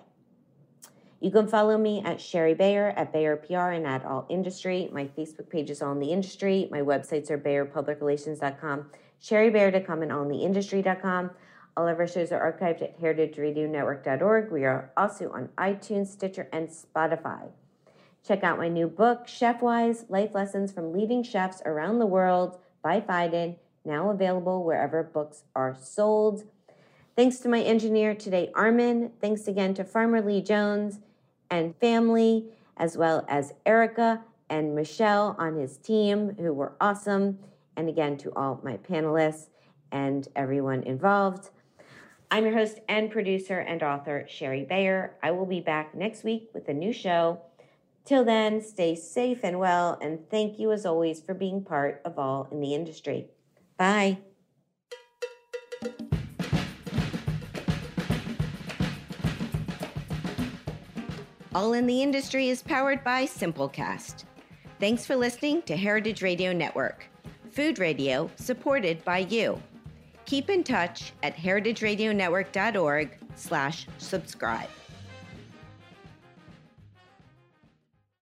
You 1.21 1.31
can 1.31 1.47
follow 1.47 1.77
me 1.77 2.01
at 2.05 2.21
Shari 2.21 2.53
Bayer, 2.53 2.93
at 2.95 3.11
Bayer 3.11 3.35
PR, 3.35 3.71
and 3.71 3.85
at 3.85 4.05
All 4.05 4.25
Industry. 4.29 4.89
My 4.93 5.05
Facebook 5.05 5.49
page 5.49 5.69
is 5.69 5.81
All 5.81 5.91
in 5.91 5.99
the 5.99 6.11
Industry. 6.11 6.69
My 6.71 6.79
websites 6.79 7.29
are 7.29 7.37
BayerPublicRelations.com, 7.37 8.89
ShariBayer.com, 9.21 10.01
and 10.01 10.11
AllInTheIndustry.com. 10.11 11.31
All 11.75 11.87
of 11.87 11.99
our 11.99 12.07
shows 12.07 12.31
are 12.31 12.51
archived 12.51 12.81
at 12.81 12.99
heritageradionetwork.org. 12.99 14.51
We 14.51 14.63
are 14.63 14.91
also 14.95 15.31
on 15.31 15.49
iTunes, 15.57 16.07
Stitcher, 16.07 16.47
and 16.53 16.69
Spotify. 16.69 17.49
Check 18.25 18.43
out 18.43 18.57
my 18.57 18.67
new 18.67 18.87
book, 18.87 19.27
Chefwise 19.27 20.09
Life 20.09 20.35
Lessons 20.35 20.71
from 20.71 20.93
Leading 20.93 21.23
Chefs 21.23 21.61
Around 21.65 21.99
the 21.99 22.05
World 22.05 22.59
by 22.83 23.01
Phaidon, 23.01 23.55
now 23.85 24.09
available 24.09 24.63
wherever 24.63 25.03
books 25.03 25.43
are 25.55 25.75
sold. 25.79 26.43
Thanks 27.15 27.39
to 27.39 27.49
my 27.49 27.61
engineer 27.61 28.13
today, 28.13 28.51
Armin. 28.55 29.11
Thanks 29.19 29.47
again 29.47 29.73
to 29.75 29.83
Farmer 29.83 30.21
Lee 30.21 30.41
Jones 30.41 30.99
and 31.49 31.75
family, 31.77 32.45
as 32.77 32.97
well 32.97 33.25
as 33.27 33.53
Erica 33.65 34.23
and 34.49 34.75
Michelle 34.75 35.35
on 35.39 35.55
his 35.55 35.77
team, 35.77 36.35
who 36.37 36.53
were 36.53 36.73
awesome. 36.79 37.39
And 37.75 37.89
again, 37.89 38.17
to 38.17 38.33
all 38.35 38.59
my 38.63 38.77
panelists 38.77 39.47
and 39.91 40.27
everyone 40.35 40.83
involved. 40.83 41.49
I'm 42.31 42.45
your 42.45 42.53
host 42.53 42.79
and 42.87 43.09
producer 43.09 43.59
and 43.59 43.81
author, 43.81 44.25
Shari 44.29 44.65
Bayer. 44.65 45.15
I 45.23 45.31
will 45.31 45.47
be 45.47 45.61
back 45.61 45.95
next 45.95 46.23
week 46.23 46.49
with 46.53 46.69
a 46.69 46.73
new 46.73 46.93
show. 46.93 47.41
Till 48.09 48.25
then, 48.25 48.59
stay 48.59 48.95
safe 48.95 49.41
and 49.43 49.59
well, 49.59 49.95
and 50.01 50.27
thank 50.31 50.57
you 50.57 50.71
as 50.71 50.83
always 50.83 51.21
for 51.21 51.35
being 51.35 51.63
part 51.63 52.01
of 52.03 52.17
All 52.17 52.47
in 52.51 52.59
the 52.59 52.73
Industry. 52.73 53.27
Bye. 53.77 54.17
All 61.53 61.73
in 61.73 61.85
the 61.85 62.01
Industry 62.01 62.49
is 62.49 62.63
powered 62.63 63.03
by 63.03 63.25
Simplecast. 63.25 64.23
Thanks 64.79 65.05
for 65.05 65.15
listening 65.15 65.61
to 65.67 65.77
Heritage 65.77 66.23
Radio 66.23 66.51
Network, 66.51 67.05
food 67.51 67.77
radio 67.77 68.27
supported 68.37 69.05
by 69.05 69.19
you. 69.19 69.61
Keep 70.25 70.49
in 70.49 70.63
touch 70.63 71.13
at 71.21 71.37
heritageradionetwork.org 71.37 73.17
slash 73.35 73.85
subscribe. 73.99 74.69